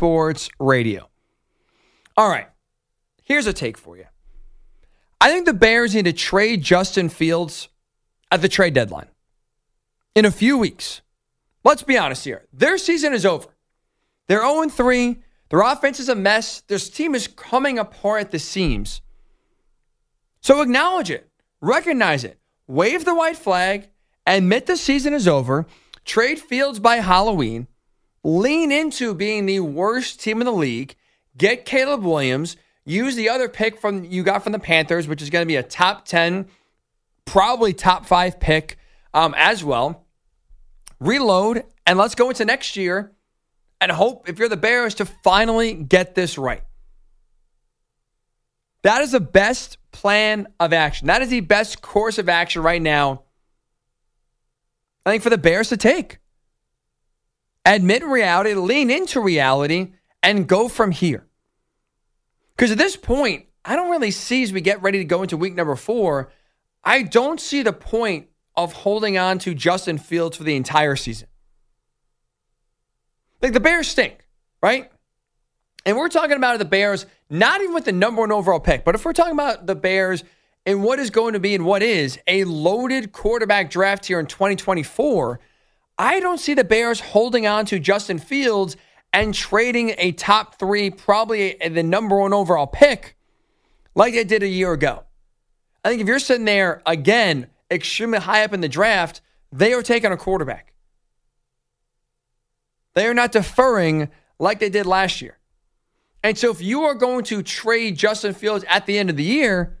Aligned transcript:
Sports 0.00 0.48
Radio. 0.58 1.10
All 2.16 2.30
right, 2.30 2.46
here's 3.22 3.46
a 3.46 3.52
take 3.52 3.76
for 3.76 3.98
you. 3.98 4.06
I 5.20 5.30
think 5.30 5.44
the 5.44 5.52
Bears 5.52 5.94
need 5.94 6.06
to 6.06 6.14
trade 6.14 6.62
Justin 6.62 7.10
Fields 7.10 7.68
at 8.32 8.40
the 8.40 8.48
trade 8.48 8.72
deadline 8.72 9.08
in 10.14 10.24
a 10.24 10.30
few 10.30 10.56
weeks. 10.56 11.02
Let's 11.64 11.82
be 11.82 11.98
honest 11.98 12.24
here. 12.24 12.46
Their 12.50 12.78
season 12.78 13.12
is 13.12 13.26
over. 13.26 13.48
They're 14.26 14.40
0 14.40 14.70
3. 14.70 15.22
Their 15.50 15.60
offense 15.60 16.00
is 16.00 16.08
a 16.08 16.14
mess. 16.14 16.62
Their 16.62 16.78
team 16.78 17.14
is 17.14 17.28
coming 17.28 17.78
apart 17.78 18.22
at 18.22 18.30
the 18.30 18.38
seams. 18.38 19.02
So 20.40 20.62
acknowledge 20.62 21.10
it, 21.10 21.28
recognize 21.60 22.24
it, 22.24 22.38
wave 22.66 23.04
the 23.04 23.14
white 23.14 23.36
flag, 23.36 23.90
admit 24.26 24.64
the 24.64 24.78
season 24.78 25.12
is 25.12 25.28
over, 25.28 25.66
trade 26.06 26.38
Fields 26.38 26.78
by 26.78 26.96
Halloween, 26.96 27.66
lean 28.22 28.70
into 28.72 29.14
being 29.14 29.46
the 29.46 29.60
worst 29.60 30.20
team 30.20 30.40
in 30.40 30.44
the 30.44 30.52
league, 30.52 30.94
get 31.36 31.64
Caleb 31.64 32.02
Williams, 32.02 32.56
use 32.84 33.14
the 33.14 33.28
other 33.28 33.48
pick 33.48 33.80
from 33.80 34.04
you 34.04 34.22
got 34.22 34.42
from 34.42 34.52
the 34.52 34.58
Panthers, 34.58 35.08
which 35.08 35.22
is 35.22 35.30
going 35.30 35.42
to 35.42 35.48
be 35.48 35.56
a 35.56 35.62
top 35.62 36.04
10, 36.04 36.46
probably 37.24 37.72
top 37.72 38.06
five 38.06 38.40
pick 38.40 38.78
um, 39.14 39.34
as 39.36 39.64
well. 39.64 40.06
Reload, 40.98 41.64
and 41.86 41.98
let's 41.98 42.14
go 42.14 42.28
into 42.28 42.44
next 42.44 42.76
year 42.76 43.12
and 43.80 43.90
hope, 43.90 44.28
if 44.28 44.38
you're 44.38 44.48
the 44.48 44.56
Bears, 44.56 44.94
to 44.96 45.06
finally 45.06 45.72
get 45.74 46.14
this 46.14 46.36
right. 46.36 46.62
That 48.82 49.02
is 49.02 49.12
the 49.12 49.20
best 49.20 49.78
plan 49.92 50.48
of 50.58 50.72
action. 50.72 51.06
That 51.06 51.22
is 51.22 51.28
the 51.28 51.40
best 51.40 51.82
course 51.82 52.18
of 52.18 52.28
action 52.28 52.62
right 52.62 52.80
now, 52.80 53.24
I 55.04 55.10
think, 55.10 55.22
for 55.22 55.30
the 55.30 55.38
Bears 55.38 55.70
to 55.70 55.76
take. 55.76 56.19
Admit 57.64 58.04
reality, 58.04 58.54
lean 58.54 58.90
into 58.90 59.20
reality, 59.20 59.92
and 60.22 60.48
go 60.48 60.68
from 60.68 60.90
here. 60.90 61.26
Because 62.56 62.70
at 62.70 62.78
this 62.78 62.96
point, 62.96 63.46
I 63.64 63.76
don't 63.76 63.90
really 63.90 64.10
see 64.10 64.42
as 64.42 64.52
we 64.52 64.60
get 64.60 64.82
ready 64.82 64.98
to 64.98 65.04
go 65.04 65.22
into 65.22 65.36
week 65.36 65.54
number 65.54 65.76
four, 65.76 66.30
I 66.82 67.02
don't 67.02 67.40
see 67.40 67.62
the 67.62 67.72
point 67.72 68.28
of 68.56 68.72
holding 68.72 69.18
on 69.18 69.38
to 69.40 69.54
Justin 69.54 69.98
Fields 69.98 70.36
for 70.36 70.44
the 70.44 70.56
entire 70.56 70.96
season. 70.96 71.28
Like 73.42 73.52
the 73.52 73.60
Bears 73.60 73.88
stink, 73.88 74.26
right? 74.62 74.90
And 75.86 75.96
we're 75.96 76.08
talking 76.08 76.36
about 76.36 76.58
the 76.58 76.64
Bears, 76.64 77.06
not 77.30 77.60
even 77.60 77.74
with 77.74 77.86
the 77.86 77.92
number 77.92 78.20
one 78.20 78.32
overall 78.32 78.60
pick, 78.60 78.84
but 78.84 78.94
if 78.94 79.04
we're 79.04 79.12
talking 79.12 79.32
about 79.32 79.66
the 79.66 79.74
Bears 79.74 80.24
and 80.66 80.82
what 80.82 80.98
is 80.98 81.10
going 81.10 81.32
to 81.32 81.40
be 81.40 81.54
and 81.54 81.64
what 81.64 81.82
is 81.82 82.18
a 82.26 82.44
loaded 82.44 83.12
quarterback 83.12 83.70
draft 83.70 84.06
here 84.06 84.20
in 84.20 84.26
2024, 84.26 85.40
I 86.00 86.18
don't 86.18 86.40
see 86.40 86.54
the 86.54 86.64
Bears 86.64 86.98
holding 86.98 87.46
on 87.46 87.66
to 87.66 87.78
Justin 87.78 88.18
Fields 88.18 88.78
and 89.12 89.34
trading 89.34 89.94
a 89.98 90.12
top 90.12 90.58
three, 90.58 90.88
probably 90.88 91.58
the 91.62 91.82
number 91.82 92.16
one 92.16 92.32
overall 92.32 92.66
pick, 92.66 93.18
like 93.94 94.14
they 94.14 94.24
did 94.24 94.42
a 94.42 94.48
year 94.48 94.72
ago. 94.72 95.04
I 95.84 95.90
think 95.90 96.00
if 96.00 96.08
you're 96.08 96.18
sitting 96.18 96.46
there 96.46 96.80
again, 96.86 97.48
extremely 97.70 98.18
high 98.18 98.44
up 98.44 98.54
in 98.54 98.62
the 98.62 98.68
draft, 98.68 99.20
they 99.52 99.74
are 99.74 99.82
taking 99.82 100.10
a 100.10 100.16
quarterback. 100.16 100.72
They 102.94 103.06
are 103.06 103.12
not 103.12 103.32
deferring 103.32 104.08
like 104.38 104.58
they 104.58 104.70
did 104.70 104.86
last 104.86 105.20
year. 105.20 105.36
And 106.22 106.38
so 106.38 106.50
if 106.50 106.62
you 106.62 106.84
are 106.84 106.94
going 106.94 107.24
to 107.24 107.42
trade 107.42 107.98
Justin 107.98 108.32
Fields 108.32 108.64
at 108.68 108.86
the 108.86 108.98
end 108.98 109.10
of 109.10 109.18
the 109.18 109.22
year, 109.22 109.78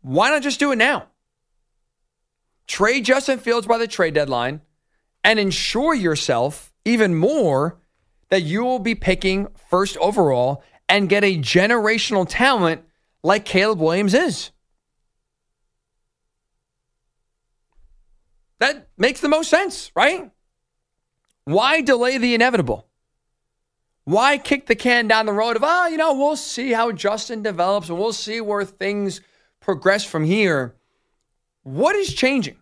why 0.00 0.30
not 0.30 0.42
just 0.42 0.58
do 0.58 0.72
it 0.72 0.76
now? 0.78 1.06
Trade 2.66 3.04
Justin 3.04 3.38
Fields 3.38 3.68
by 3.68 3.78
the 3.78 3.86
trade 3.86 4.14
deadline 4.14 4.60
and 5.24 5.38
ensure 5.38 5.94
yourself 5.94 6.72
even 6.84 7.14
more 7.14 7.80
that 8.28 8.42
you 8.42 8.62
will 8.62 8.78
be 8.78 8.94
picking 8.94 9.48
first 9.70 9.96
overall 9.96 10.62
and 10.88 11.08
get 11.08 11.24
a 11.24 11.38
generational 11.38 12.26
talent 12.28 12.82
like 13.22 13.44
Caleb 13.44 13.80
Williams 13.80 14.14
is. 14.14 14.50
That 18.60 18.88
makes 18.96 19.20
the 19.20 19.28
most 19.28 19.50
sense, 19.50 19.90
right? 19.96 20.30
Why 21.44 21.80
delay 21.80 22.18
the 22.18 22.34
inevitable? 22.34 22.86
Why 24.04 24.36
kick 24.36 24.66
the 24.66 24.74
can 24.74 25.08
down 25.08 25.26
the 25.26 25.32
road 25.32 25.56
of, 25.56 25.62
oh, 25.64 25.86
you 25.86 25.96
know, 25.96 26.14
we'll 26.14 26.36
see 26.36 26.72
how 26.72 26.92
Justin 26.92 27.42
develops 27.42 27.88
and 27.88 27.98
we'll 27.98 28.12
see 28.12 28.40
where 28.40 28.64
things 28.64 29.22
progress 29.60 30.04
from 30.04 30.24
here? 30.24 30.76
What 31.62 31.96
is 31.96 32.12
changing? 32.12 32.56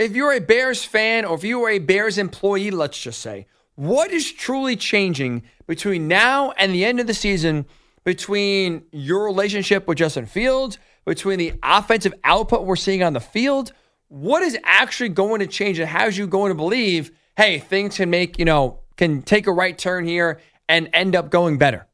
If 0.00 0.16
you're 0.16 0.32
a 0.32 0.40
Bears 0.40 0.82
fan 0.82 1.26
or 1.26 1.34
if 1.34 1.44
you 1.44 1.62
are 1.62 1.68
a 1.68 1.78
Bears 1.78 2.16
employee, 2.16 2.70
let's 2.70 2.98
just 2.98 3.20
say, 3.20 3.46
what 3.74 4.10
is 4.10 4.32
truly 4.32 4.74
changing 4.74 5.42
between 5.66 6.08
now 6.08 6.52
and 6.52 6.72
the 6.72 6.86
end 6.86 7.00
of 7.00 7.06
the 7.06 7.12
season 7.12 7.66
between 8.02 8.84
your 8.92 9.26
relationship 9.26 9.86
with 9.86 9.98
Justin 9.98 10.24
Fields, 10.24 10.78
between 11.04 11.38
the 11.38 11.52
offensive 11.62 12.14
output 12.24 12.64
we're 12.64 12.76
seeing 12.76 13.02
on 13.02 13.12
the 13.12 13.20
field? 13.20 13.74
What 14.08 14.42
is 14.42 14.56
actually 14.64 15.10
going 15.10 15.40
to 15.40 15.46
change 15.46 15.78
and 15.78 15.86
how's 15.86 16.16
you 16.16 16.26
going 16.26 16.48
to 16.48 16.54
believe, 16.54 17.10
hey, 17.36 17.58
things 17.58 17.98
can 17.98 18.08
make, 18.08 18.38
you 18.38 18.46
know, 18.46 18.78
can 18.96 19.20
take 19.20 19.46
a 19.46 19.52
right 19.52 19.76
turn 19.76 20.06
here 20.06 20.40
and 20.66 20.88
end 20.94 21.14
up 21.14 21.28
going 21.28 21.58
better? 21.58 21.86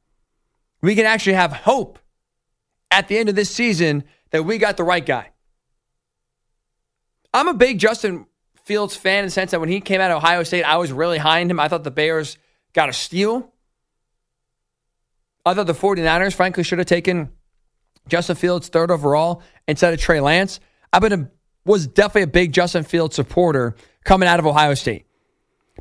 We 0.81 0.95
can 0.95 1.07
actually 1.07 1.35
have 1.35 1.53
hope 1.53 1.99
at 2.89 3.09
the 3.09 3.19
end 3.19 3.29
of 3.29 3.35
this 3.35 3.51
season 3.51 4.05
that 4.31 4.45
we 4.45 4.59
got 4.59 4.77
the 4.77 4.85
right 4.85 5.05
guy. 5.05 5.31
I'm 7.37 7.49
a 7.49 7.55
big 7.55 7.79
Justin 7.79 8.25
Fields 8.65 8.97
fan 8.97 9.21
in 9.21 9.25
the 9.27 9.31
sense 9.31 9.51
that 9.51 9.61
when 9.61 9.69
he 9.69 9.83
came 9.83 10.01
out 10.01 10.11
of 10.11 10.17
Ohio 10.17 10.43
State, 10.43 10.63
I 10.63 10.79
was 10.79 10.91
really 10.91 11.19
high 11.19 11.43
on 11.43 11.51
him. 11.51 11.61
I 11.61 11.69
thought 11.69 11.85
the 11.85 11.91
Bears 11.91 12.39
got 12.73 12.89
a 12.89 12.95
steal. 12.95 13.53
I 15.45 15.53
thought 15.53 15.67
the 15.67 15.75
49ers, 15.75 16.33
frankly, 16.33 16.65
should 16.65 16.79
have 16.79 16.87
taken 16.87 17.31
Justin 18.09 18.37
Fields 18.37 18.69
third 18.69 18.91
overall 18.91 19.43
instead 19.69 19.93
of 19.93 20.01
Trey 20.01 20.21
Lance. 20.21 20.61
I've 20.95 21.03
been 21.03 21.13
a, 21.13 21.31
was 21.67 21.87
definitely 21.87 22.23
a 22.23 22.29
big 22.29 22.53
Justin 22.53 22.85
Fields 22.85 23.15
supporter 23.15 23.77
coming 24.05 24.29
out 24.29 24.41
of 24.41 24.47
Ohio 24.47 24.73
State. 24.73 25.05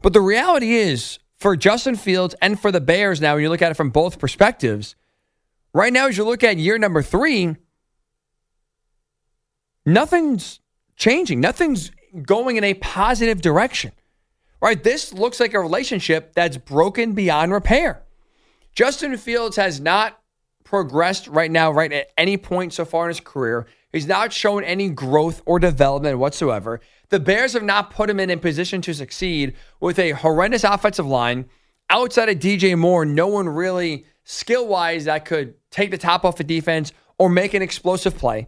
But 0.01 0.11
the 0.11 0.21
reality 0.21 0.73
is, 0.75 1.19
for 1.37 1.55
Justin 1.55 1.95
Fields 1.95 2.35
and 2.41 2.59
for 2.59 2.69
the 2.69 2.81
Bears 2.81 3.21
now, 3.21 3.35
when 3.35 3.43
you 3.43 3.49
look 3.49 3.61
at 3.61 3.71
it 3.71 3.75
from 3.75 3.91
both 3.91 4.19
perspectives, 4.19 4.95
right 5.73 5.93
now, 5.93 6.07
as 6.07 6.17
you 6.17 6.25
look 6.25 6.43
at 6.43 6.57
year 6.57 6.77
number 6.77 7.01
three, 7.01 7.55
nothing's 9.85 10.59
changing. 10.95 11.39
Nothing's 11.39 11.91
going 12.23 12.57
in 12.57 12.63
a 12.63 12.73
positive 12.75 13.41
direction. 13.41 13.91
Right? 14.61 14.81
This 14.81 15.13
looks 15.13 15.39
like 15.39 15.53
a 15.53 15.59
relationship 15.59 16.33
that's 16.33 16.57
broken 16.57 17.13
beyond 17.13 17.51
repair. 17.51 18.03
Justin 18.73 19.15
Fields 19.17 19.57
has 19.57 19.79
not 19.79 20.19
progressed 20.63 21.27
right 21.27 21.51
now, 21.51 21.71
right 21.71 21.91
at 21.91 22.09
any 22.17 22.35
point 22.37 22.73
so 22.73 22.83
far 22.83 23.05
in 23.05 23.09
his 23.09 23.19
career. 23.19 23.67
He's 23.93 24.07
not 24.07 24.33
shown 24.33 24.63
any 24.63 24.89
growth 24.89 25.41
or 25.45 25.59
development 25.59 26.19
whatsoever. 26.19 26.81
The 27.09 27.19
Bears 27.19 27.53
have 27.53 27.63
not 27.63 27.91
put 27.91 28.09
him 28.09 28.19
in 28.19 28.29
a 28.29 28.37
position 28.37 28.81
to 28.81 28.93
succeed 28.93 29.55
with 29.79 29.99
a 29.99 30.11
horrendous 30.11 30.63
offensive 30.63 31.05
line. 31.05 31.45
Outside 31.89 32.29
of 32.29 32.39
DJ 32.39 32.77
Moore, 32.77 33.05
no 33.05 33.27
one 33.27 33.47
really 33.47 34.05
skill 34.23 34.67
wise 34.67 35.05
that 35.05 35.23
could 35.23 35.53
take 35.69 35.91
the 35.91 35.97
top 35.97 36.25
off 36.25 36.35
the 36.35 36.43
defense 36.43 36.91
or 37.17 37.29
make 37.29 37.53
an 37.53 37.61
explosive 37.61 38.17
play. 38.17 38.47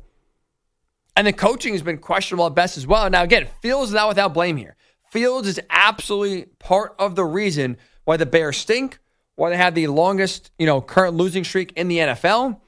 And 1.17 1.25
the 1.25 1.33
coaching 1.33 1.73
has 1.73 1.81
been 1.81 1.97
questionable 1.97 2.45
at 2.45 2.53
best 2.53 2.77
as 2.77 2.85
well. 2.85 3.09
Now, 3.09 3.23
again, 3.23 3.47
Fields 3.63 3.89
is 3.89 3.95
not 3.95 4.07
without 4.07 4.35
blame 4.35 4.55
here. 4.55 4.75
Fields 5.09 5.47
is 5.47 5.59
absolutely 5.67 6.45
part 6.59 6.93
of 6.99 7.15
the 7.15 7.25
reason 7.25 7.77
why 8.05 8.17
the 8.17 8.27
Bears 8.27 8.55
stink, 8.55 8.99
why 9.35 9.49
they 9.49 9.57
have 9.57 9.73
the 9.73 9.87
longest, 9.87 10.51
you 10.59 10.67
know, 10.67 10.79
current 10.79 11.15
losing 11.15 11.43
streak 11.43 11.73
in 11.75 11.87
the 11.87 11.97
NFL, 11.97 12.59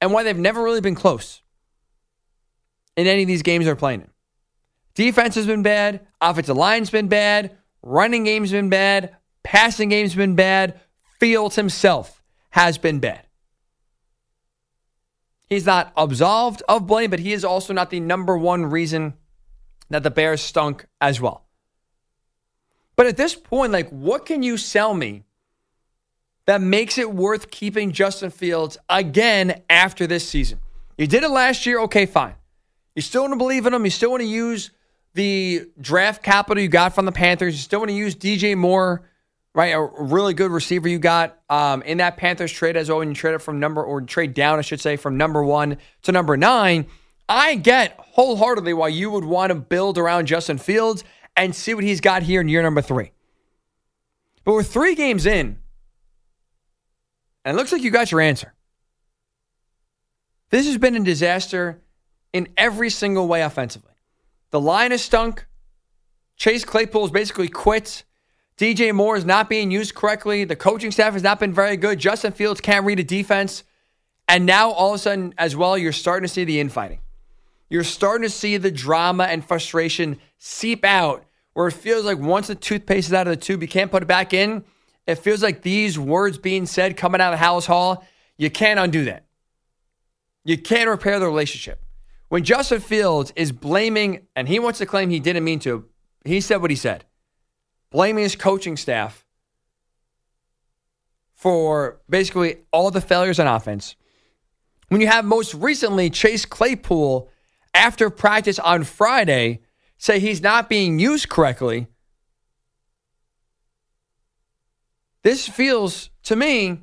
and 0.00 0.12
why 0.12 0.22
they've 0.22 0.38
never 0.38 0.62
really 0.62 0.80
been 0.80 0.94
close 0.94 1.42
in 2.96 3.08
any 3.08 3.22
of 3.22 3.26
these 3.26 3.42
games 3.42 3.64
they're 3.64 3.74
playing 3.74 4.02
in. 4.02 4.10
Defense 4.94 5.34
has 5.34 5.48
been 5.48 5.64
bad, 5.64 6.06
offensive 6.20 6.56
line's 6.56 6.90
been 6.90 7.08
bad, 7.08 7.56
running 7.82 8.22
game's 8.22 8.52
been 8.52 8.70
bad, 8.70 9.16
passing 9.42 9.88
game's 9.88 10.14
been 10.14 10.36
bad, 10.36 10.78
Fields 11.18 11.56
himself 11.56 12.22
has 12.50 12.78
been 12.78 13.00
bad. 13.00 13.25
He's 15.48 15.66
not 15.66 15.92
absolved 15.96 16.62
of 16.68 16.86
blame, 16.86 17.10
but 17.10 17.20
he 17.20 17.32
is 17.32 17.44
also 17.44 17.72
not 17.72 17.90
the 17.90 18.00
number 18.00 18.36
one 18.36 18.66
reason 18.66 19.14
that 19.90 20.02
the 20.02 20.10
Bears 20.10 20.42
stunk 20.42 20.86
as 21.00 21.20
well. 21.20 21.44
But 22.96 23.06
at 23.06 23.16
this 23.16 23.34
point, 23.34 23.72
like, 23.72 23.88
what 23.90 24.26
can 24.26 24.42
you 24.42 24.56
sell 24.56 24.94
me 24.94 25.24
that 26.46 26.60
makes 26.60 26.98
it 26.98 27.12
worth 27.12 27.50
keeping 27.50 27.92
Justin 27.92 28.30
Fields 28.30 28.78
again 28.88 29.62
after 29.70 30.06
this 30.06 30.28
season? 30.28 30.58
You 30.98 31.06
did 31.06 31.22
it 31.22 31.30
last 31.30 31.66
year, 31.66 31.80
okay, 31.82 32.06
fine. 32.06 32.34
You 32.94 33.02
still 33.02 33.22
want 33.22 33.34
to 33.34 33.38
believe 33.38 33.66
in 33.66 33.74
him. 33.74 33.84
You 33.84 33.90
still 33.90 34.10
want 34.10 34.22
to 34.22 34.28
use 34.28 34.70
the 35.12 35.66
draft 35.80 36.22
capital 36.22 36.62
you 36.62 36.68
got 36.68 36.94
from 36.94 37.04
the 37.04 37.12
Panthers. 37.12 37.54
You 37.54 37.60
still 37.60 37.80
want 37.80 37.90
to 37.90 37.96
use 37.96 38.16
DJ 38.16 38.56
Moore 38.56 39.02
right? 39.56 39.72
A 39.72 39.80
really 39.80 40.34
good 40.34 40.50
receiver 40.50 40.86
you 40.86 40.98
got 40.98 41.40
um, 41.48 41.80
in 41.82 41.96
that 41.96 42.18
Panthers 42.18 42.52
trade 42.52 42.76
as 42.76 42.90
well. 42.90 42.98
When 42.98 43.08
you 43.08 43.14
trade 43.14 43.34
it 43.34 43.38
from 43.38 43.58
number 43.58 43.82
or 43.82 44.02
trade 44.02 44.34
down, 44.34 44.58
I 44.58 44.62
should 44.62 44.82
say, 44.82 44.96
from 44.96 45.16
number 45.16 45.42
one 45.42 45.78
to 46.02 46.12
number 46.12 46.36
nine, 46.36 46.86
I 47.26 47.54
get 47.54 47.98
wholeheartedly 47.98 48.74
why 48.74 48.88
you 48.88 49.10
would 49.10 49.24
want 49.24 49.50
to 49.50 49.54
build 49.54 49.96
around 49.96 50.26
Justin 50.26 50.58
Fields 50.58 51.04
and 51.34 51.56
see 51.56 51.72
what 51.72 51.84
he's 51.84 52.02
got 52.02 52.22
here 52.22 52.42
in 52.42 52.50
year 52.50 52.62
number 52.62 52.82
three. 52.82 53.12
But 54.44 54.52
we're 54.52 54.62
three 54.62 54.94
games 54.94 55.24
in, 55.24 55.58
and 57.42 57.56
it 57.56 57.58
looks 57.58 57.72
like 57.72 57.82
you 57.82 57.90
got 57.90 58.12
your 58.12 58.20
answer. 58.20 58.52
This 60.50 60.66
has 60.66 60.76
been 60.76 60.96
a 60.96 61.00
disaster 61.00 61.80
in 62.34 62.48
every 62.58 62.90
single 62.90 63.26
way 63.26 63.40
offensively. 63.40 63.94
The 64.50 64.60
line 64.60 64.92
is 64.92 65.02
stunk. 65.02 65.46
Chase 66.36 66.66
Claypool 66.66 67.06
is 67.06 67.10
basically 67.10 67.48
quit. 67.48 68.04
DJ 68.56 68.94
Moore 68.94 69.16
is 69.16 69.24
not 69.24 69.50
being 69.50 69.70
used 69.70 69.94
correctly. 69.94 70.44
The 70.44 70.56
coaching 70.56 70.90
staff 70.90 71.12
has 71.12 71.22
not 71.22 71.38
been 71.38 71.52
very 71.52 71.76
good. 71.76 71.98
Justin 71.98 72.32
Fields 72.32 72.60
can't 72.60 72.86
read 72.86 72.98
a 72.98 73.04
defense. 73.04 73.64
And 74.28 74.46
now 74.46 74.70
all 74.70 74.90
of 74.90 74.96
a 74.96 74.98
sudden, 74.98 75.34
as 75.38 75.54
well, 75.54 75.76
you're 75.76 75.92
starting 75.92 76.26
to 76.26 76.32
see 76.32 76.44
the 76.44 76.58
infighting. 76.58 77.00
You're 77.68 77.84
starting 77.84 78.22
to 78.22 78.30
see 78.30 78.56
the 78.56 78.70
drama 78.70 79.24
and 79.24 79.44
frustration 79.44 80.18
seep 80.38 80.84
out 80.84 81.24
where 81.56 81.68
it 81.68 81.72
feels 81.72 82.04
like 82.04 82.18
once 82.18 82.48
the 82.48 82.54
toothpaste 82.54 83.08
is 83.08 83.14
out 83.14 83.26
of 83.26 83.32
the 83.32 83.42
tube, 83.42 83.62
you 83.62 83.68
can't 83.68 83.90
put 83.90 84.02
it 84.02 84.06
back 84.06 84.34
in. 84.34 84.62
It 85.06 85.14
feels 85.14 85.42
like 85.42 85.62
these 85.62 85.98
words 85.98 86.36
being 86.36 86.66
said 86.66 86.98
coming 86.98 87.20
out 87.20 87.32
of 87.32 87.40
Halas 87.40 87.64
Hall, 87.64 88.04
you 88.36 88.50
can't 88.50 88.78
undo 88.78 89.06
that. 89.06 89.24
You 90.44 90.58
can't 90.58 90.86
repair 90.86 91.18
the 91.18 91.24
relationship. 91.24 91.82
When 92.28 92.44
Justin 92.44 92.80
Fields 92.80 93.32
is 93.36 93.52
blaming, 93.52 94.26
and 94.36 94.46
he 94.46 94.58
wants 94.58 94.80
to 94.80 94.86
claim 94.86 95.08
he 95.08 95.18
didn't 95.18 95.44
mean 95.44 95.60
to, 95.60 95.86
he 96.26 96.42
said 96.42 96.60
what 96.60 96.70
he 96.70 96.76
said, 96.76 97.05
blaming 97.96 98.24
his 98.24 98.36
coaching 98.36 98.76
staff 98.76 99.24
for 101.32 101.98
basically 102.10 102.58
all 102.70 102.90
the 102.90 103.00
failures 103.00 103.40
on 103.40 103.46
offense. 103.46 103.96
When 104.88 105.00
you 105.00 105.06
have 105.06 105.24
most 105.24 105.54
recently 105.54 106.10
Chase 106.10 106.44
Claypool 106.44 107.30
after 107.72 108.10
practice 108.10 108.58
on 108.58 108.84
Friday 108.84 109.60
say 109.96 110.20
he's 110.20 110.42
not 110.42 110.68
being 110.68 110.98
used 110.98 111.30
correctly, 111.30 111.86
this 115.22 115.48
feels 115.48 116.10
to 116.24 116.36
me 116.36 116.80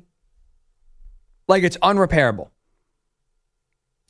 like 1.46 1.62
it's 1.62 1.76
unrepairable. 1.76 2.48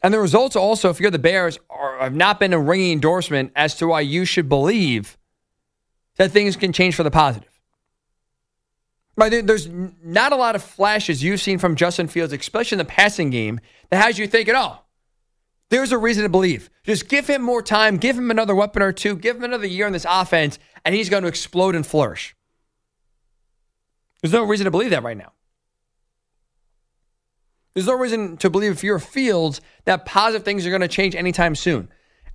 And 0.03 0.15
the 0.15 0.21
results 0.21 0.57
also, 0.57 0.89
if 0.89 1.00
you're 1.00 1.11
the 1.11 1.19
Bears, 1.19 1.59
are, 1.69 1.99
have 1.99 2.15
not 2.15 2.41
been 2.41 2.55
a 2.55 2.59
ringing 2.59 2.93
endorsement 2.93 3.53
as 3.55 3.75
to 3.75 3.89
why 3.89 4.00
you 4.00 4.25
should 4.25 4.49
believe 4.49 5.19
that 6.16 6.31
things 6.31 6.56
can 6.56 6.72
change 6.72 6.94
for 6.94 7.02
the 7.02 7.11
positive. 7.11 7.50
Right, 9.16 9.46
there's 9.46 9.69
not 9.69 10.32
a 10.32 10.37
lot 10.37 10.56
of 10.56 10.62
flashes 10.62 11.22
you've 11.22 11.40
seen 11.40 11.58
from 11.58 11.76
Justin 11.76 12.08
Fields, 12.08 12.32
especially 12.32 12.76
in 12.76 12.78
the 12.81 12.84
passing 12.84 13.31
game, 13.31 13.61
that 13.90 14.02
has 14.02 14.19
you 14.19 14.26
thinking, 14.26 14.55
oh, 14.56 14.78
there's 15.70 15.93
a 15.93 15.99
reason 15.99 16.25
to 16.25 16.28
believe. 16.28 16.69
Just 16.82 17.08
give 17.08 17.28
him 17.28 17.43
more 17.43 17.62
time, 17.62 17.96
give 17.96 18.19
him 18.19 18.31
another 18.31 18.55
weapon 18.55 18.82
or 18.82 18.93
two, 18.93 19.14
give 19.16 19.37
him 19.37 19.44
another 19.44 19.66
year 19.66 19.87
in 19.87 19.93
this 19.93 20.06
offense, 20.08 20.58
and 20.84 20.94
he's 20.94 21.08
going 21.08 21.22
to 21.22 21.28
explode 21.28 21.76
and 21.76 21.87
flourish. 21.87 22.34
There's 24.20 24.32
no 24.32 24.44
reason 24.44 24.64
to 24.64 24.70
believe 24.70 24.90
that 24.90 25.02
right 25.02 25.16
now. 25.16 25.32
There's 27.75 27.87
no 27.87 27.94
reason 27.99 28.37
to 28.38 28.50
believe 28.50 28.72
if 28.72 28.84
you're 28.84 28.99
Fields 28.99 29.61
that 29.84 30.06
positive 30.06 30.44
things 30.44 30.66
are 30.66 30.70
going 30.70 30.81
to 30.81 30.88
change 30.88 31.14
anytime 31.14 31.55
soon. 31.55 31.88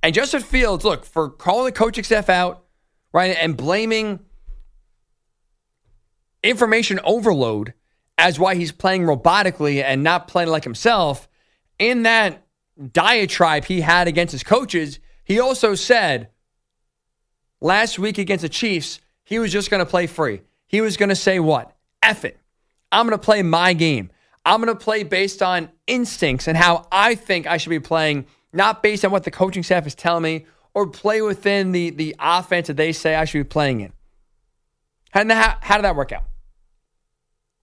And 0.03 0.13
Justin 0.13 0.41
Fields, 0.41 0.85
look, 0.85 1.05
for 1.05 1.29
calling 1.29 1.65
the 1.65 1.71
coaching 1.71 2.03
staff 2.03 2.29
out, 2.29 2.63
right, 3.13 3.35
and 3.39 3.56
blaming 3.57 4.19
information 6.44 7.00
overload 7.03 7.73
as 8.17 8.39
why 8.39 8.56
he's 8.56 8.71
playing 8.71 9.03
robotically 9.03 9.83
and 9.83 10.03
not 10.03 10.27
playing 10.27 10.50
like 10.50 10.63
himself, 10.63 11.27
in 11.77 12.03
that 12.03 12.45
diatribe 12.91 13.65
he 13.65 13.81
had 13.81 14.07
against 14.07 14.31
his 14.31 14.44
coaches, 14.44 15.00
he 15.23 15.39
also 15.39 15.75
said 15.75 16.29
last 17.61 18.00
week 18.00 18.17
against 18.17 18.41
the 18.41 18.50
Chiefs, 18.50 19.00
he 19.23 19.39
was 19.39 19.51
just 19.51 19.69
going 19.69 19.83
to 19.83 19.89
play 19.89 20.07
free. 20.07 20.41
He 20.67 20.81
was 20.81 20.97
going 20.97 21.09
to 21.09 21.15
say 21.15 21.39
what? 21.39 21.75
F 22.03 22.25
it. 22.25 22.38
I'm 22.91 23.07
going 23.07 23.17
to 23.17 23.23
play 23.23 23.41
my 23.41 23.73
game. 23.73 24.12
I'm 24.45 24.62
going 24.62 24.75
to 24.75 24.83
play 24.83 25.03
based 25.03 25.41
on 25.41 25.69
instincts 25.88 26.47
and 26.47 26.57
how 26.57 26.88
I 26.91 27.15
think 27.15 27.45
I 27.45 27.57
should 27.57 27.69
be 27.69 27.79
playing, 27.79 28.25
not 28.53 28.81
based 28.81 29.05
on 29.05 29.12
what 29.12 29.23
the 29.23 29.31
coaching 29.31 29.63
staff 29.63 29.85
is 29.85 29.95
telling 29.95 30.23
me 30.23 30.45
or 30.74 30.88
play 30.88 31.21
within 31.21 31.71
the, 31.71 31.89
the 31.89 32.16
offense 32.19 32.68
that 32.68 32.77
they 32.77 32.92
say 32.92 33.16
I 33.16 33.25
should 33.25 33.39
be 33.39 33.44
playing 33.44 33.81
in. 33.81 33.94
How, 35.12 35.27
how, 35.27 35.57
how 35.62 35.75
did 35.77 35.86
that 35.86 35.95
work 35.95 36.12
out? 36.12 36.24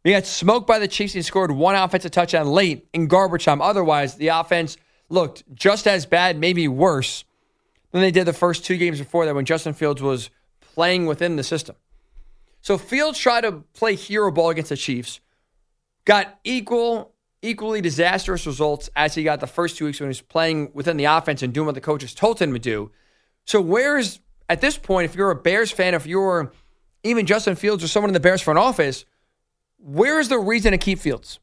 We 0.04 0.12
got 0.12 0.26
smoked 0.26 0.66
by 0.66 0.78
the 0.78 0.86
Chiefs 0.86 1.14
and 1.14 1.24
scored 1.24 1.50
one 1.50 1.74
offensive 1.74 2.12
touchdown 2.12 2.46
late 2.46 2.86
in 2.92 3.08
garbage 3.08 3.44
time. 3.44 3.60
Otherwise, 3.60 4.14
the 4.14 4.28
offense 4.28 4.76
looked 5.08 5.42
just 5.52 5.86
as 5.86 6.06
bad, 6.06 6.38
maybe 6.38 6.68
worse, 6.68 7.24
than 7.90 8.02
they 8.02 8.10
did 8.12 8.24
the 8.24 8.32
first 8.32 8.64
two 8.64 8.76
games 8.76 8.98
before 8.98 9.26
that 9.26 9.34
when 9.34 9.44
Justin 9.44 9.72
Fields 9.72 10.00
was 10.02 10.30
playing 10.60 11.06
within 11.06 11.36
the 11.36 11.42
system. 11.42 11.74
So 12.60 12.78
Fields 12.78 13.18
tried 13.18 13.40
to 13.40 13.64
play 13.72 13.94
hero 13.94 14.30
ball 14.30 14.50
against 14.50 14.68
the 14.68 14.76
Chiefs, 14.76 15.20
got 16.04 16.38
equal, 16.44 17.12
equally 17.46 17.80
disastrous 17.80 18.46
results 18.46 18.90
as 18.96 19.14
he 19.14 19.22
got 19.22 19.40
the 19.40 19.46
first 19.46 19.76
two 19.76 19.86
weeks 19.86 20.00
when 20.00 20.08
he 20.08 20.10
was 20.10 20.20
playing 20.20 20.70
within 20.74 20.96
the 20.96 21.04
offense 21.04 21.42
and 21.42 21.52
doing 21.52 21.66
what 21.66 21.74
the 21.74 21.80
coaches 21.80 22.14
told 22.14 22.40
him 22.40 22.52
to 22.52 22.58
do. 22.58 22.90
So 23.44 23.60
where's 23.60 24.20
at 24.48 24.60
this 24.60 24.78
point, 24.78 25.06
if 25.06 25.14
you're 25.14 25.30
a 25.30 25.36
Bears 25.36 25.70
fan, 25.70 25.94
if 25.94 26.06
you're 26.06 26.52
even 27.02 27.26
Justin 27.26 27.54
Fields 27.54 27.82
or 27.82 27.88
someone 27.88 28.10
in 28.10 28.14
the 28.14 28.20
Bears 28.20 28.42
front 28.42 28.58
office, 28.58 29.04
where 29.78 30.20
is 30.20 30.28
the 30.28 30.38
reason 30.38 30.72
to 30.72 30.78
keep 30.78 30.98
Fields? 30.98 31.38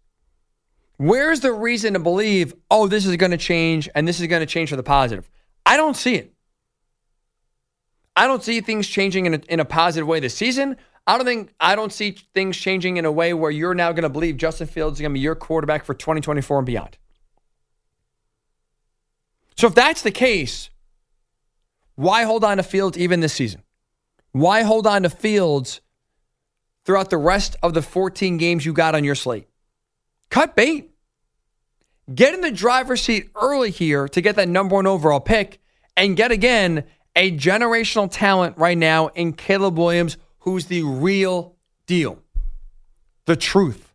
Where's 0.97 1.39
the 1.39 1.51
reason 1.51 1.93
to 1.93 1.99
believe, 1.99 2.53
oh, 2.69 2.87
this 2.87 3.05
is 3.05 3.15
going 3.17 3.31
to 3.31 3.37
change 3.37 3.89
and 3.95 4.07
this 4.07 4.19
is 4.19 4.27
going 4.27 4.41
to 4.41 4.45
change 4.45 4.69
for 4.69 4.75
the 4.75 4.83
positive? 4.83 5.29
I 5.65 5.77
don't 5.77 5.95
see 5.95 6.15
it. 6.15 6.33
I 8.15 8.27
don't 8.27 8.43
see 8.43 8.61
things 8.61 8.87
changing 8.87 9.25
in 9.25 9.33
a, 9.33 9.41
in 9.49 9.59
a 9.59 9.65
positive 9.65 10.07
way 10.07 10.19
this 10.19 10.35
season. 10.35 10.77
I 11.05 11.17
don't 11.17 11.25
think 11.25 11.53
I 11.59 11.75
don't 11.75 11.91
see 11.91 12.11
things 12.33 12.55
changing 12.55 12.97
in 12.97 13.05
a 13.05 13.11
way 13.11 13.33
where 13.33 13.51
you're 13.51 13.73
now 13.73 13.91
going 13.91 14.03
to 14.03 14.09
believe 14.09 14.37
Justin 14.37 14.67
Fields 14.67 14.97
is 14.97 15.01
going 15.01 15.11
to 15.11 15.13
be 15.13 15.19
your 15.19 15.35
quarterback 15.35 15.83
for 15.85 15.93
2024 15.93 16.59
and 16.59 16.65
beyond. 16.65 16.97
So 19.57 19.67
if 19.67 19.75
that's 19.75 20.01
the 20.01 20.11
case, 20.11 20.69
why 21.95 22.23
hold 22.23 22.43
on 22.43 22.57
to 22.57 22.63
Fields 22.63 22.97
even 22.97 23.19
this 23.19 23.33
season? 23.33 23.63
Why 24.31 24.63
hold 24.63 24.87
on 24.87 25.03
to 25.03 25.09
Fields 25.09 25.81
throughout 26.85 27.09
the 27.09 27.17
rest 27.17 27.55
of 27.61 27.73
the 27.73 27.81
14 27.81 28.37
games 28.37 28.65
you 28.65 28.73
got 28.73 28.95
on 28.95 29.03
your 29.03 29.15
slate? 29.15 29.47
Cut 30.29 30.55
bait. 30.55 30.89
Get 32.13 32.33
in 32.33 32.41
the 32.41 32.51
driver's 32.51 33.01
seat 33.01 33.29
early 33.35 33.71
here 33.71 34.07
to 34.09 34.21
get 34.21 34.35
that 34.35 34.49
number 34.49 34.75
one 34.75 34.87
overall 34.87 35.19
pick 35.19 35.61
and 35.95 36.17
get 36.17 36.31
again 36.31 36.83
a 37.15 37.31
generational 37.31 38.09
talent 38.11 38.57
right 38.57 38.77
now 38.77 39.07
in 39.09 39.33
Caleb 39.33 39.77
Williams, 39.77 40.17
who's 40.43 40.65
the 40.65 40.83
real 40.83 41.55
deal, 41.87 42.19
the 43.25 43.35
truth. 43.35 43.93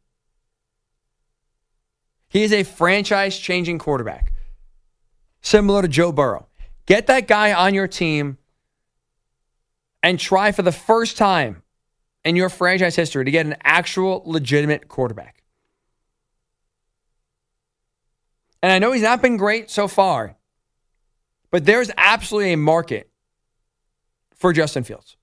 He 2.28 2.42
is 2.42 2.52
a 2.52 2.62
franchise 2.62 3.38
changing 3.38 3.78
quarterback, 3.78 4.32
similar 5.42 5.82
to 5.82 5.88
Joe 5.88 6.10
Burrow. 6.10 6.48
Get 6.86 7.06
that 7.08 7.28
guy 7.28 7.52
on 7.52 7.74
your 7.74 7.86
team 7.86 8.38
and 10.02 10.18
try 10.18 10.52
for 10.52 10.62
the 10.62 10.72
first 10.72 11.18
time 11.18 11.62
in 12.24 12.34
your 12.34 12.48
franchise 12.48 12.96
history 12.96 13.26
to 13.26 13.30
get 13.30 13.44
an 13.44 13.56
actual 13.62 14.22
legitimate 14.24 14.88
quarterback. 14.88 15.42
And 18.62 18.72
I 18.72 18.78
know 18.78 18.92
he's 18.92 19.02
not 19.02 19.20
been 19.20 19.36
great 19.36 19.70
so 19.70 19.86
far, 19.86 20.36
but 21.50 21.66
there's 21.66 21.90
absolutely 21.96 22.54
a 22.54 22.56
market 22.56 23.10
for 24.34 24.54
Justin 24.54 24.82
Fields 24.82 25.18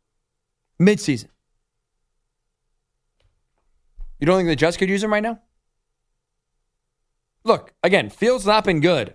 midseason. 0.79 1.27
You 4.19 4.25
don't 4.25 4.37
think 4.37 4.49
the 4.49 4.55
Jets 4.55 4.77
could 4.77 4.89
use 4.89 5.03
him 5.03 5.11
right 5.11 5.23
now? 5.23 5.39
Look, 7.43 7.73
again, 7.83 8.09
Fields 8.09 8.45
not 8.45 8.63
been 8.63 8.79
good, 8.79 9.13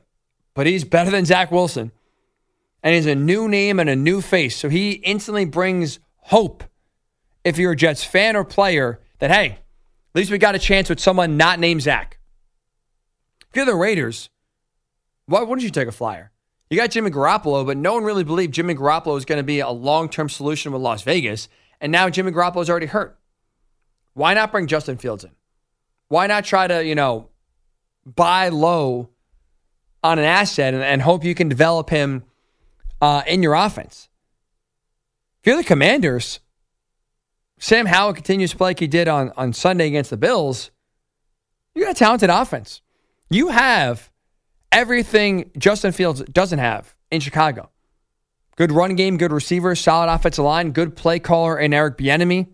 but 0.55 0.67
he's 0.67 0.85
better 0.85 1.11
than 1.11 1.25
Zach 1.25 1.51
Wilson. 1.51 1.91
And 2.83 2.95
he's 2.95 3.07
a 3.07 3.15
new 3.15 3.49
name 3.49 3.79
and 3.81 3.91
a 3.91 3.97
new 3.97 4.21
face. 4.21 4.57
So 4.57 4.69
he 4.69 4.93
instantly 4.93 5.45
brings 5.45 5.99
hope 6.17 6.65
if 7.45 7.59
you're 7.59 7.73
a 7.73 7.77
Jets 7.77 8.05
fan 8.05 8.37
or 8.37 8.45
player 8.45 9.01
that, 9.19 9.31
hey, 9.31 9.47
at 9.47 9.59
least 10.15 10.31
we 10.31 10.39
got 10.39 10.55
a 10.55 10.59
chance 10.59 10.89
with 10.89 11.01
someone 11.01 11.37
not 11.37 11.59
named 11.59 11.83
Zach. 11.83 12.19
If 13.51 13.57
you're 13.57 13.67
the 13.67 13.75
Raiders, 13.75 14.31
why 15.27 15.43
wouldn't 15.43 15.63
you 15.63 15.71
take 15.71 15.89
a 15.89 15.93
flyer? 15.93 16.31
You 16.71 16.77
got 16.77 16.93
Jimmy 16.93 17.11
Garoppolo, 17.11 17.67
but 17.67 17.77
no 17.77 17.95
one 17.95 18.05
really 18.05 18.23
believed 18.23 18.55
Jimmy 18.55 18.77
Garoppolo 18.77 19.15
was 19.15 19.25
going 19.25 19.39
to 19.41 19.45
be 19.45 19.59
a 19.59 19.69
long 19.69 20.09
term 20.09 20.29
solution 20.29 20.71
with 20.73 20.81
Las 20.81 21.03
Vegas. 21.03 21.49
And 21.81 21.91
now 21.91 22.09
Jimmy 22.09 22.31
Garoppolo's 22.31 22.71
already 22.71 22.87
hurt. 22.87 23.19
Why 24.15 24.35
not 24.35 24.53
bring 24.53 24.69
Justin 24.69 24.97
Fields 24.97 25.25
in? 25.25 25.33
Why 26.09 26.29
not 26.29 26.45
try 26.45 26.69
to, 26.69 26.85
you 26.85 26.95
know, 26.95 27.29
buy 28.07 28.51
low 28.51 29.11
on 30.03 30.19
an 30.19 30.25
asset 30.25 30.73
and, 30.75 30.83
and 30.83 31.03
hope 31.03 31.25
you 31.25 31.35
can 31.35 31.49
develop 31.49 31.91
him 31.91 32.25
uh, 33.01 33.23
in 33.27 33.43
your 33.43 33.55
offense? 33.55 34.09
If 35.41 35.47
you're 35.47 35.57
the 35.57 35.65
commanders, 35.65 36.39
Sam 37.59 37.87
Howell 37.87 38.15
continues 38.15 38.53
to 38.53 38.57
play 38.57 38.71
like 38.71 38.81
he 38.81 38.87
did 38.87 39.09
on, 39.09 39.33
on 39.37 39.53
Sunday 39.53 39.89
against 39.89 40.11
the 40.11 40.17
Bills. 40.17 40.71
You 41.75 41.85
got 41.85 41.93
a 41.93 41.99
talented 41.99 42.31
offense. 42.31 42.81
You 43.29 43.49
have 43.49 44.10
everything 44.73 45.51
Justin 45.59 45.93
Fields 45.93 46.23
doesn't 46.23 46.59
have 46.59 46.95
in 47.11 47.21
Chicago. 47.21 47.71
Good 48.57 48.73
run 48.73 48.95
game, 48.95 49.17
good 49.17 49.33
receiver, 49.33 49.75
solid 49.75 50.13
offensive 50.13 50.45
line, 50.45 50.73
good 50.73 50.97
play 50.97 51.19
caller, 51.19 51.57
and 51.57 51.73
Eric 51.73 51.97
Bieniemy. 51.97 52.49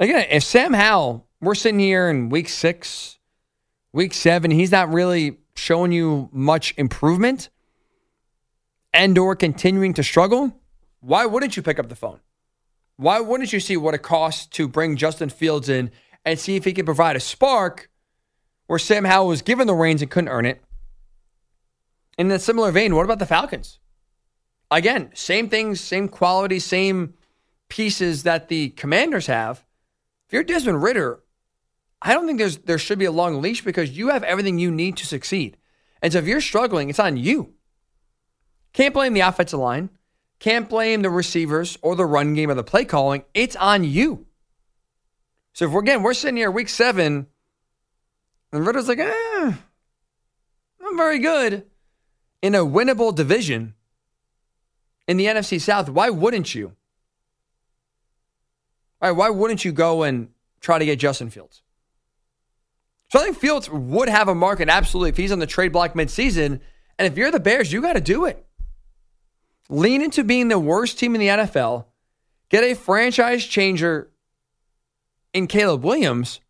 Again, 0.00 0.26
if 0.30 0.42
Sam 0.42 0.72
Howell, 0.72 1.26
we're 1.40 1.54
sitting 1.54 1.78
here 1.78 2.08
in 2.08 2.28
week 2.28 2.48
six, 2.48 3.18
week 3.92 4.12
seven, 4.12 4.50
he's 4.50 4.72
not 4.72 4.92
really 4.92 5.38
showing 5.54 5.92
you 5.92 6.28
much 6.32 6.74
improvement 6.76 7.50
and 8.92 9.16
or 9.16 9.36
continuing 9.36 9.94
to 9.94 10.02
struggle, 10.02 10.60
why 11.00 11.26
wouldn't 11.26 11.56
you 11.56 11.62
pick 11.62 11.78
up 11.78 11.88
the 11.88 11.96
phone? 11.96 12.20
Why 12.96 13.20
wouldn't 13.20 13.52
you 13.52 13.60
see 13.60 13.76
what 13.76 13.94
it 13.94 14.02
costs 14.02 14.46
to 14.48 14.68
bring 14.68 14.96
Justin 14.96 15.30
Fields 15.30 15.68
in 15.68 15.90
and 16.24 16.38
see 16.38 16.56
if 16.56 16.64
he 16.64 16.72
can 16.72 16.84
provide 16.84 17.16
a 17.16 17.20
spark 17.20 17.88
where 18.72 18.78
Sam 18.78 19.04
Howell 19.04 19.26
was 19.26 19.42
given 19.42 19.66
the 19.66 19.74
reins 19.74 20.00
and 20.00 20.10
couldn't 20.10 20.30
earn 20.30 20.46
it? 20.46 20.62
In 22.16 22.30
a 22.30 22.38
similar 22.38 22.72
vein, 22.72 22.96
what 22.96 23.04
about 23.04 23.18
the 23.18 23.26
Falcons? 23.26 23.78
Again, 24.70 25.10
same 25.12 25.50
things, 25.50 25.78
same 25.78 26.08
quality, 26.08 26.58
same 26.58 27.12
pieces 27.68 28.22
that 28.22 28.48
the 28.48 28.70
commanders 28.70 29.26
have. 29.26 29.62
If 30.26 30.32
you're 30.32 30.42
Desmond 30.42 30.82
Ridder, 30.82 31.22
I 32.00 32.14
don't 32.14 32.26
think 32.26 32.38
there's 32.38 32.56
there 32.60 32.78
should 32.78 32.98
be 32.98 33.04
a 33.04 33.12
long 33.12 33.42
leash 33.42 33.62
because 33.62 33.90
you 33.90 34.08
have 34.08 34.24
everything 34.24 34.58
you 34.58 34.70
need 34.70 34.96
to 34.96 35.06
succeed. 35.06 35.58
And 36.00 36.10
so 36.10 36.20
if 36.20 36.26
you're 36.26 36.40
struggling, 36.40 36.88
it's 36.88 36.98
on 36.98 37.18
you. 37.18 37.52
Can't 38.72 38.94
blame 38.94 39.12
the 39.12 39.20
offensive 39.20 39.60
line. 39.60 39.90
Can't 40.38 40.70
blame 40.70 41.02
the 41.02 41.10
receivers 41.10 41.76
or 41.82 41.94
the 41.94 42.06
run 42.06 42.32
game 42.32 42.48
or 42.48 42.54
the 42.54 42.64
play 42.64 42.86
calling. 42.86 43.24
It's 43.34 43.56
on 43.56 43.84
you. 43.84 44.24
So 45.52 45.66
if 45.66 45.72
we're 45.72 45.80
again, 45.80 46.02
we're 46.02 46.14
sitting 46.14 46.38
here 46.38 46.50
week 46.50 46.70
seven, 46.70 47.26
and 48.52 48.66
Ridder's 48.66 48.88
like, 48.88 48.98
eh, 48.98 49.52
I'm 50.84 50.96
very 50.96 51.18
good 51.18 51.66
in 52.42 52.54
a 52.54 52.60
winnable 52.60 53.14
division 53.14 53.74
in 55.08 55.16
the 55.16 55.26
NFC 55.26 55.60
South. 55.60 55.88
Why 55.88 56.10
wouldn't 56.10 56.54
you? 56.54 56.72
All 59.00 59.08
right, 59.08 59.16
why 59.16 59.30
wouldn't 59.30 59.64
you 59.64 59.72
go 59.72 60.02
and 60.02 60.28
try 60.60 60.78
to 60.78 60.84
get 60.84 60.98
Justin 60.98 61.30
Fields? 61.30 61.62
So 63.08 63.18
I 63.18 63.24
think 63.24 63.36
Fields 63.36 63.68
would 63.68 64.08
have 64.08 64.28
a 64.28 64.34
market 64.34 64.68
absolutely 64.68 65.10
if 65.10 65.16
he's 65.16 65.32
on 65.32 65.38
the 65.38 65.46
trade 65.46 65.72
block 65.72 65.94
midseason. 65.94 66.60
And 66.98 67.10
if 67.10 67.16
you're 67.18 67.30
the 67.30 67.40
Bears, 67.40 67.72
you 67.72 67.82
got 67.82 67.94
to 67.94 68.00
do 68.00 68.24
it. 68.24 68.46
Lean 69.68 70.02
into 70.02 70.24
being 70.24 70.48
the 70.48 70.58
worst 70.58 70.98
team 70.98 71.14
in 71.14 71.20
the 71.20 71.28
NFL. 71.28 71.86
Get 72.48 72.64
a 72.64 72.74
franchise 72.74 73.44
changer 73.44 74.10
in 75.32 75.46
Caleb 75.46 75.84
Williams. 75.84 76.40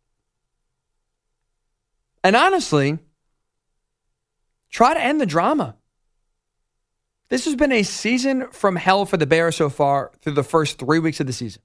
And 2.24 2.36
honestly, 2.36 2.98
try 4.70 4.94
to 4.94 5.02
end 5.02 5.20
the 5.20 5.26
drama. 5.26 5.76
This 7.28 7.46
has 7.46 7.56
been 7.56 7.72
a 7.72 7.82
season 7.82 8.48
from 8.50 8.76
hell 8.76 9.06
for 9.06 9.16
the 9.16 9.26
Bears 9.26 9.56
so 9.56 9.70
far 9.70 10.12
through 10.20 10.34
the 10.34 10.44
first 10.44 10.78
three 10.78 10.98
weeks 10.98 11.18
of 11.18 11.26
the 11.26 11.32
season. 11.32 11.62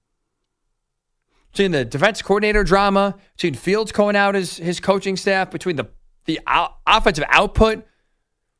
Between 1.51 1.71
the 1.71 1.85
defense 1.85 2.21
coordinator 2.21 2.63
drama, 2.63 3.15
between 3.35 3.53
Fields 3.53 3.91
calling 3.91 4.15
out 4.15 4.35
his, 4.35 4.57
his 4.57 4.79
coaching 4.79 5.17
staff, 5.17 5.51
between 5.51 5.75
the, 5.75 5.87
the 6.25 6.39
offensive 6.85 7.25
output, 7.29 7.85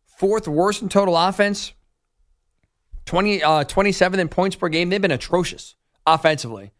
fourth 0.06 0.48
worst 0.48 0.82
in 0.82 0.90
total 0.90 1.16
offense, 1.16 1.74
20, 3.06 3.42
uh, 3.42 3.64
27 3.64 4.20
in 4.20 4.28
points 4.28 4.56
per 4.56 4.68
game. 4.68 4.90
They've 4.90 5.02
been 5.02 5.12
atrocious 5.12 5.76
offensively. 6.06 6.74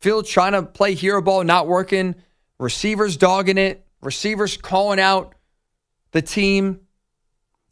Fields 0.00 0.28
trying 0.28 0.52
to 0.52 0.62
play 0.62 0.94
hero 0.94 1.22
ball, 1.22 1.44
not 1.44 1.66
working. 1.66 2.14
Receivers 2.58 3.16
dogging 3.16 3.58
it. 3.58 3.84
Receivers 4.02 4.56
calling 4.56 5.00
out 5.00 5.34
the 6.10 6.22
team. 6.22 6.80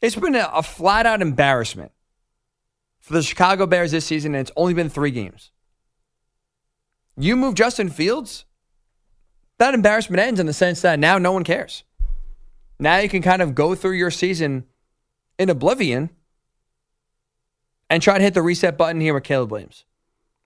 It's 0.01 0.17
been 0.17 0.35
a, 0.35 0.49
a 0.53 0.63
flat 0.63 1.05
out 1.05 1.21
embarrassment 1.21 1.93
for 3.01 3.15
the 3.15 3.23
Chicago 3.23 3.67
Bears 3.67 3.91
this 3.91 4.07
season, 4.07 4.35
and 4.35 4.41
it's 4.41 4.53
only 4.57 4.75
been 4.75 4.89
three 4.89 5.11
games. 5.11 5.51
You 7.17 7.37
move 7.37 7.55
Justin 7.55 7.91
Fields, 7.91 8.45
that 9.59 9.75
embarrassment 9.75 10.21
ends 10.21 10.41
in 10.41 10.47
the 10.47 10.53
sense 10.53 10.81
that 10.83 10.99
now 10.99 11.19
no 11.19 11.33
one 11.33 11.45
cares. 11.45 11.85
Now 12.79 12.99
you 12.99 13.09
can 13.09 13.21
kind 13.21 13.43
of 13.43 13.55
go 13.55 13.75
through 13.75 13.93
your 13.93 14.11
season 14.11 14.65
in 15.39 15.51
oblivion 15.51 16.11
and 17.91 18.03
try 18.03 18.17
to 18.17 18.25
hit 18.25 18.35
the 18.35 18.43
reset 18.43 18.79
button 18.79 19.01
here 19.01 19.13
with 19.13 19.25
Caleb 19.25 19.51
Williams. 19.51 19.85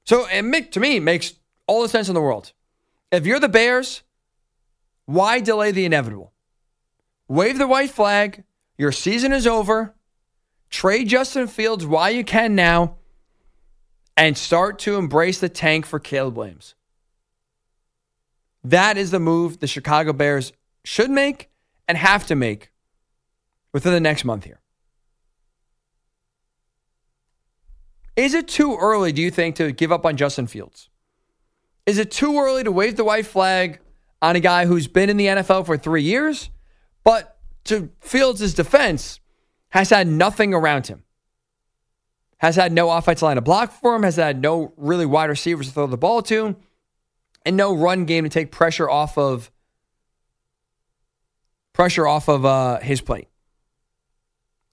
So 0.05 0.27
it 0.29 0.73
to 0.73 0.81
me 0.81 0.99
makes 0.99 1.35
all 1.67 1.83
the 1.83 1.89
sense 1.89 2.09
in 2.09 2.15
the 2.15 2.21
world. 2.21 2.53
If 3.13 3.27
you're 3.27 3.39
the 3.39 3.49
Bears, 3.49 4.03
why 5.07 5.41
delay 5.41 5.71
the 5.71 5.85
inevitable? 5.85 6.33
Wave 7.29 7.59
the 7.59 7.67
white 7.67 7.91
flag. 7.91 8.45
Your 8.77 8.93
season 8.93 9.33
is 9.33 9.47
over. 9.47 9.95
Trade 10.71 11.09
Justin 11.09 11.47
Fields 11.47 11.87
while 11.87 12.11
you 12.11 12.25
can 12.25 12.55
now 12.55 12.97
and 14.17 14.37
start 14.37 14.79
to 14.81 14.97
embrace 14.97 15.39
the 15.39 15.49
tank 15.49 15.87
for 15.87 15.99
Caleb 15.99 16.37
Williams. 16.37 16.75
That 18.63 18.97
is 18.97 19.11
the 19.11 19.21
move 19.21 19.61
the 19.61 19.67
Chicago 19.67 20.13
Bears 20.13 20.53
should 20.85 21.11
make 21.11 21.51
and 21.87 21.99
have 21.99 22.27
to 22.27 22.35
make 22.35 22.71
within 23.73 23.93
the 23.93 24.01
next 24.01 24.25
month 24.25 24.45
here. 24.45 24.61
Is 28.17 28.33
it 28.33 28.47
too 28.47 28.77
early, 28.77 29.13
do 29.13 29.21
you 29.21 29.31
think, 29.31 29.57
to 29.57 29.73
give 29.73 29.91
up 29.91 30.07
on 30.07 30.17
Justin 30.17 30.47
Fields? 30.47 30.89
Is 31.85 31.99
it 31.99 32.11
too 32.11 32.39
early 32.39 32.65
to 32.65 32.73
wave 32.73 32.97
the 32.97 33.05
white 33.05 33.27
flag 33.27 33.81
on 34.25 34.37
a 34.37 34.41
guy 34.41 34.65
who's 34.65 34.89
been 34.89 35.11
in 35.11 35.19
the 35.19 35.27
NFL 35.27 35.67
for 35.67 35.77
three 35.77 36.03
years, 36.03 36.49
but 37.05 37.37
to 37.65 37.91
Fields' 38.01 38.55
defense, 38.55 39.21
has 39.69 39.91
had 39.91 40.07
nothing 40.09 40.55
around 40.55 40.87
him? 40.87 41.03
Has 42.39 42.57
had 42.57 42.73
no 42.73 42.91
offensive 42.91 43.23
line 43.23 43.37
to 43.37 43.43
block 43.43 43.71
for 43.71 43.95
him, 43.95 44.03
has 44.03 44.17
had 44.17 44.41
no 44.41 44.73
really 44.79 45.05
wide 45.05 45.29
receivers 45.29 45.69
to 45.69 45.75
throw 45.75 45.87
the 45.87 45.99
ball 45.99 46.23
to, 46.23 46.57
and 47.45 47.57
no 47.57 47.75
run 47.75 48.07
game 48.07 48.25
to 48.25 48.31
take 48.31 48.51
pressure 48.51 48.89
off 48.89 49.19
of 49.19 49.51
pressure 51.75 52.07
off 52.07 52.29
of 52.29 52.47
uh, 52.47 52.81
his 52.81 53.03
plate. 53.03 53.29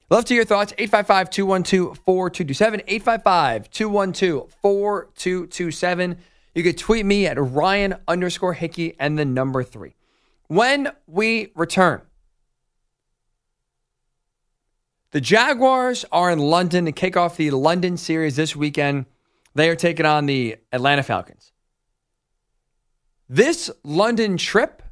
Love 0.09 0.25
to 0.25 0.33
hear 0.33 0.41
your 0.41 0.45
thoughts. 0.45 0.73
855 0.77 1.29
212 1.29 1.97
4227. 2.05 2.81
855 2.87 3.69
212 3.69 4.55
4227. 4.61 6.17
You 6.53 6.63
could 6.63 6.77
tweet 6.77 7.05
me 7.05 7.27
at 7.27 7.39
Ryan 7.39 7.95
underscore 8.07 8.53
Hickey 8.53 8.95
and 8.99 9.17
the 9.17 9.25
number 9.25 9.63
three. 9.63 9.95
When 10.47 10.91
we 11.07 11.51
return, 11.55 12.01
the 15.11 15.21
Jaguars 15.21 16.05
are 16.11 16.31
in 16.31 16.39
London 16.39 16.85
to 16.85 16.91
kick 16.91 17.15
off 17.15 17.37
the 17.37 17.51
London 17.51 17.97
series 17.97 18.35
this 18.35 18.55
weekend. 18.55 19.05
They 19.55 19.69
are 19.69 19.75
taking 19.75 20.05
on 20.05 20.25
the 20.25 20.57
Atlanta 20.71 21.03
Falcons. 21.03 21.51
This 23.27 23.69
London 23.83 24.35
trip 24.35 24.83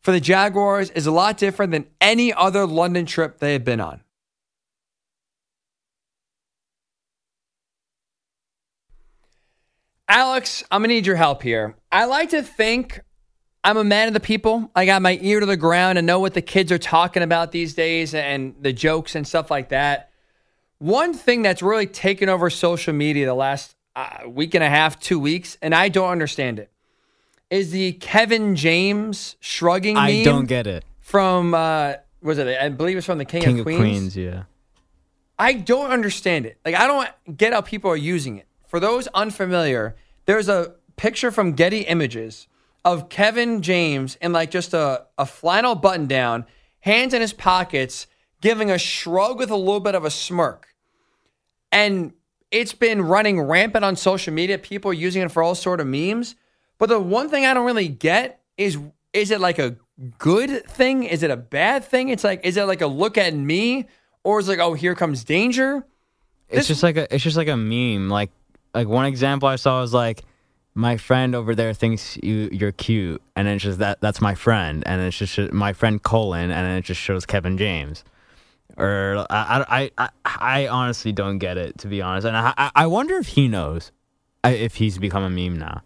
for 0.00 0.10
the 0.10 0.20
Jaguars 0.20 0.90
is 0.90 1.06
a 1.06 1.12
lot 1.12 1.38
different 1.38 1.70
than 1.70 1.86
any 2.00 2.32
other 2.32 2.66
London 2.66 3.06
trip 3.06 3.38
they 3.38 3.52
have 3.52 3.64
been 3.64 3.80
on. 3.80 4.02
Alex, 10.08 10.62
I'm 10.70 10.82
gonna 10.82 10.94
need 10.94 11.06
your 11.06 11.16
help 11.16 11.42
here. 11.42 11.76
I 11.90 12.04
like 12.06 12.30
to 12.30 12.42
think 12.42 13.00
I'm 13.64 13.76
a 13.76 13.84
man 13.84 14.08
of 14.08 14.14
the 14.14 14.20
people. 14.20 14.70
I 14.74 14.86
got 14.86 15.02
my 15.02 15.18
ear 15.22 15.40
to 15.40 15.46
the 15.46 15.56
ground 15.56 15.98
and 15.98 16.06
know 16.06 16.18
what 16.18 16.34
the 16.34 16.42
kids 16.42 16.72
are 16.72 16.78
talking 16.78 17.22
about 17.22 17.52
these 17.52 17.74
days 17.74 18.14
and 18.14 18.54
the 18.60 18.72
jokes 18.72 19.14
and 19.14 19.26
stuff 19.26 19.50
like 19.50 19.68
that. 19.68 20.10
One 20.78 21.14
thing 21.14 21.42
that's 21.42 21.62
really 21.62 21.86
taken 21.86 22.28
over 22.28 22.50
social 22.50 22.92
media 22.92 23.26
the 23.26 23.34
last 23.34 23.76
uh, 23.94 24.26
week 24.26 24.54
and 24.54 24.64
a 24.64 24.68
half, 24.68 24.98
two 24.98 25.20
weeks, 25.20 25.56
and 25.62 25.74
I 25.74 25.88
don't 25.88 26.10
understand 26.10 26.58
it, 26.58 26.72
is 27.50 27.70
the 27.70 27.92
Kevin 27.92 28.56
James 28.56 29.36
shrugging. 29.38 29.96
I 29.96 30.24
don't 30.24 30.46
get 30.46 30.66
it. 30.66 30.84
From 31.00 31.54
uh, 31.54 31.94
was 32.20 32.38
it? 32.38 32.48
I 32.48 32.68
believe 32.70 32.96
it's 32.96 33.06
from 33.06 33.18
the 33.18 33.24
King, 33.24 33.42
King 33.42 33.58
of, 33.60 33.64
Queens. 33.64 33.78
of 33.78 33.84
Queens. 33.84 34.16
Yeah. 34.16 34.42
I 35.38 35.52
don't 35.54 35.90
understand 35.90 36.46
it. 36.46 36.58
Like 36.64 36.74
I 36.74 36.86
don't 36.86 37.36
get 37.36 37.52
how 37.52 37.60
people 37.60 37.90
are 37.90 37.96
using 37.96 38.38
it. 38.38 38.46
For 38.72 38.80
those 38.80 39.06
unfamiliar, 39.08 39.96
there's 40.24 40.48
a 40.48 40.76
picture 40.96 41.30
from 41.30 41.52
Getty 41.52 41.80
Images 41.80 42.48
of 42.86 43.10
Kevin 43.10 43.60
James 43.60 44.16
in 44.22 44.32
like 44.32 44.50
just 44.50 44.72
a, 44.72 45.04
a 45.18 45.26
flannel 45.26 45.74
button 45.74 46.06
down, 46.06 46.46
hands 46.80 47.12
in 47.12 47.20
his 47.20 47.34
pockets, 47.34 48.06
giving 48.40 48.70
a 48.70 48.78
shrug 48.78 49.38
with 49.38 49.50
a 49.50 49.56
little 49.56 49.78
bit 49.78 49.94
of 49.94 50.06
a 50.06 50.10
smirk. 50.10 50.68
And 51.70 52.14
it's 52.50 52.72
been 52.72 53.02
running 53.02 53.42
rampant 53.42 53.84
on 53.84 53.94
social 53.94 54.32
media, 54.32 54.56
people 54.56 54.94
using 54.94 55.20
it 55.20 55.30
for 55.30 55.42
all 55.42 55.54
sort 55.54 55.78
of 55.78 55.86
memes. 55.86 56.34
But 56.78 56.88
the 56.88 56.98
one 56.98 57.28
thing 57.28 57.44
I 57.44 57.52
don't 57.52 57.66
really 57.66 57.88
get 57.88 58.40
is 58.56 58.78
is 59.12 59.30
it 59.30 59.42
like 59.42 59.58
a 59.58 59.76
good 60.16 60.64
thing? 60.64 61.02
Is 61.02 61.22
it 61.22 61.30
a 61.30 61.36
bad 61.36 61.84
thing? 61.84 62.08
It's 62.08 62.24
like, 62.24 62.40
is 62.42 62.56
it 62.56 62.64
like 62.64 62.80
a 62.80 62.86
look 62.86 63.18
at 63.18 63.34
me? 63.34 63.86
Or 64.24 64.40
is 64.40 64.48
it 64.48 64.52
like, 64.52 64.60
oh, 64.60 64.72
here 64.72 64.94
comes 64.94 65.24
danger? 65.24 65.84
It's 66.48 66.60
this- 66.60 66.68
just 66.68 66.82
like 66.82 66.96
a 66.96 67.14
it's 67.14 67.22
just 67.22 67.36
like 67.36 67.48
a 67.48 67.56
meme. 67.58 68.08
Like 68.08 68.30
like 68.74 68.88
one 68.88 69.06
example 69.06 69.48
I 69.48 69.56
saw 69.56 69.80
was 69.80 69.92
like 69.94 70.24
my 70.74 70.96
friend 70.96 71.34
over 71.34 71.54
there 71.54 71.74
thinks 71.74 72.16
you 72.22 72.48
you're 72.52 72.72
cute, 72.72 73.20
and 73.36 73.46
it's 73.48 73.62
just 73.62 73.78
that 73.80 74.00
that's 74.00 74.20
my 74.20 74.34
friend, 74.34 74.82
and 74.86 75.02
it's 75.02 75.18
just 75.18 75.38
my 75.52 75.72
friend 75.72 76.02
Colin, 76.02 76.50
and 76.50 76.78
it 76.78 76.84
just 76.84 77.00
shows 77.00 77.26
Kevin 77.26 77.58
James. 77.58 78.04
Or 78.78 79.26
I 79.28 79.64
I 79.68 79.90
I, 79.98 80.08
I 80.24 80.68
honestly 80.68 81.12
don't 81.12 81.38
get 81.38 81.58
it 81.58 81.78
to 81.78 81.88
be 81.88 82.00
honest, 82.00 82.26
and 82.26 82.36
I 82.36 82.70
I 82.74 82.86
wonder 82.86 83.16
if 83.18 83.28
he 83.28 83.48
knows 83.48 83.92
if 84.44 84.76
he's 84.76 84.98
become 84.98 85.22
a 85.22 85.30
meme 85.30 85.58
now. 85.58 85.82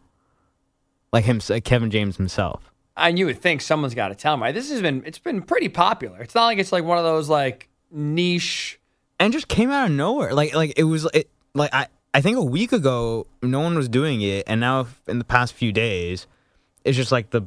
like 1.12 1.24
him, 1.24 1.40
like 1.48 1.64
Kevin 1.64 1.90
James 1.90 2.16
himself. 2.16 2.72
And 2.96 3.18
you 3.18 3.26
would 3.26 3.42
think 3.42 3.60
someone's 3.60 3.94
got 3.94 4.08
to 4.08 4.14
tell 4.14 4.34
him, 4.34 4.42
right? 4.42 4.54
This 4.54 4.70
has 4.70 4.80
been 4.80 5.02
it's 5.04 5.18
been 5.18 5.42
pretty 5.42 5.68
popular. 5.68 6.20
It's 6.22 6.34
not 6.34 6.46
like 6.46 6.58
it's 6.58 6.72
like 6.72 6.84
one 6.84 6.96
of 6.96 7.04
those 7.04 7.28
like 7.28 7.68
niche. 7.90 8.78
and 9.18 9.32
just 9.32 9.48
came 9.48 9.70
out 9.70 9.90
of 9.90 9.92
nowhere. 9.96 10.32
Like 10.32 10.54
like 10.54 10.74
it 10.76 10.84
was 10.84 11.06
it 11.12 11.28
like 11.54 11.74
I 11.74 11.88
I 12.16 12.22
think 12.22 12.38
a 12.38 12.42
week 12.42 12.72
ago 12.72 13.26
no 13.42 13.60
one 13.60 13.76
was 13.76 13.90
doing 13.90 14.22
it, 14.22 14.44
and 14.46 14.58
now 14.58 14.86
in 15.06 15.18
the 15.18 15.24
past 15.24 15.52
few 15.52 15.70
days, 15.70 16.26
it's 16.82 16.96
just 16.96 17.12
like 17.12 17.28
the 17.28 17.42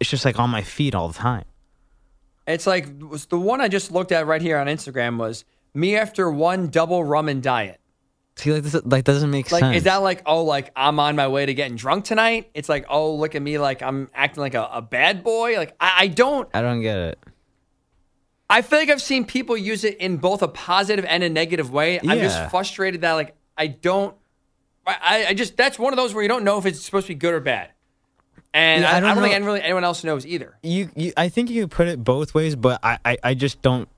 it's 0.00 0.08
just 0.08 0.24
like 0.24 0.38
on 0.38 0.48
my 0.48 0.62
feet 0.62 0.94
all 0.94 1.08
the 1.08 1.18
time. 1.18 1.44
It's 2.46 2.66
like 2.66 2.86
was 3.06 3.26
the 3.26 3.38
one 3.38 3.60
I 3.60 3.68
just 3.68 3.92
looked 3.92 4.12
at 4.12 4.26
right 4.26 4.40
here 4.40 4.56
on 4.56 4.66
Instagram 4.66 5.18
was 5.18 5.44
me 5.74 5.94
after 5.94 6.30
one 6.30 6.68
double 6.68 7.04
rum 7.04 7.28
and 7.28 7.42
diet. 7.42 7.82
See, 8.36 8.50
like 8.50 8.62
this 8.62 8.80
like 8.86 9.04
doesn't 9.04 9.30
make 9.30 9.50
sense. 9.50 9.60
Like, 9.60 9.60
sense. 9.60 9.76
is 9.76 9.82
that 9.84 9.96
like, 9.96 10.22
oh, 10.24 10.42
like 10.44 10.72
I'm 10.74 10.98
on 10.98 11.14
my 11.14 11.28
way 11.28 11.44
to 11.44 11.52
getting 11.52 11.76
drunk 11.76 12.06
tonight? 12.06 12.48
It's 12.54 12.70
like, 12.70 12.86
oh, 12.88 13.14
look 13.14 13.34
at 13.34 13.42
me, 13.42 13.58
like 13.58 13.82
I'm 13.82 14.08
acting 14.14 14.40
like 14.40 14.54
a, 14.54 14.70
a 14.72 14.80
bad 14.80 15.22
boy. 15.22 15.58
Like 15.58 15.76
I, 15.78 15.96
I 15.98 16.06
don't. 16.06 16.48
I 16.54 16.62
don't 16.62 16.80
get 16.80 16.96
it. 16.96 17.18
I 18.48 18.62
feel 18.62 18.78
like 18.78 18.88
I've 18.88 19.02
seen 19.02 19.26
people 19.26 19.54
use 19.54 19.84
it 19.84 19.98
in 19.98 20.16
both 20.16 20.40
a 20.40 20.48
positive 20.48 21.04
and 21.04 21.22
a 21.22 21.28
negative 21.28 21.70
way. 21.70 22.00
I'm 22.00 22.18
just 22.20 22.50
frustrated 22.50 23.02
that 23.02 23.12
like 23.12 23.36
I 23.60 23.66
don't. 23.66 24.16
I, 24.86 25.26
I 25.28 25.34
just 25.34 25.54
that's 25.56 25.78
one 25.78 25.92
of 25.92 25.98
those 25.98 26.14
where 26.14 26.22
you 26.22 26.28
don't 26.28 26.44
know 26.44 26.56
if 26.56 26.64
it's 26.64 26.80
supposed 26.80 27.06
to 27.06 27.12
be 27.12 27.14
good 27.14 27.34
or 27.34 27.40
bad, 27.40 27.70
and 28.54 28.82
Yeah, 28.82 28.88
I, 28.88 28.94
I 28.94 28.96
I 28.96 29.00
don't 29.00 29.16
don't, 29.16 29.28
think 29.28 29.44
really 29.44 29.62
anyone 29.62 29.84
else 29.84 30.02
knows 30.02 30.24
either. 30.24 30.56
You, 30.62 30.90
you 30.96 31.12
I 31.14 31.28
think 31.28 31.50
you 31.50 31.62
could 31.64 31.70
put 31.70 31.86
it 31.86 32.02
both 32.02 32.34
ways, 32.34 32.56
but 32.56 32.80
I, 32.82 32.98
I, 33.04 33.18
I 33.22 33.34
just 33.34 33.60
don't 33.60 33.88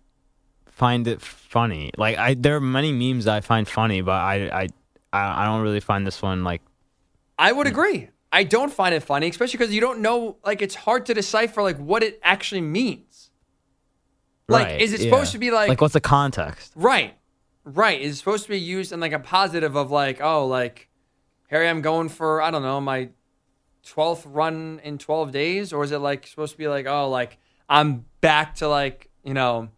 find 0.67 1.07
it 1.07 1.23
funny. 1.23 1.93
Like 1.97 2.19
I 2.19 2.35
there 2.35 2.57
are 2.57 2.61
many 2.61 2.93
memes 2.93 3.29
I 3.29 3.41
find 3.41 3.69
funny, 3.69 4.03
but 4.03 4.17
I 4.17 4.65
I 4.65 4.69
I 5.13 5.45
don't 5.45 5.63
really 5.63 5.81
find 5.81 6.05
this 6.05 6.21
one 6.21 6.43
like 6.43 6.61
I 7.39 7.53
would 7.53 7.69
agree. 7.69 8.09
I 8.33 8.43
don't 8.43 8.73
find 8.73 8.95
it 8.95 9.05
funny, 9.05 9.29
especially 9.29 9.59
because 9.59 9.73
you 9.73 9.81
don't 9.81 10.01
know. 10.01 10.39
Like 10.45 10.61
it's 10.61 10.75
hard 10.75 11.07
to 11.07 11.15
decipher 11.15 11.63
like 11.63 11.79
what 11.79 12.03
it 12.03 12.19
actually 12.25 12.63
means. 12.63 13.31
Like, 14.49 14.67
right, 14.67 14.81
is 14.81 14.93
it 14.93 15.01
yeah. 15.01 15.11
supposed 15.11 15.33
to 15.33 15.39
be 15.39 15.53
like 15.53 15.69
like 15.69 15.81
what's 15.81 15.95
the 15.95 16.01
context? 16.01 16.73
Right. 16.75 17.15
Right. 17.65 18.01
Is 18.01 18.19
supposed 18.19 18.45
to 18.45 18.51
be 18.51 18.59
used 18.59 18.93
in 18.93 19.01
like 19.01 19.13
a 19.13 19.19
positive 19.19 19.77
of 19.77 19.91
like, 19.91 20.21
oh, 20.21 20.47
like, 20.47 20.89
Harry, 21.49 21.69
I'm 21.69 21.83
going 21.83 22.09
for, 22.09 22.43
I 22.43 22.51
don't 22.51 22.63
know, 22.63 22.81
my 22.81 23.11
12th 23.87 24.23
run 24.27 24.81
in 24.83 24.99
12 24.99 25.33
days? 25.33 25.73
Or 25.73 25.85
is 25.85 25.93
it 25.93 25.99
like 25.99 26.27
supposed 26.27 26.53
to 26.53 26.59
be 26.59 26.69
like, 26.69 26.87
oh, 26.87 27.09
like, 27.09 27.39
I'm 27.69 28.05
back 28.21 28.57
to 28.57 28.69
like, 28.69 29.11
you 29.25 29.35
know, 29.35 29.69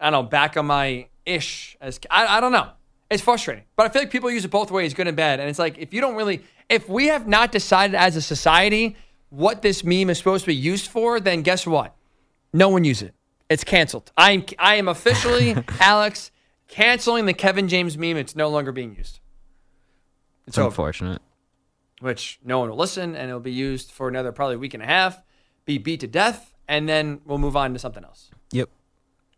I 0.00 0.10
don't 0.10 0.24
know, 0.24 0.28
back 0.28 0.56
on 0.56 0.66
my 0.66 1.08
ish 1.26 1.76
as, 1.80 1.98
I, 2.10 2.38
I 2.38 2.40
don't 2.40 2.52
know. 2.52 2.70
It's 3.10 3.22
frustrating. 3.22 3.64
But 3.76 3.86
I 3.86 3.88
feel 3.90 4.02
like 4.02 4.10
people 4.10 4.30
use 4.30 4.44
it 4.44 4.50
both 4.50 4.70
ways, 4.70 4.94
good 4.94 5.06
and 5.06 5.16
bad. 5.16 5.40
And 5.40 5.48
it's 5.48 5.58
like, 5.58 5.78
if 5.78 5.92
you 5.92 6.00
don't 6.00 6.16
really, 6.16 6.42
if 6.68 6.88
we 6.88 7.06
have 7.06 7.26
not 7.28 7.52
decided 7.52 7.94
as 7.94 8.16
a 8.16 8.22
society 8.22 8.96
what 9.30 9.62
this 9.62 9.84
meme 9.84 10.10
is 10.10 10.18
supposed 10.18 10.44
to 10.44 10.48
be 10.48 10.54
used 10.54 10.88
for, 10.88 11.20
then 11.20 11.42
guess 11.42 11.66
what? 11.66 11.94
No 12.52 12.68
one 12.68 12.84
use 12.84 13.02
it. 13.02 13.14
It's 13.50 13.64
canceled. 13.64 14.10
I 14.16 14.32
am 14.32 14.44
I 14.58 14.76
am 14.76 14.88
officially 14.88 15.56
Alex 15.80 16.30
canceling 16.68 17.26
the 17.26 17.34
Kevin 17.34 17.68
James 17.68 17.96
meme. 17.96 18.16
It's 18.16 18.36
no 18.36 18.48
longer 18.48 18.72
being 18.72 18.94
used. 18.96 19.20
It's 20.46 20.58
unfortunate. 20.58 21.22
Which 22.00 22.38
no 22.44 22.58
one 22.58 22.70
will 22.70 22.76
listen, 22.76 23.14
and 23.14 23.28
it'll 23.28 23.40
be 23.40 23.52
used 23.52 23.90
for 23.90 24.08
another 24.08 24.32
probably 24.32 24.56
week 24.56 24.74
and 24.74 24.82
a 24.82 24.86
half, 24.86 25.22
be 25.64 25.78
beat 25.78 26.00
to 26.00 26.06
death, 26.06 26.52
and 26.68 26.88
then 26.88 27.20
we'll 27.24 27.38
move 27.38 27.56
on 27.56 27.72
to 27.72 27.78
something 27.78 28.04
else. 28.04 28.30
Yep. 28.52 28.68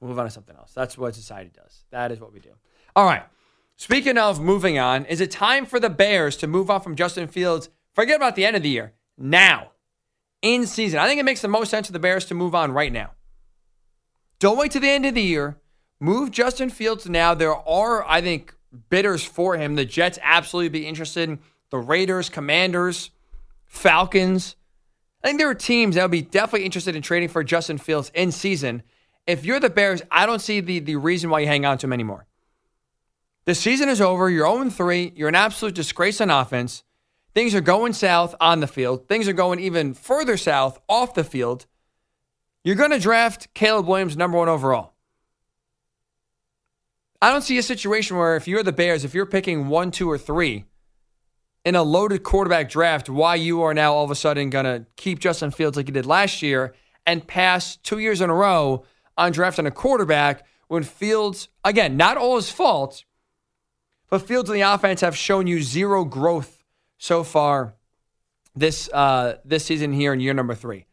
We'll 0.00 0.10
move 0.10 0.18
on 0.18 0.24
to 0.26 0.30
something 0.30 0.56
else. 0.56 0.72
That's 0.74 0.98
what 0.98 1.14
society 1.14 1.50
does. 1.54 1.84
That 1.90 2.10
is 2.10 2.18
what 2.18 2.32
we 2.32 2.40
do. 2.40 2.50
All 2.94 3.04
right. 3.04 3.22
Speaking 3.76 4.18
of 4.18 4.40
moving 4.40 4.78
on, 4.78 5.04
is 5.04 5.20
it 5.20 5.30
time 5.30 5.66
for 5.66 5.78
the 5.78 5.90
Bears 5.90 6.36
to 6.38 6.46
move 6.46 6.70
on 6.70 6.80
from 6.80 6.96
Justin 6.96 7.28
Fields? 7.28 7.68
Forget 7.94 8.16
about 8.16 8.34
the 8.34 8.44
end 8.44 8.56
of 8.56 8.62
the 8.62 8.70
year. 8.70 8.94
Now, 9.18 9.72
in 10.42 10.66
season. 10.66 10.98
I 10.98 11.08
think 11.08 11.20
it 11.20 11.24
makes 11.24 11.40
the 11.40 11.48
most 11.48 11.70
sense 11.70 11.86
for 11.86 11.92
the 11.92 11.98
Bears 11.98 12.24
to 12.26 12.34
move 12.34 12.54
on 12.54 12.72
right 12.72 12.92
now. 12.92 13.12
Don't 14.38 14.58
wait 14.58 14.72
to 14.72 14.80
the 14.80 14.88
end 14.88 15.06
of 15.06 15.14
the 15.14 15.22
year. 15.22 15.58
Move 16.00 16.30
Justin 16.30 16.70
Fields 16.70 17.08
now. 17.08 17.34
There 17.34 17.54
are, 17.54 18.06
I 18.06 18.20
think, 18.20 18.54
bidders 18.90 19.24
for 19.24 19.56
him. 19.56 19.74
The 19.74 19.84
Jets 19.84 20.18
absolutely 20.22 20.68
be 20.68 20.86
interested. 20.86 21.38
The 21.70 21.78
Raiders, 21.78 22.28
Commanders, 22.28 23.10
Falcons. 23.64 24.56
I 25.22 25.28
think 25.28 25.38
there 25.38 25.50
are 25.50 25.54
teams 25.54 25.94
that 25.94 26.02
would 26.02 26.10
be 26.10 26.22
definitely 26.22 26.66
interested 26.66 26.94
in 26.94 27.02
trading 27.02 27.28
for 27.28 27.42
Justin 27.42 27.78
Fields 27.78 28.10
in 28.14 28.30
season. 28.30 28.82
If 29.26 29.44
you're 29.44 29.58
the 29.58 29.70
Bears, 29.70 30.02
I 30.10 30.26
don't 30.26 30.40
see 30.40 30.60
the, 30.60 30.78
the 30.78 30.96
reason 30.96 31.30
why 31.30 31.40
you 31.40 31.46
hang 31.46 31.64
on 31.64 31.78
to 31.78 31.86
him 31.86 31.92
anymore. 31.92 32.26
The 33.44 33.54
season 33.54 33.88
is 33.88 34.00
over. 34.00 34.28
You're 34.28 34.46
0 34.46 34.70
3. 34.70 35.12
You're 35.16 35.28
an 35.28 35.34
absolute 35.34 35.74
disgrace 35.74 36.20
on 36.20 36.30
offense. 36.30 36.84
Things 37.34 37.54
are 37.54 37.60
going 37.60 37.92
south 37.92 38.34
on 38.40 38.60
the 38.60 38.66
field. 38.66 39.08
Things 39.08 39.28
are 39.28 39.32
going 39.32 39.60
even 39.60 39.94
further 39.94 40.36
south 40.36 40.78
off 40.88 41.14
the 41.14 41.24
field. 41.24 41.66
You're 42.64 42.76
going 42.76 42.90
to 42.90 42.98
draft 42.98 43.52
Caleb 43.54 43.86
Williams 43.86 44.16
number 44.16 44.38
one 44.38 44.48
overall. 44.48 44.95
I 47.20 47.30
don't 47.30 47.42
see 47.42 47.58
a 47.58 47.62
situation 47.62 48.16
where 48.16 48.36
if 48.36 48.46
you're 48.46 48.62
the 48.62 48.72
Bears, 48.72 49.04
if 49.04 49.14
you're 49.14 49.26
picking 49.26 49.68
one, 49.68 49.90
two, 49.90 50.10
or 50.10 50.18
three 50.18 50.64
in 51.64 51.74
a 51.74 51.82
loaded 51.82 52.22
quarterback 52.22 52.68
draft, 52.68 53.08
why 53.08 53.34
you 53.34 53.62
are 53.62 53.74
now 53.74 53.94
all 53.94 54.04
of 54.04 54.10
a 54.10 54.14
sudden 54.14 54.50
going 54.50 54.64
to 54.64 54.86
keep 54.96 55.18
Justin 55.18 55.50
Fields 55.50 55.76
like 55.76 55.88
you 55.88 55.94
did 55.94 56.06
last 56.06 56.42
year 56.42 56.74
and 57.06 57.26
pass 57.26 57.76
two 57.76 57.98
years 57.98 58.20
in 58.20 58.30
a 58.30 58.34
row 58.34 58.84
on 59.16 59.32
drafting 59.32 59.66
a 59.66 59.70
quarterback 59.70 60.46
when 60.68 60.82
Fields, 60.82 61.48
again, 61.64 61.96
not 61.96 62.16
all 62.16 62.36
his 62.36 62.50
fault, 62.50 63.04
but 64.10 64.22
Fields 64.22 64.50
and 64.50 64.56
the 64.56 64.62
offense 64.62 65.00
have 65.00 65.16
shown 65.16 65.46
you 65.46 65.62
zero 65.62 66.04
growth 66.04 66.64
so 66.98 67.24
far 67.24 67.74
this 68.54 68.88
uh, 68.92 69.36
this 69.44 69.64
season 69.64 69.92
here 69.92 70.12
in 70.12 70.20
year 70.20 70.34
number 70.34 70.54
three. 70.54 70.86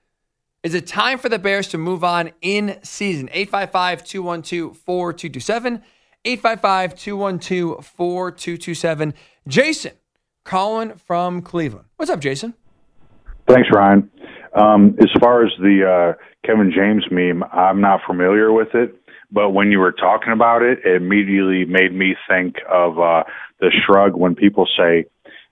Is 0.63 0.73
it 0.73 0.88
time 0.88 1.17
for 1.17 1.29
the 1.29 1.39
Bears 1.39 1.67
to 1.69 1.77
move 1.77 2.03
on 2.03 2.31
in 2.41 2.79
season? 2.83 3.29
855 3.31 4.03
212 4.05 4.77
4227. 4.77 5.83
855 6.25 6.95
212 6.95 7.86
4227. 7.86 9.13
Jason 9.47 9.91
calling 10.43 10.95
from 10.95 11.41
Cleveland. 11.41 11.86
What's 11.97 12.12
up, 12.12 12.19
Jason? 12.19 12.53
Thanks, 13.47 13.69
Ryan. 13.71 14.09
Um, 14.53 14.95
as 14.99 15.09
far 15.19 15.45
as 15.45 15.51
the 15.59 16.15
uh, 16.15 16.23
Kevin 16.45 16.71
James 16.73 17.05
meme, 17.12 17.43
I'm 17.51 17.81
not 17.81 18.01
familiar 18.05 18.51
with 18.51 18.73
it, 18.73 18.95
but 19.31 19.49
when 19.49 19.71
you 19.71 19.79
were 19.79 19.91
talking 19.91 20.31
about 20.31 20.62
it, 20.62 20.79
it 20.86 20.95
immediately 20.95 21.65
made 21.65 21.93
me 21.93 22.15
think 22.29 22.55
of 22.71 22.99
uh, 22.99 23.23
the 23.59 23.71
shrug 23.86 24.15
when 24.15 24.36
people 24.36 24.67
say, 24.77 25.05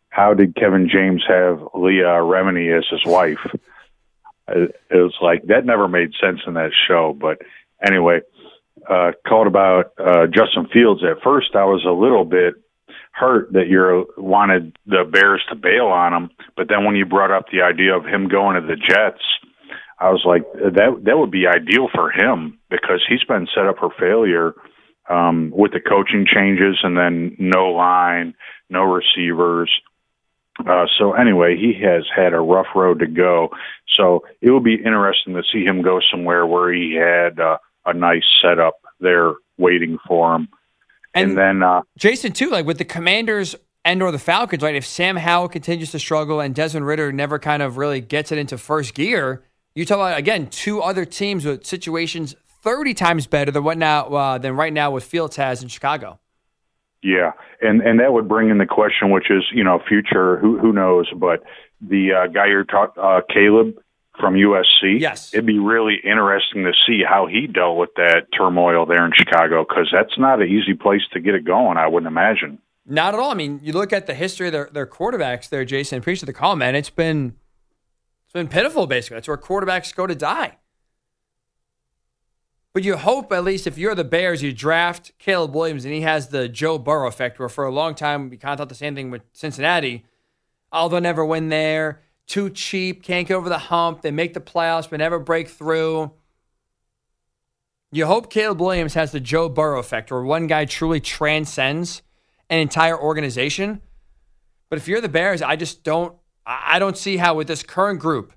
"How 0.09 0.33
did 0.33 0.55
Kevin 0.55 0.87
James 0.87 1.23
have 1.27 1.61
Leah 1.73 2.21
Remini 2.21 2.77
as 2.77 2.85
his 2.89 3.05
wife?" 3.05 3.39
It 4.47 4.75
it 4.89 4.97
was 4.97 5.15
like 5.21 5.43
that 5.47 5.65
never 5.65 5.87
made 5.87 6.11
sense 6.21 6.41
in 6.45 6.53
that 6.53 6.71
show. 6.87 7.17
But 7.19 7.41
anyway, 7.83 8.21
uh, 8.89 9.11
called 9.27 9.47
about 9.47 9.93
uh, 9.97 10.27
Justin 10.27 10.67
Fields. 10.71 11.01
At 11.03 11.23
first, 11.23 11.55
I 11.55 11.65
was 11.65 11.85
a 11.85 11.91
little 11.91 12.25
bit 12.25 12.55
hurt 13.11 13.51
that 13.53 13.67
you 13.67 14.07
wanted 14.17 14.75
the 14.85 15.03
Bears 15.09 15.43
to 15.49 15.55
bail 15.55 15.87
on 15.87 16.13
him, 16.13 16.29
but 16.55 16.67
then 16.69 16.85
when 16.85 16.95
you 16.95 17.05
brought 17.05 17.31
up 17.31 17.45
the 17.51 17.61
idea 17.61 17.95
of 17.95 18.05
him 18.05 18.27
going 18.27 18.55
to 18.55 18.65
the 18.65 18.75
Jets, 18.75 19.21
I 19.99 20.09
was 20.09 20.23
like, 20.25 20.43
that 20.53 21.01
that 21.03 21.17
would 21.17 21.29
be 21.29 21.45
ideal 21.45 21.87
for 21.93 22.09
him 22.09 22.57
because 22.69 23.03
he's 23.07 23.23
been 23.23 23.47
set 23.53 23.67
up 23.67 23.77
for 23.77 23.91
failure 23.99 24.53
um, 25.09 25.51
with 25.53 25.73
the 25.73 25.79
coaching 25.79 26.25
changes 26.25 26.79
and 26.81 26.97
then 26.97 27.35
no 27.37 27.69
line, 27.69 28.33
no 28.69 28.83
receivers. 28.83 29.71
Uh, 30.59 30.85
so 30.97 31.13
anyway, 31.13 31.55
he 31.55 31.73
has 31.83 32.03
had 32.15 32.33
a 32.33 32.39
rough 32.39 32.67
road 32.75 32.99
to 32.99 33.07
go. 33.07 33.49
So 33.95 34.25
it 34.41 34.49
will 34.49 34.59
be 34.59 34.75
interesting 34.75 35.35
to 35.35 35.43
see 35.51 35.63
him 35.63 35.81
go 35.81 35.99
somewhere 36.11 36.45
where 36.47 36.73
he 36.73 36.95
had 36.95 37.39
uh, 37.39 37.57
a 37.85 37.93
nice 37.93 38.23
setup 38.41 38.75
there 38.99 39.33
waiting 39.57 39.97
for 40.07 40.35
him. 40.35 40.49
And, 41.13 41.31
And- 41.31 41.37
then 41.37 41.63
uh, 41.63 41.81
Jason, 41.97 42.31
too, 42.31 42.49
like 42.49 42.65
with 42.65 42.77
the 42.77 42.85
Commanders 42.85 43.55
and 43.83 44.01
or 44.01 44.11
the 44.11 44.19
Falcons, 44.19 44.61
right? 44.63 44.75
If 44.75 44.85
Sam 44.85 45.15
Howell 45.17 45.49
continues 45.49 45.91
to 45.91 45.99
struggle 45.99 46.39
and 46.39 46.53
Desmond 46.53 46.85
Ridder 46.85 47.11
never 47.11 47.39
kind 47.39 47.63
of 47.63 47.77
really 47.77 47.99
gets 48.01 48.31
it 48.31 48.37
into 48.37 48.57
first 48.57 48.93
gear, 48.93 49.43
you 49.75 49.85
talk 49.85 49.95
about 49.97 50.17
again 50.17 50.47
two 50.47 50.81
other 50.81 51.05
teams 51.05 51.45
with 51.45 51.65
situations 51.65 52.35
thirty 52.61 52.93
times 52.93 53.25
better 53.25 53.51
than 53.51 53.63
what 53.63 53.77
now 53.77 54.05
uh, 54.05 54.37
than 54.37 54.55
right 54.55 54.71
now 54.71 54.91
with 54.91 55.03
Fields 55.03 55.35
has 55.37 55.63
in 55.63 55.69
Chicago. 55.69 56.19
Yeah, 57.01 57.31
and 57.61 57.81
and 57.81 57.99
that 57.99 58.13
would 58.13 58.27
bring 58.27 58.49
in 58.49 58.59
the 58.59 58.65
question, 58.67 59.09
which 59.09 59.31
is 59.31 59.43
you 59.51 59.63
know 59.63 59.79
future 59.87 60.37
who 60.37 60.59
who 60.59 60.71
knows, 60.71 61.07
but 61.15 61.43
the 61.81 62.13
uh, 62.13 62.27
guy 62.27 62.45
you're 62.47 62.63
talking, 62.63 63.01
uh, 63.01 63.21
Caleb 63.33 63.73
from 64.21 64.35
USC. 64.35 64.99
Yes. 64.99 65.33
it'd 65.33 65.45
be 65.45 65.59
really 65.59 65.95
interesting 66.03 66.63
to 66.63 66.71
see 66.87 67.01
how 67.03 67.25
he 67.25 67.47
dealt 67.47 67.77
with 67.77 67.89
that 67.95 68.27
turmoil 68.37 68.85
there 68.85 69.05
in 69.05 69.11
Chicago 69.13 69.65
because 69.67 69.89
that's 69.91 70.17
not 70.17 70.41
an 70.41 70.47
easy 70.47 70.73
place 70.73 71.01
to 71.11 71.19
get 71.19 71.35
it 71.35 71.43
going. 71.43 71.77
I 71.77 71.87
wouldn't 71.87 72.07
imagine. 72.07 72.59
Not 72.85 73.13
at 73.13 73.19
all. 73.19 73.31
I 73.31 73.33
mean, 73.33 73.59
you 73.63 73.73
look 73.73 73.91
at 73.91 74.07
the 74.07 74.13
history 74.13 74.47
of 74.47 74.53
their, 74.53 74.69
their 74.71 74.87
quarterbacks 74.87 75.49
there, 75.49 75.65
Jason. 75.65 75.97
Appreciate 75.99 76.27
the 76.27 76.33
call, 76.33 76.55
man. 76.55 76.75
It's 76.75 76.89
been 76.89 77.35
it's 78.25 78.33
been 78.33 78.47
pitiful, 78.47 78.87
basically. 78.87 79.17
That's 79.17 79.27
where 79.27 79.37
quarterbacks 79.37 79.93
go 79.93 80.07
to 80.07 80.15
die. 80.15 80.57
But 82.73 82.83
you 82.83 82.95
hope 82.95 83.33
at 83.33 83.43
least 83.43 83.67
if 83.67 83.77
you're 83.77 83.95
the 83.95 84.05
Bears, 84.05 84.41
you 84.41 84.53
draft 84.53 85.11
Caleb 85.19 85.53
Williams 85.53 85.83
and 85.83 85.93
he 85.93 86.01
has 86.01 86.29
the 86.29 86.47
Joe 86.47 86.77
Burrow 86.77 87.07
effect, 87.07 87.39
where 87.39 87.49
for 87.49 87.65
a 87.65 87.71
long 87.71 87.95
time 87.95 88.29
we 88.29 88.37
kind 88.37 88.53
of 88.53 88.59
thought 88.59 88.69
the 88.69 88.75
same 88.75 88.95
thing 88.95 89.11
with 89.11 89.23
Cincinnati. 89.33 90.05
Oh, 90.71 90.87
they'll 90.87 91.01
never 91.01 91.25
win 91.25 91.49
there. 91.49 92.01
Too 92.27 92.49
cheap, 92.49 93.03
can't 93.03 93.27
get 93.27 93.35
over 93.35 93.49
the 93.49 93.57
hump. 93.57 94.01
They 94.01 94.11
make 94.11 94.33
the 94.33 94.39
playoffs, 94.39 94.89
but 94.89 94.97
never 94.97 95.19
break 95.19 95.49
through. 95.49 96.11
You 97.91 98.05
hope 98.05 98.29
Caleb 98.29 98.61
Williams 98.61 98.93
has 98.93 99.11
the 99.11 99.19
Joe 99.19 99.49
Burrow 99.49 99.79
effect, 99.79 100.11
where 100.11 100.23
one 100.23 100.47
guy 100.47 100.63
truly 100.65 101.01
transcends 101.01 102.01
an 102.49 102.59
entire 102.59 102.97
organization. 102.97 103.81
But 104.69 104.77
if 104.77 104.87
you're 104.87 105.01
the 105.01 105.09
Bears, 105.09 105.41
I 105.41 105.57
just 105.57 105.83
don't 105.83 106.15
I 106.45 106.79
don't 106.79 106.97
see 106.97 107.17
how 107.17 107.35
with 107.35 107.47
this 107.47 107.63
current 107.63 107.99
group 107.99 108.33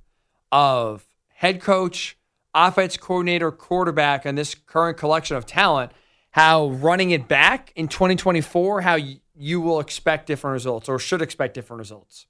of 0.52 1.06
head 1.34 1.60
coach, 1.60 2.18
offense 2.54 2.96
coordinator, 2.96 3.50
quarterback, 3.50 4.24
and 4.24 4.36
this 4.36 4.54
current 4.54 4.98
collection 4.98 5.36
of 5.36 5.46
talent, 5.46 5.92
how 6.32 6.68
running 6.68 7.12
it 7.12 7.28
back 7.28 7.72
in 7.76 7.88
2024, 7.88 8.82
how 8.82 8.98
you 9.36 9.60
will 9.60 9.80
expect 9.80 10.26
different 10.26 10.52
results 10.52 10.88
or 10.88 10.98
should 10.98 11.22
expect 11.22 11.54
different 11.54 11.78
results. 11.78 12.26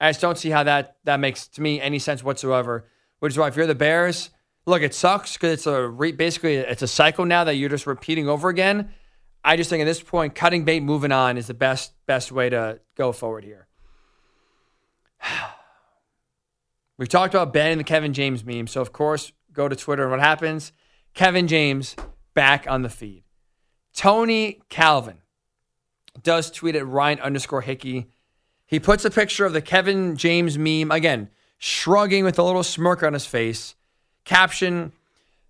I 0.00 0.10
just 0.10 0.20
don't 0.20 0.38
see 0.38 0.50
how 0.50 0.62
that 0.64 0.96
that 1.04 1.20
makes 1.20 1.48
to 1.48 1.62
me 1.62 1.80
any 1.80 1.98
sense 1.98 2.22
whatsoever. 2.22 2.86
Which 3.18 3.32
is 3.32 3.38
why 3.38 3.48
if 3.48 3.56
you're 3.56 3.66
the 3.66 3.74
Bears, 3.74 4.30
look, 4.64 4.82
it 4.82 4.94
sucks 4.94 5.32
because 5.34 5.52
it's 5.54 5.66
a 5.66 5.88
re, 5.88 6.12
basically 6.12 6.56
it's 6.56 6.82
a 6.82 6.88
cycle 6.88 7.24
now 7.24 7.44
that 7.44 7.54
you're 7.54 7.68
just 7.68 7.86
repeating 7.86 8.28
over 8.28 8.48
again. 8.48 8.90
I 9.44 9.56
just 9.56 9.70
think 9.70 9.80
at 9.80 9.86
this 9.86 10.02
point, 10.02 10.34
cutting 10.34 10.64
bait, 10.64 10.80
moving 10.80 11.12
on 11.12 11.36
is 11.36 11.46
the 11.46 11.54
best 11.54 11.92
best 12.06 12.30
way 12.30 12.48
to 12.50 12.80
go 12.96 13.12
forward 13.12 13.44
here. 13.44 13.66
We've 16.98 17.08
talked 17.08 17.34
about 17.34 17.52
banning 17.52 17.78
the 17.78 17.84
Kevin 17.84 18.12
James 18.12 18.44
meme, 18.44 18.66
so 18.66 18.80
of 18.80 18.92
course, 18.92 19.32
go 19.52 19.68
to 19.68 19.76
Twitter 19.76 20.02
and 20.02 20.10
what 20.10 20.20
happens? 20.20 20.72
Kevin 21.14 21.48
James 21.48 21.96
back 22.34 22.66
on 22.68 22.82
the 22.82 22.88
feed. 22.88 23.24
Tony 23.92 24.60
Calvin 24.68 25.18
does 26.22 26.50
tweet 26.50 26.76
at 26.76 26.86
Ryan 26.86 27.20
underscore 27.20 27.62
Hickey. 27.62 28.08
He 28.68 28.78
puts 28.78 29.04
a 29.06 29.10
picture 29.10 29.46
of 29.46 29.54
the 29.54 29.62
Kevin 29.62 30.16
James 30.16 30.58
meme, 30.58 30.90
again, 30.90 31.30
shrugging 31.56 32.22
with 32.22 32.38
a 32.38 32.42
little 32.42 32.62
smirk 32.62 33.02
on 33.02 33.14
his 33.14 33.24
face. 33.24 33.74
Caption 34.24 34.92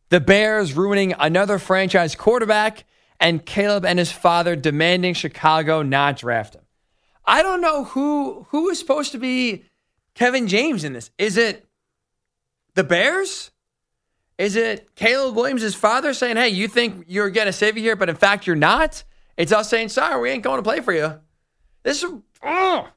The 0.08 0.20
Bears 0.20 0.74
ruining 0.74 1.14
another 1.18 1.58
franchise 1.58 2.14
quarterback, 2.14 2.84
and 3.18 3.44
Caleb 3.44 3.84
and 3.84 3.98
his 3.98 4.12
father 4.12 4.54
demanding 4.54 5.14
Chicago 5.14 5.82
not 5.82 6.18
draft 6.18 6.54
him. 6.54 6.62
I 7.26 7.42
don't 7.42 7.60
know 7.60 7.84
who 7.84 8.46
who 8.50 8.70
is 8.70 8.78
supposed 8.78 9.10
to 9.12 9.18
be 9.18 9.64
Kevin 10.14 10.46
James 10.46 10.84
in 10.84 10.92
this. 10.92 11.10
Is 11.18 11.36
it 11.36 11.66
the 12.74 12.84
Bears? 12.84 13.50
Is 14.38 14.54
it 14.54 14.94
Caleb 14.94 15.34
Williams' 15.34 15.74
father 15.74 16.14
saying, 16.14 16.36
hey, 16.36 16.50
you 16.50 16.68
think 16.68 17.06
you're 17.08 17.30
going 17.30 17.48
to 17.48 17.52
save 17.52 17.76
you 17.76 17.82
here, 17.82 17.96
but 17.96 18.08
in 18.08 18.14
fact 18.14 18.46
you're 18.46 18.54
not? 18.54 19.02
It's 19.36 19.50
us 19.50 19.68
saying, 19.68 19.88
sorry, 19.88 20.20
we 20.20 20.30
ain't 20.30 20.44
going 20.44 20.58
to 20.58 20.62
play 20.62 20.80
for 20.80 20.92
you. 20.92 21.20
This 21.82 22.04
is 22.04 22.12
oh, 22.44 22.88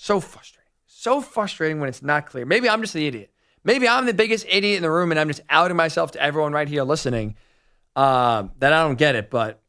so 0.00 0.18
frustrating. 0.18 0.72
So 0.86 1.20
frustrating 1.20 1.78
when 1.78 1.90
it's 1.90 2.02
not 2.02 2.24
clear. 2.24 2.46
Maybe 2.46 2.70
I'm 2.70 2.80
just 2.80 2.94
the 2.94 3.06
idiot. 3.06 3.30
Maybe 3.64 3.86
I'm 3.86 4.06
the 4.06 4.14
biggest 4.14 4.46
idiot 4.48 4.78
in 4.78 4.82
the 4.82 4.90
room 4.90 5.10
and 5.10 5.20
I'm 5.20 5.28
just 5.28 5.42
outing 5.50 5.76
myself 5.76 6.12
to 6.12 6.22
everyone 6.22 6.54
right 6.54 6.66
here 6.66 6.84
listening 6.84 7.36
uh, 7.94 8.44
that 8.60 8.72
I 8.72 8.82
don't 8.82 8.96
get 8.98 9.14
it. 9.14 9.28
But 9.28 9.60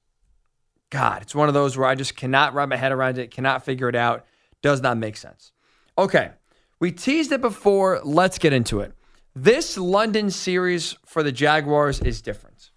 God, 0.89 1.21
it's 1.21 1.35
one 1.35 1.49
of 1.49 1.53
those 1.53 1.75
where 1.75 1.85
I 1.85 1.95
just 1.95 2.15
cannot 2.15 2.53
wrap 2.53 2.69
my 2.69 2.77
head 2.77 2.93
around 2.93 3.17
it, 3.17 3.31
cannot 3.31 3.65
figure 3.65 3.89
it 3.89 3.95
out. 3.95 4.25
Does 4.61 4.81
not 4.81 4.97
make 4.97 5.17
sense. 5.17 5.51
Okay, 5.97 6.31
we 6.79 6.93
teased 6.93 7.33
it 7.33 7.41
before. 7.41 7.99
Let's 8.01 8.37
get 8.37 8.53
into 8.53 8.79
it. 8.79 8.93
This 9.35 9.77
London 9.77 10.31
series 10.31 10.95
for 11.05 11.23
the 11.23 11.31
Jaguars 11.33 11.99
is 11.99 12.21
different. 12.21 12.71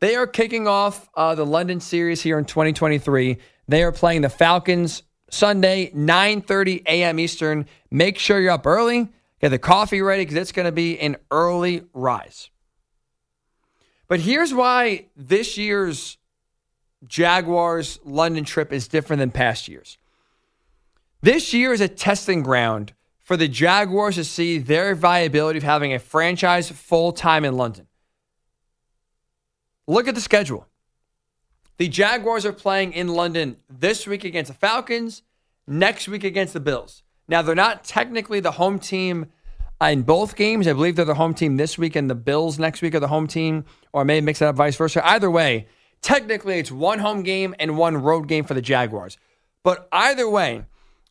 They 0.00 0.16
are 0.16 0.26
kicking 0.26 0.66
off 0.66 1.10
uh, 1.14 1.34
the 1.34 1.44
London 1.44 1.80
series 1.80 2.22
here 2.22 2.38
in 2.38 2.46
2023. 2.46 3.36
They 3.68 3.82
are 3.82 3.92
playing 3.92 4.22
the 4.22 4.30
Falcons 4.30 5.02
Sunday, 5.30 5.90
9:30 5.90 6.82
a.m. 6.86 7.18
Eastern. 7.18 7.66
Make 7.90 8.18
sure 8.18 8.40
you're 8.40 8.52
up 8.52 8.66
early. 8.66 9.08
Get 9.40 9.50
the 9.50 9.58
coffee 9.58 10.00
ready 10.00 10.22
because 10.22 10.36
it's 10.36 10.52
going 10.52 10.66
to 10.66 10.72
be 10.72 10.98
an 10.98 11.16
early 11.30 11.84
rise. 11.92 12.50
But 14.08 14.20
here's 14.20 14.54
why 14.54 15.06
this 15.16 15.58
year's 15.58 16.18
Jaguars 17.06 17.98
London 18.04 18.44
trip 18.44 18.72
is 18.72 18.88
different 18.88 19.20
than 19.20 19.30
past 19.30 19.68
years. 19.68 19.98
This 21.20 21.52
year 21.54 21.72
is 21.72 21.80
a 21.80 21.88
testing 21.88 22.42
ground 22.42 22.92
for 23.22 23.36
the 23.36 23.48
Jaguars 23.48 24.16
to 24.16 24.24
see 24.24 24.58
their 24.58 24.94
viability 24.94 25.56
of 25.56 25.62
having 25.62 25.94
a 25.94 25.98
franchise 25.98 26.70
full 26.70 27.12
time 27.12 27.44
in 27.44 27.56
London. 27.56 27.86
Look 29.86 30.08
at 30.08 30.14
the 30.14 30.20
schedule. 30.20 30.66
The 31.76 31.88
Jaguars 31.88 32.46
are 32.46 32.52
playing 32.52 32.92
in 32.92 33.08
London 33.08 33.56
this 33.68 34.06
week 34.06 34.22
against 34.22 34.48
the 34.48 34.56
Falcons, 34.56 35.22
next 35.66 36.06
week 36.06 36.22
against 36.22 36.52
the 36.52 36.60
Bills. 36.60 37.02
Now, 37.26 37.42
they're 37.42 37.56
not 37.56 37.82
technically 37.82 38.38
the 38.38 38.52
home 38.52 38.78
team 38.78 39.26
in 39.80 40.02
both 40.02 40.36
games. 40.36 40.68
I 40.68 40.72
believe 40.72 40.94
they're 40.94 41.04
the 41.04 41.14
home 41.14 41.34
team 41.34 41.56
this 41.56 41.76
week, 41.76 41.96
and 41.96 42.08
the 42.08 42.14
Bills 42.14 42.60
next 42.60 42.80
week 42.80 42.94
are 42.94 43.00
the 43.00 43.08
home 43.08 43.26
team, 43.26 43.64
or 43.92 44.02
I 44.02 44.04
may 44.04 44.20
mix 44.20 44.40
it 44.40 44.44
up 44.44 44.54
vice 44.54 44.76
versa. 44.76 45.04
Either 45.04 45.28
way, 45.28 45.66
technically 46.00 46.60
it's 46.60 46.70
one 46.70 47.00
home 47.00 47.24
game 47.24 47.56
and 47.58 47.76
one 47.76 47.96
road 47.96 48.28
game 48.28 48.44
for 48.44 48.54
the 48.54 48.62
Jaguars. 48.62 49.18
But 49.64 49.88
either 49.90 50.30
way, 50.30 50.66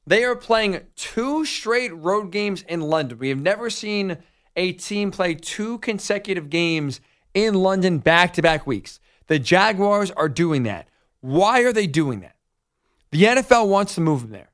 they 0.07 0.23
are 0.23 0.35
playing 0.35 0.79
two 0.95 1.43
straight 1.43 1.93
road 1.93 2.31
games 2.31 2.61
in 2.69 2.79
London. 2.79 3.19
We 3.19 3.29
have 3.29 3.41
never 3.41 3.69
seen 3.69 4.17
a 4.55 4.71
team 4.71 5.11
play 5.11 5.33
two 5.35 5.79
consecutive 5.79 6.49
games 6.49 7.01
in 7.33 7.55
London 7.55 7.97
back 7.97 8.31
to 8.33 8.41
back 8.41 8.65
weeks. 8.65 9.01
The 9.33 9.39
Jaguars 9.39 10.11
are 10.11 10.29
doing 10.29 10.61
that. 10.63 10.87
Why 11.21 11.61
are 11.61 11.73
they 11.73 11.87
doing 11.87 12.19
that? 12.19 12.35
The 13.09 13.23
NFL 13.23 13.67
wants 13.67 13.95
to 13.95 14.01
move 14.01 14.21
them 14.21 14.29
there. 14.29 14.51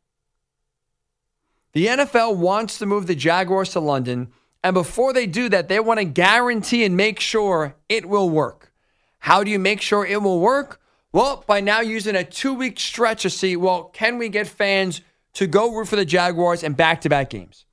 The 1.74 1.88
NFL 1.88 2.38
wants 2.38 2.78
to 2.78 2.86
move 2.86 3.06
the 3.06 3.13
Jaguars 3.13 3.72
to 3.72 3.82
London. 3.82 4.30
And 4.63 4.74
before 4.74 5.12
they 5.12 5.28
do 5.28 5.50
that, 5.50 5.68
they 5.68 5.82
want 5.82 6.00
to 6.00 6.06
guarantee 6.06 6.86
and 6.86 6.96
make 6.96 7.20
sure 7.20 7.76
it 7.89 8.08
will 8.08 8.30
work. 8.30 8.72
How 9.20 9.44
do 9.44 9.52
you 9.52 9.60
make 9.60 9.82
sure 9.82 10.06
it 10.06 10.22
will 10.22 10.39
work? 10.39 10.80
Well, 11.12 11.44
by 11.46 11.60
now 11.60 11.82
using 11.82 12.15
a 12.15 12.24
two 12.24 12.54
week 12.54 12.80
stretch 12.80 13.24
to 13.24 13.30
see, 13.30 13.58
well, 13.58 13.84
can 13.84 14.18
we 14.18 14.30
get 14.30 14.48
fans 14.48 15.02
to 15.34 15.46
go 15.46 15.76
root 15.76 15.89
for 15.89 15.98
the 15.98 16.06
Jaguars 16.06 16.63
in 16.63 16.72
back 16.72 17.02
to 17.02 17.10
back 17.10 17.32
games? 17.32 17.65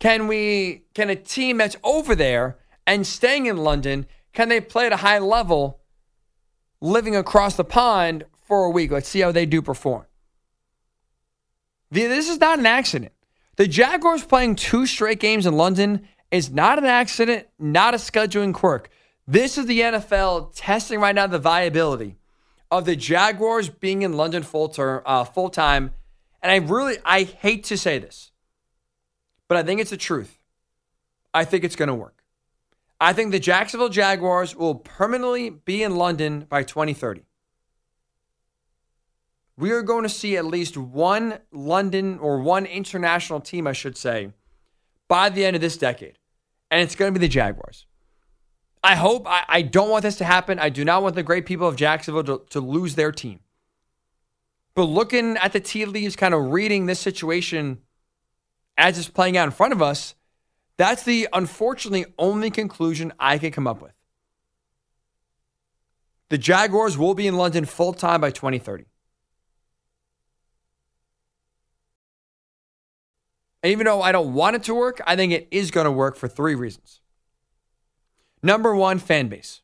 Can 0.00 0.26
we, 0.26 0.82
can 0.92 1.08
a 1.08 1.16
team 1.16 1.56
that's 1.56 1.76
over 1.82 2.14
there 2.14 2.58
and 2.86 3.06
staying 3.06 3.46
in 3.46 3.56
London 3.56 4.04
can 4.34 4.50
they 4.50 4.60
play 4.60 4.84
at 4.84 4.92
a 4.92 4.96
high 4.96 5.18
level 5.18 5.80
living 6.86 7.16
across 7.16 7.56
the 7.56 7.64
pond 7.64 8.24
for 8.42 8.64
a 8.64 8.70
week? 8.70 8.90
Let's 8.90 9.08
see 9.08 9.20
how 9.20 9.32
they 9.32 9.46
do 9.46 9.60
perform. 9.60 10.06
This 11.90 12.28
is 12.28 12.38
not 12.38 12.58
an 12.58 12.66
accident. 12.66 13.12
The 13.56 13.66
Jaguars 13.66 14.24
playing 14.24 14.56
two 14.56 14.86
straight 14.86 15.20
games 15.20 15.46
in 15.46 15.56
London 15.56 16.08
is 16.30 16.50
not 16.50 16.78
an 16.78 16.84
accident, 16.84 17.46
not 17.58 17.94
a 17.94 17.96
scheduling 17.96 18.52
quirk. 18.52 18.90
This 19.26 19.58
is 19.58 19.66
the 19.66 19.80
NFL 19.80 20.52
testing 20.54 21.00
right 21.00 21.14
now 21.14 21.26
the 21.26 21.38
viability 21.38 22.16
of 22.70 22.84
the 22.84 22.96
Jaguars 22.96 23.68
being 23.68 24.02
in 24.02 24.14
London 24.14 24.42
full 24.42 24.68
term, 24.68 25.02
uh, 25.06 25.24
full 25.24 25.48
time. 25.48 25.92
And 26.42 26.52
I 26.52 26.56
really, 26.56 26.96
I 27.04 27.22
hate 27.22 27.64
to 27.64 27.78
say 27.78 27.98
this, 27.98 28.30
but 29.48 29.56
I 29.56 29.62
think 29.62 29.80
it's 29.80 29.90
the 29.90 29.96
truth. 29.96 30.38
I 31.32 31.44
think 31.44 31.64
it's 31.64 31.76
going 31.76 31.88
to 31.88 31.94
work. 31.94 32.15
I 33.00 33.12
think 33.12 33.30
the 33.30 33.38
Jacksonville 33.38 33.88
Jaguars 33.88 34.56
will 34.56 34.76
permanently 34.76 35.50
be 35.50 35.82
in 35.82 35.96
London 35.96 36.46
by 36.48 36.62
2030. 36.62 37.22
We 39.58 39.70
are 39.70 39.82
going 39.82 40.02
to 40.02 40.08
see 40.08 40.36
at 40.36 40.44
least 40.44 40.76
one 40.76 41.38
London 41.50 42.18
or 42.18 42.40
one 42.40 42.66
international 42.66 43.40
team, 43.40 43.66
I 43.66 43.72
should 43.72 43.96
say, 43.96 44.32
by 45.08 45.28
the 45.30 45.44
end 45.44 45.56
of 45.56 45.62
this 45.62 45.76
decade. 45.76 46.18
And 46.70 46.82
it's 46.82 46.94
going 46.94 47.12
to 47.12 47.18
be 47.18 47.24
the 47.24 47.30
Jaguars. 47.30 47.86
I 48.82 48.94
hope, 48.94 49.26
I, 49.26 49.44
I 49.48 49.62
don't 49.62 49.90
want 49.90 50.02
this 50.02 50.16
to 50.16 50.24
happen. 50.24 50.58
I 50.58 50.68
do 50.68 50.84
not 50.84 51.02
want 51.02 51.14
the 51.14 51.22
great 51.22 51.46
people 51.46 51.66
of 51.66 51.76
Jacksonville 51.76 52.24
to, 52.24 52.42
to 52.50 52.60
lose 52.60 52.94
their 52.94 53.12
team. 53.12 53.40
But 54.74 54.84
looking 54.84 55.36
at 55.38 55.52
the 55.52 55.60
tea 55.60 55.86
leaves, 55.86 56.16
kind 56.16 56.34
of 56.34 56.52
reading 56.52 56.86
this 56.86 57.00
situation 57.00 57.78
as 58.76 58.98
it's 58.98 59.08
playing 59.08 59.36
out 59.36 59.46
in 59.46 59.52
front 59.52 59.72
of 59.72 59.80
us, 59.80 60.14
that's 60.76 61.04
the 61.04 61.28
unfortunately 61.32 62.06
only 62.18 62.50
conclusion 62.50 63.12
I 63.18 63.38
can 63.38 63.50
come 63.50 63.66
up 63.66 63.80
with. 63.80 63.92
The 66.28 66.38
Jaguars 66.38 66.98
will 66.98 67.14
be 67.14 67.26
in 67.26 67.36
London 67.36 67.64
full 67.64 67.92
time 67.92 68.20
by 68.20 68.30
2030. 68.30 68.84
And 73.62 73.72
even 73.72 73.86
though 73.86 74.02
I 74.02 74.12
don't 74.12 74.34
want 74.34 74.56
it 74.56 74.62
to 74.64 74.74
work, 74.74 75.00
I 75.06 75.16
think 75.16 75.32
it 75.32 75.48
is 75.50 75.70
going 75.70 75.86
to 75.86 75.90
work 75.90 76.16
for 76.16 76.28
three 76.28 76.54
reasons. 76.54 77.00
Number 78.42 78.74
one, 78.74 78.98
fan 78.98 79.28
base. 79.28 79.62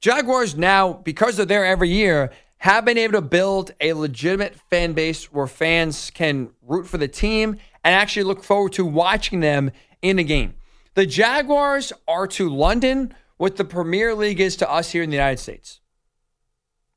Jaguars 0.00 0.56
now, 0.56 0.92
because 0.92 1.36
they're 1.36 1.46
there 1.46 1.64
every 1.64 1.88
year, 1.88 2.30
have 2.58 2.84
been 2.84 2.98
able 2.98 3.12
to 3.12 3.22
build 3.22 3.72
a 3.80 3.92
legitimate 3.92 4.56
fan 4.70 4.92
base 4.92 5.32
where 5.32 5.46
fans 5.46 6.10
can 6.10 6.50
root 6.62 6.86
for 6.86 6.98
the 6.98 7.08
team 7.08 7.58
and 7.84 7.94
actually 7.94 8.24
look 8.24 8.42
forward 8.42 8.72
to 8.72 8.84
watching 8.84 9.40
them 9.40 9.70
in 10.02 10.18
a 10.18 10.24
game. 10.24 10.54
The 10.94 11.06
Jaguars 11.06 11.92
are 12.08 12.26
to 12.28 12.48
London 12.48 13.14
what 13.36 13.56
the 13.56 13.64
Premier 13.64 14.14
League 14.14 14.40
is 14.40 14.56
to 14.56 14.70
us 14.70 14.92
here 14.92 15.02
in 15.02 15.10
the 15.10 15.16
United 15.16 15.38
States. 15.38 15.80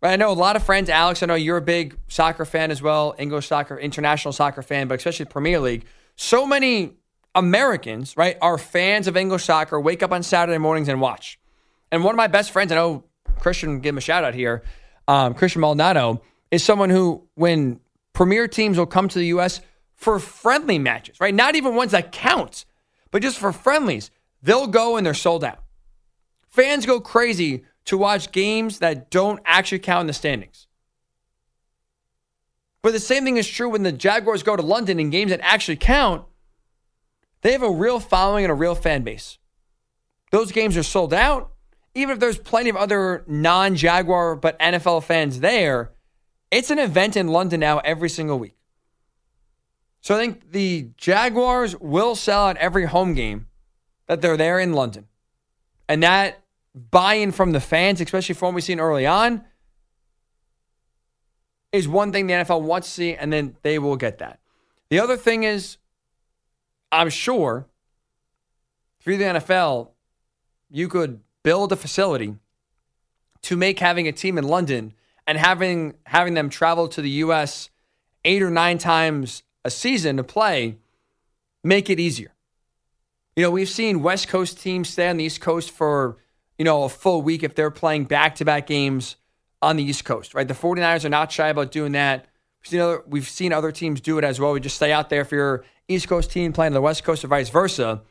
I 0.01 0.15
know 0.15 0.31
a 0.31 0.33
lot 0.33 0.55
of 0.55 0.63
friends, 0.63 0.89
Alex. 0.89 1.21
I 1.21 1.25
know 1.25 1.35
you're 1.35 1.57
a 1.57 1.61
big 1.61 1.97
soccer 2.07 2.45
fan 2.45 2.71
as 2.71 2.81
well, 2.81 3.13
English 3.17 3.47
soccer, 3.47 3.77
international 3.77 4.31
soccer 4.31 4.61
fan, 4.61 4.87
but 4.87 4.95
especially 4.95 5.25
Premier 5.25 5.59
League. 5.59 5.85
So 6.15 6.47
many 6.47 6.93
Americans, 7.35 8.15
right, 8.15 8.37
are 8.41 8.57
fans 8.57 9.07
of 9.07 9.17
English 9.17 9.43
soccer, 9.43 9.79
wake 9.79 10.01
up 10.01 10.13
on 10.13 10.23
Saturday 10.23 10.57
mornings 10.57 10.87
and 10.87 11.01
watch. 11.01 11.37
And 11.91 12.03
one 12.03 12.13
of 12.13 12.17
my 12.17 12.27
best 12.27 12.51
friends, 12.51 12.71
I 12.71 12.75
know 12.75 13.03
Christian, 13.39 13.81
give 13.81 13.93
him 13.93 13.97
a 13.97 14.01
shout 14.01 14.23
out 14.23 14.33
here, 14.33 14.63
um, 15.09 15.33
Christian 15.33 15.61
Maldonado, 15.61 16.21
is 16.51 16.63
someone 16.63 16.91
who, 16.91 17.27
when 17.33 17.79
Premier 18.13 18.47
teams 18.47 18.77
will 18.77 18.85
come 18.85 19.07
to 19.07 19.17
the 19.17 19.25
U.S. 19.27 19.59
for 19.95 20.19
friendly 20.19 20.77
matches, 20.77 21.19
right, 21.19 21.33
not 21.33 21.55
even 21.55 21.73
ones 21.73 21.93
that 21.93 22.11
count, 22.11 22.63
but 23.09 23.23
just 23.23 23.39
for 23.39 23.51
friendlies, 23.51 24.11
they'll 24.43 24.67
go 24.67 24.97
and 24.97 25.05
they're 25.05 25.15
sold 25.15 25.43
out. 25.43 25.63
Fans 26.47 26.85
go 26.85 26.99
crazy 26.99 27.63
to 27.85 27.97
watch 27.97 28.31
games 28.31 28.79
that 28.79 29.09
don't 29.09 29.39
actually 29.45 29.79
count 29.79 30.01
in 30.01 30.07
the 30.07 30.13
standings. 30.13 30.67
But 32.83 32.93
the 32.93 32.99
same 32.99 33.23
thing 33.23 33.37
is 33.37 33.47
true 33.47 33.69
when 33.69 33.81
the 33.81 33.91
Jaguars 33.91 34.43
go 34.43 34.55
to 34.55 34.61
London 34.61 34.99
in 34.99 35.09
games 35.09 35.31
that 35.31 35.41
actually 35.41 35.77
count. 35.77 36.23
They 37.41 37.51
have 37.51 37.63
a 37.63 37.71
real 37.71 37.99
following 37.99 38.45
and 38.45 38.51
a 38.51 38.55
real 38.55 38.75
fan 38.75 39.01
base. 39.01 39.39
Those 40.31 40.51
games 40.51 40.77
are 40.77 40.83
sold 40.83 41.15
out. 41.15 41.51
Even 41.99 42.13
if 42.13 42.19
there's 42.19 42.37
plenty 42.37 42.69
of 42.69 42.75
other 42.75 43.23
non 43.27 43.75
Jaguar 43.75 44.35
but 44.35 44.57
NFL 44.59 45.03
fans 45.03 45.41
there, 45.41 45.91
it's 46.49 46.71
an 46.71 46.79
event 46.79 47.17
in 47.17 47.27
London 47.27 47.59
now 47.59 47.79
every 47.79 48.09
single 48.09 48.39
week. 48.39 48.55
So 50.01 50.15
I 50.15 50.17
think 50.17 50.51
the 50.51 50.91
Jaguars 50.95 51.75
will 51.75 52.15
sell 52.15 52.47
out 52.47 52.57
every 52.57 52.85
home 52.85 53.13
game 53.13 53.47
that 54.07 54.21
they're 54.21 54.37
there 54.37 54.59
in 54.59 54.73
London. 54.73 55.07
And 55.89 56.01
that 56.03 56.41
buy 56.73 57.15
in 57.15 57.31
from 57.31 57.51
the 57.51 57.59
fans, 57.59 57.99
especially 57.99 58.35
from 58.35 58.47
what 58.47 58.55
we've 58.55 58.63
seen 58.63 58.79
early 58.79 59.05
on, 59.05 59.43
is 61.71 61.87
one 61.87 62.11
thing 62.11 62.27
the 62.27 62.33
NFL 62.33 62.61
wants 62.61 62.87
to 62.87 62.93
see, 62.93 63.13
and 63.13 63.31
then 63.31 63.57
they 63.61 63.77
will 63.77 63.97
get 63.97 64.19
that. 64.19 64.39
The 64.89 64.99
other 64.99 65.17
thing 65.17 65.43
is, 65.43 65.77
I'm 66.91 67.09
sure 67.09 67.67
through 69.01 69.17
the 69.17 69.25
NFL, 69.25 69.89
you 70.69 70.87
could 70.87 71.19
build 71.43 71.71
a 71.71 71.75
facility 71.75 72.35
to 73.41 73.55
make 73.55 73.79
having 73.79 74.07
a 74.07 74.11
team 74.11 74.37
in 74.37 74.43
London 74.43 74.93
and 75.25 75.37
having 75.37 75.95
having 76.05 76.33
them 76.33 76.49
travel 76.49 76.87
to 76.87 77.01
the 77.01 77.09
US 77.09 77.69
eight 78.25 78.41
or 78.41 78.49
nine 78.49 78.77
times 78.77 79.43
a 79.63 79.69
season 79.71 80.17
to 80.17 80.23
play 80.23 80.77
make 81.63 81.89
it 81.89 81.99
easier. 81.99 82.33
You 83.35 83.43
know, 83.43 83.51
we've 83.51 83.69
seen 83.69 84.01
West 84.01 84.27
Coast 84.27 84.59
teams 84.59 84.89
stay 84.89 85.07
on 85.07 85.17
the 85.17 85.23
East 85.23 85.41
Coast 85.41 85.71
for, 85.71 86.17
you 86.57 86.65
know, 86.65 86.83
a 86.83 86.89
full 86.89 87.21
week 87.21 87.43
if 87.43 87.55
they're 87.55 87.71
playing 87.71 88.05
back-to-back 88.05 88.67
games 88.67 89.15
on 89.61 89.77
the 89.77 89.83
East 89.83 90.03
Coast, 90.05 90.33
right? 90.33 90.47
The 90.47 90.53
49ers 90.53 91.05
are 91.05 91.09
not 91.09 91.31
shy 91.31 91.47
about 91.49 91.71
doing 91.71 91.93
that. 91.93 92.25
We've 92.61 92.69
seen 92.69 92.79
other, 92.81 93.03
we've 93.07 93.29
seen 93.29 93.53
other 93.53 93.71
teams 93.71 94.01
do 94.01 94.17
it 94.17 94.23
as 94.23 94.39
well. 94.39 94.51
We 94.51 94.59
just 94.59 94.75
stay 94.75 94.91
out 94.91 95.09
there 95.09 95.21
if 95.21 95.31
you're 95.31 95.63
East 95.87 96.07
Coast 96.07 96.31
team 96.31 96.51
playing 96.53 96.73
the 96.73 96.81
West 96.81 97.03
Coast 97.03 97.23
or 97.23 97.27
vice 97.27 97.49
versa. 97.49 98.01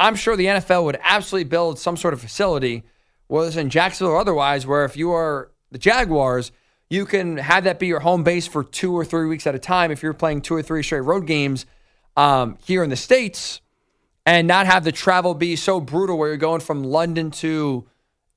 I'm 0.00 0.16
sure 0.16 0.34
the 0.34 0.46
NFL 0.46 0.84
would 0.84 0.98
absolutely 1.02 1.48
build 1.48 1.78
some 1.78 1.96
sort 1.96 2.14
of 2.14 2.20
facility, 2.22 2.84
whether 3.26 3.48
it's 3.48 3.56
in 3.56 3.68
Jacksonville 3.68 4.14
or 4.14 4.18
otherwise, 4.18 4.66
where 4.66 4.86
if 4.86 4.96
you 4.96 5.12
are 5.12 5.50
the 5.70 5.78
Jaguars, 5.78 6.52
you 6.88 7.04
can 7.04 7.36
have 7.36 7.64
that 7.64 7.78
be 7.78 7.86
your 7.86 8.00
home 8.00 8.24
base 8.24 8.46
for 8.46 8.64
two 8.64 8.96
or 8.96 9.04
three 9.04 9.28
weeks 9.28 9.46
at 9.46 9.54
a 9.54 9.58
time 9.58 9.90
if 9.90 10.02
you're 10.02 10.14
playing 10.14 10.40
two 10.40 10.54
or 10.54 10.62
three 10.62 10.82
straight 10.82 11.00
road 11.00 11.26
games 11.26 11.66
um, 12.16 12.56
here 12.64 12.82
in 12.82 12.88
the 12.88 12.96
States 12.96 13.60
and 14.24 14.48
not 14.48 14.66
have 14.66 14.84
the 14.84 14.90
travel 14.90 15.34
be 15.34 15.54
so 15.54 15.80
brutal 15.80 16.16
where 16.16 16.28
you're 16.28 16.38
going 16.38 16.60
from 16.60 16.82
London 16.82 17.30
to 17.30 17.86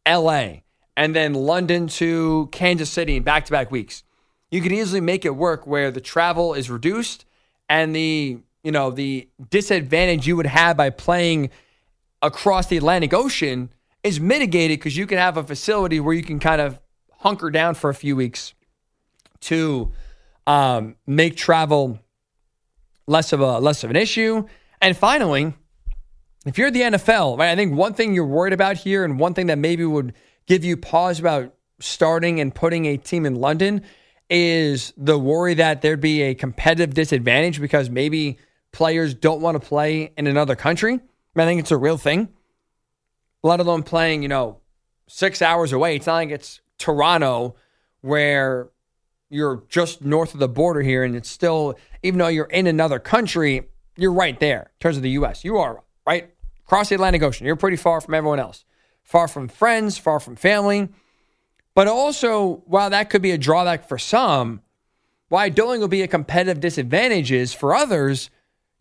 LA 0.08 0.58
and 0.98 1.16
then 1.16 1.34
London 1.34 1.88
to 1.88 2.50
Kansas 2.52 2.90
City 2.90 3.16
in 3.16 3.24
back 3.24 3.46
to 3.46 3.52
back 3.52 3.72
weeks. 3.72 4.04
You 4.52 4.62
can 4.62 4.74
easily 4.74 5.02
make 5.02 5.24
it 5.24 5.36
work 5.36 5.66
where 5.66 5.92
the 5.92 6.02
travel 6.02 6.54
is 6.54 6.70
reduced 6.70 7.26
and 7.70 7.96
the 7.96 8.40
you 8.64 8.72
know 8.72 8.90
the 8.90 9.30
disadvantage 9.50 10.26
you 10.28 10.36
would 10.36 10.46
have 10.46 10.78
by 10.78 10.90
playing 10.90 11.50
across 12.22 12.68
the 12.68 12.78
Atlantic 12.78 13.14
Ocean 13.14 13.70
is 14.04 14.20
mitigated 14.20 14.80
because 14.80 14.98
you 14.98 15.06
can 15.06 15.18
have 15.18 15.38
a 15.38 15.44
facility 15.44 16.00
where 16.00 16.14
you 16.14 16.24
can 16.24 16.40
kind 16.40 16.62
of 16.62 16.80
hunker 17.20 17.50
down 17.50 17.76
for 17.76 17.90
a 17.90 17.96
few 17.96 18.16
weeks 18.16 18.54
to 19.42 19.92
um, 20.48 20.96
make 21.06 21.36
travel 21.36 22.00
less 23.08 23.34
of 23.34 23.40
a 23.40 23.60
less 23.60 23.84
of 23.84 23.90
an 23.90 23.96
issue. 23.96 24.46
And 24.82 24.96
finally, 24.96 25.54
if 26.46 26.58
you're 26.58 26.72
the 26.72 26.82
NFL, 26.82 27.38
right, 27.38 27.52
I 27.52 27.56
think 27.56 27.76
one 27.76 27.94
thing 27.94 28.14
you're 28.14 28.26
worried 28.26 28.54
about 28.54 28.78
here, 28.78 29.04
and 29.06 29.20
one 29.20 29.34
thing 29.34 29.48
that 29.48 29.58
maybe 29.58 29.86
would 29.86 30.14
give 30.46 30.64
you 30.64 30.76
pause 30.76 31.20
about 31.20 31.54
starting 31.80 32.40
and 32.40 32.54
putting 32.54 32.86
a 32.86 32.98
team 32.98 33.26
in 33.26 33.36
London 33.36 33.84
is 34.30 34.94
the 34.98 35.18
worry 35.18 35.54
that 35.54 35.82
there'd 35.82 36.02
be 36.02 36.22
a 36.24 36.34
competitive 36.34 36.94
disadvantage 36.94 37.62
because 37.62 37.90
maybe 37.90 38.38
players 38.74 39.14
don't 39.14 39.40
want 39.40 39.56
to 39.56 39.66
play 39.66 40.12
in 40.18 40.28
another 40.28 40.58
country. 40.58 41.00
I 41.36 41.46
think 41.46 41.62
it's 41.62 41.72
a 41.72 41.78
real 41.78 41.98
thing. 41.98 42.28
Let 43.42 43.62
alone 43.62 43.84
playing, 43.84 44.24
you 44.24 44.28
know, 44.28 44.58
six 45.08 45.42
hours 45.42 45.72
away. 45.72 45.96
It's 45.96 46.08
not 46.08 46.16
like 46.16 46.30
it's 46.32 46.60
Toronto 46.78 47.56
where 48.02 48.70
you're 49.30 49.64
just 49.70 50.04
north 50.04 50.34
of 50.34 50.40
the 50.40 50.50
border 50.50 50.82
here 50.82 51.04
and 51.04 51.16
it's 51.16 51.30
still, 51.30 51.76
even 52.04 52.20
though 52.20 52.28
you're 52.28 52.46
in 52.46 52.68
another 52.68 53.00
country, 53.00 53.70
you're 53.96 54.12
right 54.12 54.40
there 54.40 54.72
in 54.76 54.80
terms 54.80 54.98
of 54.98 55.04
the 55.04 55.12
U.S. 55.12 55.44
You 55.44 55.58
are 55.58 55.84
right 56.06 56.34
across 56.66 56.90
the 56.90 56.96
Atlantic 56.96 57.24
Ocean. 57.24 57.46
You're 57.46 57.56
pretty 57.56 57.78
far 57.78 58.02
from 58.02 58.14
everyone 58.14 58.40
else, 58.40 58.66
far 59.02 59.28
from 59.28 59.48
friends, 59.48 59.98
far 59.98 60.20
from 60.20 60.36
family. 60.36 60.90
But 61.76 61.88
also, 61.88 62.64
while 62.66 62.90
that 62.92 63.10
could 63.10 63.22
be 63.22 63.32
a 63.32 63.38
drawback 63.38 63.88
for 63.88 63.98
some, 63.98 64.62
why 65.30 65.50
think 65.50 65.80
will 65.80 65.88
be 65.88 66.04
a 66.04 66.08
competitive 66.08 66.60
disadvantage 66.60 67.32
is 67.32 67.54
for 67.54 67.74
others, 67.74 68.30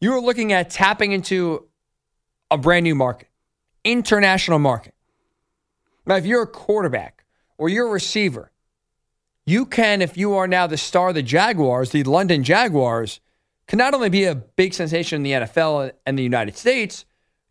you 0.02 0.12
are 0.12 0.20
looking 0.20 0.52
at 0.52 0.68
tapping 0.68 1.12
into 1.12 1.68
a 2.50 2.58
brand 2.58 2.82
new 2.82 2.94
market, 2.96 3.28
international 3.84 4.58
market. 4.58 4.94
Now, 6.04 6.16
if 6.16 6.26
you're 6.26 6.42
a 6.42 6.46
quarterback 6.46 7.24
or 7.56 7.68
you're 7.68 7.86
a 7.86 7.90
receiver, 7.90 8.50
you 9.46 9.64
can, 9.64 10.02
if 10.02 10.16
you 10.16 10.34
are 10.34 10.48
now 10.48 10.66
the 10.66 10.76
star 10.76 11.10
of 11.10 11.14
the 11.14 11.22
Jaguars, 11.22 11.90
the 11.90 12.02
London 12.02 12.42
Jaguars, 12.42 13.20
can 13.68 13.78
not 13.78 13.94
only 13.94 14.08
be 14.08 14.24
a 14.24 14.34
big 14.34 14.74
sensation 14.74 15.16
in 15.16 15.22
the 15.22 15.46
NFL 15.46 15.92
and 16.04 16.18
the 16.18 16.24
United 16.24 16.56
States, 16.56 17.04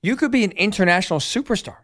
you 0.04 0.18
could 0.18 0.32
be 0.32 0.44
an 0.44 0.52
international 0.52 1.20
superstar. 1.20 1.78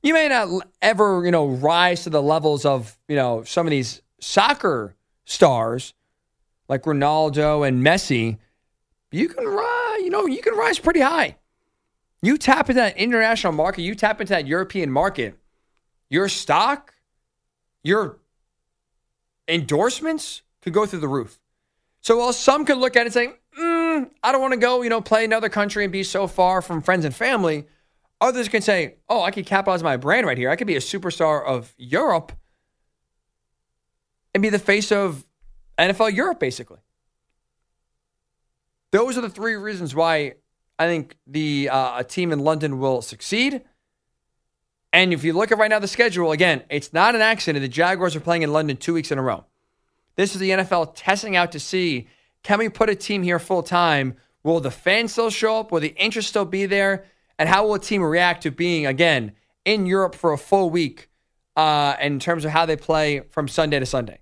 You 0.00 0.14
may 0.14 0.28
not 0.28 0.64
ever, 0.80 1.24
you 1.24 1.32
know, 1.32 1.48
rise 1.48 2.04
to 2.04 2.10
the 2.10 2.22
levels 2.22 2.64
of, 2.64 2.96
you 3.08 3.16
know, 3.16 3.42
some 3.42 3.66
of 3.66 3.72
these 3.72 4.00
soccer 4.20 4.94
stars 5.24 5.92
like 6.68 6.84
Ronaldo 6.84 7.66
and 7.66 7.84
Messi. 7.84 8.38
You 9.10 9.28
can 9.28 9.46
rise, 9.46 10.00
you 10.00 10.10
know, 10.10 10.26
you 10.26 10.42
can 10.42 10.54
rise 10.54 10.78
pretty 10.78 11.00
high. 11.00 11.36
You 12.20 12.36
tap 12.36 12.68
into 12.68 12.80
that 12.80 12.96
international 12.96 13.52
market, 13.52 13.82
you 13.82 13.94
tap 13.94 14.20
into 14.20 14.32
that 14.32 14.46
European 14.46 14.90
market, 14.90 15.38
your 16.10 16.28
stock, 16.28 16.94
your 17.82 18.18
endorsements 19.46 20.42
could 20.60 20.72
go 20.72 20.84
through 20.84 21.00
the 21.00 21.08
roof. 21.08 21.40
So 22.00 22.18
while 22.18 22.32
some 22.32 22.64
could 22.64 22.78
look 22.78 22.96
at 22.96 23.00
it 23.00 23.06
and 23.06 23.12
say, 23.12 23.28
mm, 23.58 24.10
I 24.22 24.32
don't 24.32 24.40
want 24.40 24.52
to 24.52 24.58
go, 24.58 24.82
you 24.82 24.90
know, 24.90 25.00
play 25.00 25.24
another 25.24 25.48
country 25.48 25.84
and 25.84 25.92
be 25.92 26.02
so 26.02 26.26
far 26.26 26.60
from 26.60 26.82
friends 26.82 27.04
and 27.04 27.14
family, 27.14 27.66
others 28.20 28.48
can 28.48 28.62
say, 28.62 28.96
oh, 29.08 29.22
I 29.22 29.30
could 29.30 29.46
capitalize 29.46 29.82
my 29.82 29.96
brand 29.96 30.26
right 30.26 30.38
here. 30.38 30.50
I 30.50 30.56
could 30.56 30.66
be 30.66 30.76
a 30.76 30.80
superstar 30.80 31.44
of 31.44 31.72
Europe 31.78 32.32
and 34.34 34.42
be 34.42 34.50
the 34.50 34.58
face 34.58 34.92
of 34.92 35.24
NFL 35.78 36.14
Europe, 36.14 36.40
basically. 36.40 36.78
Those 38.90 39.18
are 39.18 39.20
the 39.20 39.30
three 39.30 39.54
reasons 39.54 39.94
why 39.94 40.34
I 40.78 40.86
think 40.86 41.16
the 41.26 41.68
uh, 41.68 41.98
a 41.98 42.04
team 42.04 42.32
in 42.32 42.40
London 42.40 42.78
will 42.78 43.02
succeed. 43.02 43.62
And 44.92 45.12
if 45.12 45.22
you 45.22 45.32
look 45.32 45.52
at 45.52 45.58
right 45.58 45.68
now 45.68 45.78
the 45.78 45.88
schedule, 45.88 46.32
again, 46.32 46.62
it's 46.70 46.92
not 46.92 47.14
an 47.14 47.20
accident. 47.20 47.62
The 47.62 47.68
Jaguars 47.68 48.16
are 48.16 48.20
playing 48.20 48.42
in 48.42 48.52
London 48.52 48.76
two 48.76 48.94
weeks 48.94 49.12
in 49.12 49.18
a 49.18 49.22
row. 49.22 49.44
This 50.16 50.34
is 50.34 50.40
the 50.40 50.50
NFL 50.50 50.92
testing 50.96 51.36
out 51.36 51.52
to 51.52 51.60
see 51.60 52.08
can 52.42 52.58
we 52.58 52.68
put 52.68 52.88
a 52.88 52.94
team 52.94 53.22
here 53.22 53.38
full 53.38 53.62
time? 53.62 54.16
Will 54.42 54.60
the 54.60 54.70
fans 54.70 55.12
still 55.12 55.30
show 55.30 55.60
up? 55.60 55.72
Will 55.72 55.80
the 55.80 55.94
interest 55.96 56.28
still 56.28 56.44
be 56.44 56.66
there? 56.66 57.04
And 57.38 57.48
how 57.48 57.66
will 57.66 57.74
a 57.74 57.78
team 57.78 58.02
react 58.02 58.44
to 58.44 58.50
being, 58.50 58.86
again, 58.86 59.32
in 59.64 59.86
Europe 59.86 60.14
for 60.14 60.32
a 60.32 60.38
full 60.38 60.70
week 60.70 61.08
uh, 61.56 61.96
in 62.00 62.18
terms 62.20 62.44
of 62.44 62.50
how 62.50 62.64
they 62.64 62.76
play 62.76 63.20
from 63.20 63.48
Sunday 63.48 63.78
to 63.78 63.86
Sunday? 63.86 64.20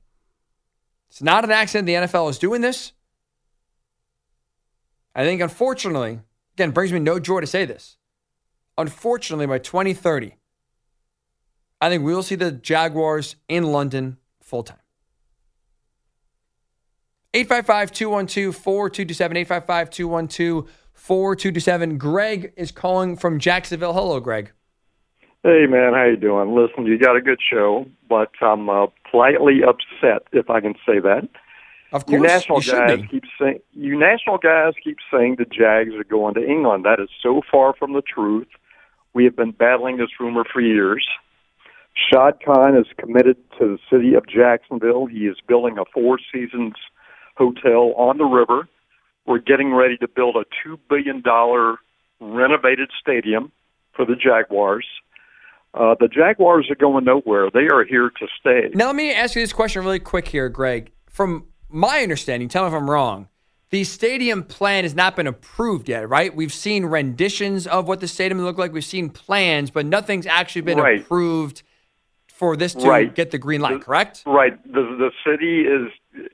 It's 1.09 1.22
not 1.22 1.44
an 1.44 1.50
accident 1.50 1.87
the 1.87 1.94
NFL 1.94 2.31
is 2.31 2.38
doing 2.38 2.62
this. 2.62 2.92
I 5.16 5.24
think, 5.24 5.40
unfortunately, 5.40 6.20
again, 6.55 6.72
brings 6.72 6.92
me 6.92 6.98
no 6.98 7.18
joy 7.18 7.40
to 7.40 7.46
say 7.46 7.64
this. 7.64 7.96
Unfortunately, 8.76 9.46
by 9.46 9.59
2030, 9.59 10.37
I 11.81 11.88
think 11.88 12.05
we 12.05 12.14
will 12.14 12.22
see 12.22 12.35
the 12.35 12.52
Jaguars 12.52 13.37
in 13.48 13.64
London 13.64 14.18
full 14.42 14.62
time. 14.62 14.79
855 17.33 17.92
212 17.92 18.55
4227. 18.55 19.37
855 19.38 19.90
212 19.90 20.70
4227. 20.92 21.98
Greg 21.98 22.52
is 22.57 22.70
calling 22.70 23.16
from 23.16 23.38
Jacksonville. 23.38 23.94
Hello, 23.94 24.20
Greg. 24.20 24.52
Hey 25.42 25.66
man, 25.66 25.94
how 25.94 26.05
you 26.05 26.16
doing? 26.16 26.55
Listen, 26.55 26.87
you 26.87 26.98
got 26.98 27.14
a 27.14 27.20
good 27.20 27.38
show, 27.40 27.87
but 28.09 28.31
I'm 28.42 28.68
uh, 28.68 28.87
politely 29.11 29.61
upset 29.62 30.26
if 30.33 30.50
I 30.50 30.61
can 30.61 30.74
say 30.87 30.98
that. 30.98 31.29
Of 31.96 32.06
course, 32.06 32.20
you 32.20 32.26
national 32.26 32.62
you 32.62 32.72
guys 32.72 33.00
be. 33.00 33.09
keep 33.09 33.24
saying 33.40 33.59
you 33.72 33.98
national 33.98 34.38
guys 34.38 34.74
keep 34.82 34.98
saying 35.11 35.37
the 35.38 35.46
Jags 35.46 35.94
are 35.94 36.04
going 36.04 36.35
to 36.35 36.46
England. 36.46 36.85
That 36.85 37.00
is 37.00 37.09
so 37.22 37.40
far 37.50 37.74
from 37.74 37.94
the 37.94 38.02
truth. 38.02 38.48
We 39.14 39.24
have 39.24 39.35
been 39.35 39.52
battling 39.52 39.96
this 39.96 40.11
rumor 40.20 40.44
for 40.52 40.61
years. 40.61 41.06
Shad 41.96 42.35
Khan 42.44 42.76
is 42.76 42.87
committed 42.98 43.37
to 43.59 43.76
the 43.76 43.78
city 43.90 44.14
of 44.14 44.26
Jacksonville. 44.28 45.06
He 45.06 45.20
is 45.20 45.37
building 45.48 45.78
a 45.78 45.85
Four 45.94 46.18
Seasons 46.30 46.74
hotel 47.37 47.94
on 47.96 48.18
the 48.18 48.24
river. 48.24 48.68
We're 49.26 49.38
getting 49.38 49.72
ready 49.72 49.96
to 49.98 50.09
build 50.09 50.37
a 50.37 50.44
two 50.62 50.78
billion 50.88 51.22
dollar 51.22 51.76
renovated 52.20 52.90
stadium 53.00 53.52
for 53.94 54.04
the 54.04 54.14
Jaguars. 54.14 54.87
Uh, 55.74 55.94
the 55.98 56.09
Jaguars 56.09 56.68
are 56.70 56.74
going 56.76 57.04
nowhere. 57.04 57.50
They 57.52 57.68
are 57.72 57.85
here 57.85 58.11
to 58.11 58.26
stay. 58.40 58.70
Now, 58.74 58.87
let 58.87 58.96
me 58.96 59.12
ask 59.12 59.35
you 59.35 59.42
this 59.42 59.52
question 59.52 59.82
really 59.82 59.98
quick 59.98 60.28
here, 60.28 60.48
Greg. 60.48 60.92
From 61.11 61.46
my 61.68 62.00
understanding, 62.02 62.48
tell 62.48 62.64
me 62.64 62.68
if 62.68 62.74
I'm 62.74 62.90
wrong. 62.90 63.29
The 63.70 63.83
stadium 63.85 64.44
plan 64.44 64.85
has 64.85 64.94
not 64.94 65.16
been 65.16 65.26
approved 65.26 65.88
yet, 65.88 66.09
right? 66.09 66.35
We've 66.35 66.52
seen 66.52 66.87
renditions 66.87 67.66
of 67.66 67.88
what 67.88 68.00
the 68.00 68.07
stadium 68.09 68.38
will 68.38 68.44
look 68.46 68.59
like. 68.59 68.72
We've 68.72 68.85
seen 68.85 69.11
plans, 69.11 69.70
but 69.70 69.85
nothing's 69.87 70.26
actually 70.26 70.62
been 70.62 70.79
Right. 70.79 71.00
approved 71.00 71.62
for 72.29 72.57
this 72.57 72.74
to 72.74 72.88
Right. 72.88 73.12
get 73.12 73.33
the 73.33 73.38
green 73.38 73.61
light, 73.61 73.81
The- 73.81 73.85
correct? 73.85 74.22
Right. 74.26 74.57
The 74.72 74.83
the 74.83 75.11
city 75.24 75.62
is 75.66 75.90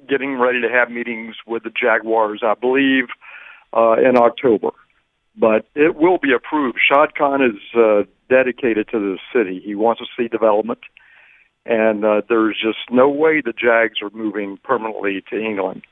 getting 0.08 0.38
ready 0.38 0.60
to 0.60 0.68
have 0.68 0.90
meetings 0.90 1.36
with 1.46 1.62
the 1.62 1.70
Jaguars, 1.70 2.42
I 2.42 2.54
believe, 2.54 3.08
uh, 3.72 3.92
in 3.94 4.16
October. 4.18 4.70
But 5.34 5.64
it 5.74 5.94
will 5.96 6.18
be 6.18 6.32
approved. 6.34 6.78
Shad 6.86 7.14
Khan 7.14 7.40
is 7.40 7.56
uh, 7.74 8.02
dedicated 8.28 8.88
to 8.88 8.98
the 8.98 9.18
city. 9.32 9.58
He 9.64 9.74
wants 9.74 10.00
to 10.02 10.06
see 10.16 10.28
development, 10.28 10.80
and 11.64 12.04
uh, 12.04 12.22
there's 12.28 12.56
just 12.60 12.78
no 12.90 13.08
way 13.08 13.40
the 13.40 13.52
Jags 13.52 14.02
are 14.02 14.10
moving 14.12 14.58
permanently 14.64 15.22
to 15.30 15.38
England. 15.38 15.82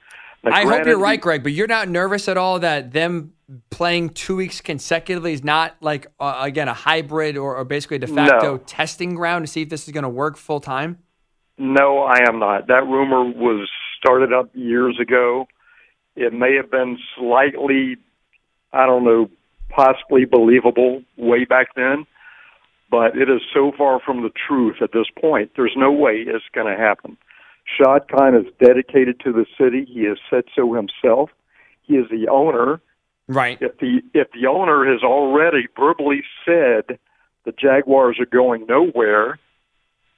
Now, 0.43 0.53
I 0.53 0.65
hope 0.65 0.87
you're 0.87 0.99
right, 0.99 1.21
Greg, 1.21 1.43
but 1.43 1.53
you're 1.53 1.67
not 1.67 1.89
nervous 1.89 2.27
at 2.27 2.39
all 2.39 2.61
that 2.61 2.93
them 2.93 3.35
playing 3.69 4.11
two 4.11 4.37
weeks 4.37 4.61
consecutively 4.61 5.33
is 5.33 5.45
not 5.45 5.77
like, 5.81 6.07
uh, 6.19 6.39
again, 6.41 6.69
a 6.69 6.75
hybrid 6.75 7.37
or, 7.37 7.57
or 7.57 7.65
basically 7.65 7.97
a 7.97 8.01
de 8.01 8.07
facto 8.07 8.53
No. 8.53 8.59
testing 8.59 9.15
ground 9.15 9.47
to 9.47 9.53
see 9.53 9.63
if 9.63 9.69
this 9.69 9.87
is 9.87 9.93
going 9.93 10.05
to 10.05 10.09
work 10.09 10.37
full 10.37 10.61
time? 10.61 10.99
No, 11.59 11.99
I 11.99 12.21
am 12.27 12.39
not. 12.39 12.69
That 12.69 12.87
rumor 12.87 13.25
was 13.25 13.69
started 13.99 14.33
up 14.33 14.49
years 14.55 14.99
ago. 14.99 15.47
It 16.17 16.33
may 16.33 16.55
have 16.57 16.71
been 16.71 16.99
slightly, 17.19 17.99
I 18.73 18.87
don't 18.87 19.05
know, 19.05 19.29
possibly 19.69 20.25
believable 20.25 21.03
way 21.17 21.45
back 21.45 21.75
then, 21.77 22.07
but 22.91 23.17
it 23.17 23.31
is 23.31 23.41
so 23.55 23.73
far 23.77 24.01
from 24.01 24.23
the 24.23 24.31
truth 24.31 24.77
at 24.83 24.93
this 24.93 25.07
point. 25.21 25.53
There's 25.57 25.75
no 25.77 25.93
way 25.93 26.25
it's 26.27 26.45
going 26.53 26.67
to 26.67 26.81
happen. 26.81 27.17
Shad 27.79 28.09
Khan 28.09 28.35
is 28.35 28.47
dedicated 28.63 29.21
to 29.21 29.33
the 29.33 29.47
city. 29.59 29.85
He 29.85 30.05
has 30.05 30.19
said 30.29 30.45
so 30.55 30.75
himself. 30.75 31.31
He 31.83 31.95
is 31.95 32.07
the 32.11 32.29
owner. 32.29 32.81
Right. 33.29 33.59
If 33.61 33.79
the 33.79 34.03
if 34.13 34.29
the 34.33 34.47
owner 34.49 34.91
has 34.91 35.03
already 35.03 35.69
verbally 35.79 36.23
said 36.45 36.99
the 37.45 37.53
Jaguars 37.53 38.19
are 38.19 38.27
going 38.27 38.67
nowhere, 38.67 39.39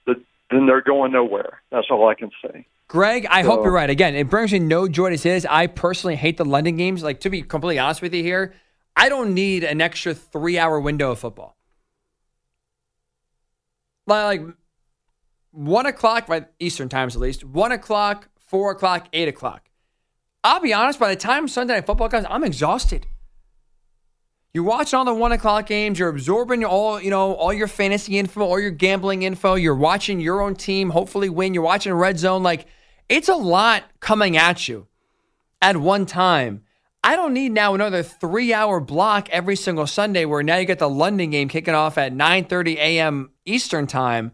the, 0.07 0.15
then 0.51 0.67
they're 0.67 0.83
going 0.83 1.13
nowhere. 1.13 1.61
That's 1.71 1.89
all 1.91 2.09
I 2.09 2.15
can 2.15 2.31
say. 2.43 2.67
Greg, 2.89 3.27
I 3.31 3.43
hope 3.43 3.65
you're 3.65 3.73
right. 3.73 3.89
Again, 3.89 4.15
it 4.15 4.29
brings 4.29 4.53
me 4.53 4.59
no 4.59 4.87
joy 4.87 5.11
to 5.11 5.19
say 5.19 5.31
this. 5.31 5.47
I 5.49 5.67
personally 5.67 6.17
hate 6.17 6.37
the 6.37 6.45
London 6.45 6.77
games. 6.77 7.03
Like, 7.03 7.21
to 7.21 7.31
be 7.31 7.41
completely 7.41 7.79
honest 7.79 8.03
with 8.03 8.13
you 8.13 8.23
here, 8.23 8.53
I 8.95 9.09
don't 9.09 9.33
need 9.33 9.65
an 9.65 9.81
extra 9.81 10.13
three 10.13 10.59
hour 10.59 10.79
window 10.79 11.13
of 11.13 11.19
football. 11.19 11.57
Like, 14.07 14.43
one 15.53 15.87
o'clock, 15.87 16.27
by 16.27 16.47
Eastern 16.59 16.89
times 16.89 17.15
at 17.15 17.23
least, 17.23 17.45
one 17.45 17.73
o'clock, 17.73 18.29
four 18.39 18.73
o'clock, 18.73 19.09
eight 19.13 19.29
o'clock. 19.29 19.69
I'll 20.45 20.61
be 20.61 20.73
honest, 20.73 20.99
by 20.99 21.11
the 21.11 21.21
time 21.21 21.47
Sunday 21.47 21.75
night 21.75 21.87
football 21.87 22.09
comes, 22.09 22.27
I'm 22.29 22.43
exhausted. 22.43 23.07
You're 24.55 24.65
watching 24.65 24.99
all 24.99 25.05
the 25.05 25.15
one 25.15 25.33
o'clock 25.33 25.67
games. 25.67 25.99
You're 25.99 26.11
absorbing 26.11 26.63
all 26.65 27.01
you 27.01 27.09
know, 27.09 27.35
all 27.35 27.53
your 27.53 27.69
fantasy 27.69 28.19
info, 28.19 28.43
all 28.43 28.61
your 28.61 28.71
gambling 28.71 29.23
info. 29.23 29.55
You're 29.55 29.75
watching 29.75 30.21
your 30.21 30.43
own 30.43 30.57
team 30.57 30.91
hopefully 30.91 31.31
win. 31.31 31.55
You're 31.55 31.63
watching 31.63 31.95
Red 31.95 32.19
Zone. 32.19 32.43
Like 32.43 32.67
it's 33.09 33.31
a 33.31 33.35
lot 33.35 33.85
coming 34.01 34.37
at 34.37 34.69
you 34.69 34.89
at 35.63 35.79
one 35.79 36.05
time. 36.05 36.65
I 37.05 37.17
don't 37.17 37.35
need 37.35 37.51
now 37.51 37.75
another 37.75 38.05
three-hour 38.05 38.79
block 38.81 39.29
every 39.31 39.57
single 39.57 39.89
Sunday 39.89 40.25
where 40.25 40.43
now 40.43 40.59
you 40.59 40.65
get 40.65 40.79
the 40.79 40.89
London 40.89 41.31
game 41.31 41.49
kicking 41.49 41.75
off 41.75 41.99
at 41.99 42.13
9:30 42.13 42.77
a.m. 42.77 43.31
Eastern 43.45 43.89
time, 43.89 44.33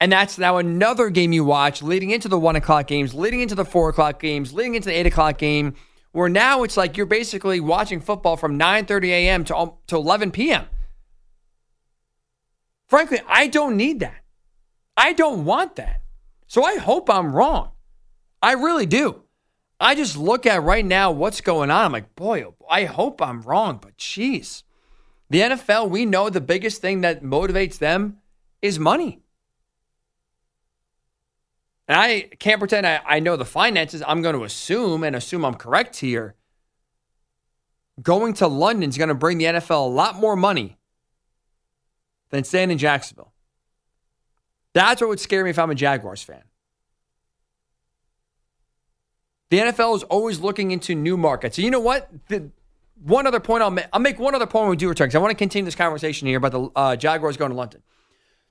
and 0.00 0.10
that's 0.10 0.38
now 0.38 0.56
another 0.56 1.10
game 1.10 1.32
you 1.32 1.44
watch 1.44 1.82
leading 1.82 2.10
into 2.10 2.28
the 2.28 2.38
one 2.38 2.56
o'clock 2.56 2.86
games, 2.86 3.12
leading 3.12 3.40
into 3.40 3.54
the 3.54 3.66
four 3.66 3.90
o'clock 3.90 4.18
games, 4.18 4.54
leading 4.54 4.76
into 4.76 4.88
the 4.88 4.94
eight 4.94 5.06
o'clock 5.06 5.36
game. 5.36 5.74
Where 6.12 6.30
now 6.30 6.62
it's 6.62 6.78
like 6.78 6.96
you're 6.96 7.04
basically 7.04 7.60
watching 7.60 8.00
football 8.00 8.38
from 8.38 8.58
9:30 8.58 9.08
a.m. 9.08 9.44
to 9.44 9.56
um, 9.56 9.72
to 9.88 9.96
11 9.96 10.30
p.m. 10.30 10.64
Frankly, 12.88 13.20
I 13.28 13.48
don't 13.48 13.76
need 13.76 14.00
that. 14.00 14.22
I 14.96 15.12
don't 15.12 15.44
want 15.44 15.76
that. 15.76 16.00
So 16.46 16.64
I 16.64 16.76
hope 16.78 17.10
I'm 17.10 17.34
wrong. 17.34 17.72
I 18.42 18.52
really 18.52 18.86
do. 18.86 19.22
I 19.78 19.94
just 19.94 20.16
look 20.16 20.46
at 20.46 20.62
right 20.62 20.84
now 20.84 21.10
what's 21.10 21.40
going 21.40 21.70
on. 21.70 21.84
I'm 21.84 21.92
like, 21.92 22.14
boy, 22.14 22.44
oh, 22.44 22.54
I 22.68 22.84
hope 22.84 23.20
I'm 23.20 23.42
wrong, 23.42 23.78
but 23.80 23.96
jeez. 23.98 24.62
The 25.28 25.40
NFL, 25.40 25.90
we 25.90 26.06
know 26.06 26.30
the 26.30 26.40
biggest 26.40 26.80
thing 26.80 27.02
that 27.02 27.22
motivates 27.22 27.78
them 27.78 28.18
is 28.62 28.78
money. 28.78 29.20
And 31.88 31.98
I 31.98 32.22
can't 32.38 32.58
pretend 32.58 32.86
I, 32.86 33.00
I 33.06 33.20
know 33.20 33.36
the 33.36 33.44
finances. 33.44 34.02
I'm 34.06 34.22
going 34.22 34.34
to 34.34 34.44
assume 34.44 35.04
and 35.04 35.14
assume 35.14 35.44
I'm 35.44 35.54
correct 35.54 35.96
here. 35.96 36.34
Going 38.02 38.34
to 38.34 38.46
London 38.46 38.88
is 38.88 38.98
going 38.98 39.08
to 39.08 39.14
bring 39.14 39.38
the 39.38 39.44
NFL 39.44 39.86
a 39.86 39.88
lot 39.88 40.16
more 40.16 40.36
money 40.36 40.78
than 42.30 42.44
staying 42.44 42.70
in 42.70 42.78
Jacksonville. 42.78 43.32
That's 44.72 45.00
what 45.00 45.08
would 45.08 45.20
scare 45.20 45.44
me 45.44 45.50
if 45.50 45.58
I'm 45.58 45.70
a 45.70 45.74
Jaguars 45.74 46.22
fan. 46.22 46.42
The 49.50 49.58
NFL 49.58 49.96
is 49.96 50.02
always 50.04 50.40
looking 50.40 50.70
into 50.70 50.94
new 50.94 51.16
markets. 51.16 51.58
And 51.58 51.64
you 51.64 51.70
know 51.70 51.80
what? 51.80 52.10
The, 52.28 52.50
one 53.02 53.26
other 53.26 53.40
point 53.40 53.62
I'll 53.62 53.70
make, 53.70 53.86
I'll 53.92 54.00
make 54.00 54.18
one 54.18 54.34
other 54.34 54.46
point 54.46 54.64
when 54.64 54.70
we 54.70 54.76
do 54.76 54.88
return 54.88 55.06
because 55.06 55.16
I 55.16 55.18
want 55.18 55.30
to 55.30 55.36
continue 55.36 55.64
this 55.64 55.74
conversation 55.74 56.26
here 56.26 56.38
about 56.38 56.52
the 56.52 56.70
uh, 56.74 56.96
Jaguars 56.96 57.36
going 57.36 57.50
to 57.50 57.56
London. 57.56 57.82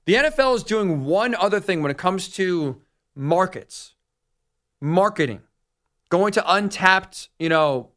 The 0.05 0.13
NFL 0.13 0.55
is 0.55 0.63
doing 0.63 1.03
one 1.03 1.33
other 1.35 1.59
thing 1.59 1.81
when 1.81 1.91
it 1.91 1.97
comes 1.97 2.29
to 2.35 2.81
markets, 3.15 3.95
marketing, 4.79 5.41
going 6.09 6.31
to 6.33 6.53
untapped, 6.53 7.29
you 7.39 7.49
know, 7.49 7.89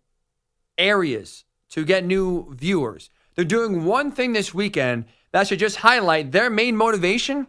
areas 0.78 1.44
to 1.70 1.84
get 1.84 2.04
new 2.04 2.54
viewers. 2.54 3.10
They're 3.34 3.44
doing 3.44 3.84
one 3.84 4.10
thing 4.10 4.32
this 4.32 4.54
weekend 4.54 5.04
that 5.32 5.46
should 5.46 5.58
just 5.58 5.76
highlight 5.76 6.32
their 6.32 6.48
main 6.48 6.76
motivation 6.76 7.48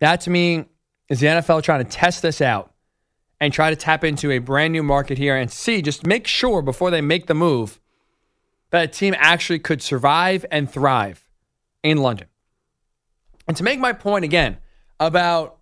That 0.00 0.20
to 0.22 0.30
me 0.30 0.66
is 1.08 1.20
the 1.20 1.26
NFL 1.26 1.62
trying 1.62 1.84
to 1.84 1.90
test 1.90 2.22
this 2.22 2.40
out 2.40 2.72
and 3.40 3.52
try 3.52 3.70
to 3.70 3.76
tap 3.76 4.04
into 4.04 4.30
a 4.30 4.38
brand 4.38 4.72
new 4.72 4.82
market 4.82 5.18
here 5.18 5.36
and 5.36 5.50
see, 5.50 5.82
just 5.82 6.06
make 6.06 6.26
sure 6.26 6.62
before 6.62 6.90
they 6.90 7.00
make 7.00 7.26
the 7.26 7.34
move 7.34 7.80
that 8.70 8.84
a 8.84 8.88
team 8.88 9.14
actually 9.18 9.58
could 9.58 9.80
survive 9.80 10.44
and 10.50 10.70
thrive 10.70 11.28
in 11.82 11.98
London. 11.98 12.26
And 13.46 13.56
to 13.56 13.62
make 13.62 13.78
my 13.78 13.92
point 13.92 14.24
again 14.24 14.58
about 15.00 15.58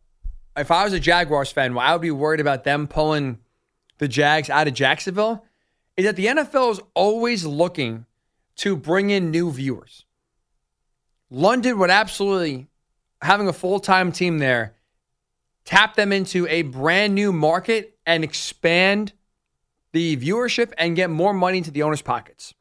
if 0.57 0.71
I 0.71 0.85
was 0.85 0.93
a 0.93 1.01
Jaguars 1.01 1.53
fan, 1.53 1.75
why 1.75 1.87
I 1.87 1.93
would 1.93 2.03
be 2.03 2.11
worried 2.11 2.41
about 2.41 2.65
them 2.65 2.87
pulling 2.87 3.39
the 3.99 4.09
Jags 4.09 4.51
out 4.51 4.67
of 4.67 4.75
Jacksonville 4.75 5.45
is 5.97 6.05
that 6.05 6.17
the 6.17 6.27
NFL 6.27 6.73
is 6.73 6.81
always 6.95 7.45
looking 7.45 8.07
to 8.57 8.77
bring 8.77 9.11
in 9.11 9.31
new 9.31 9.51
viewers. 9.51 10.05
London 11.31 11.79
would 11.79 11.91
absolutely, 11.91 12.69
having 13.23 13.49
a 13.49 13.53
full 13.53 13.81
time 13.81 14.13
team 14.13 14.39
there, 14.39 14.75
tap 15.67 15.97
them 15.97 16.13
into 16.13 16.47
a 16.47 16.63
brand 16.63 17.15
new 17.15 17.33
market 17.33 17.99
and 18.07 18.25
expand 18.25 19.13
the 19.93 20.17
viewership 20.17 20.73
and 20.79 20.97
get 20.97 21.11
more 21.11 21.35
money 21.35 21.59
into 21.59 21.71
the 21.71 21.83
owners' 21.83 22.01
pockets. 22.01 22.55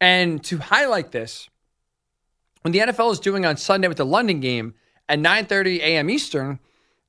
And 0.00 0.42
to 0.44 0.58
highlight 0.58 1.12
this, 1.12 1.50
when 2.62 2.72
the 2.72 2.78
NFL 2.78 3.12
is 3.12 3.20
doing 3.20 3.44
on 3.44 3.56
Sunday 3.56 3.88
with 3.88 3.96
the 3.96 4.06
London 4.06 4.40
game 4.40 4.74
at 5.08 5.18
9:30 5.18 5.78
a.m. 5.78 6.08
Eastern, 6.08 6.60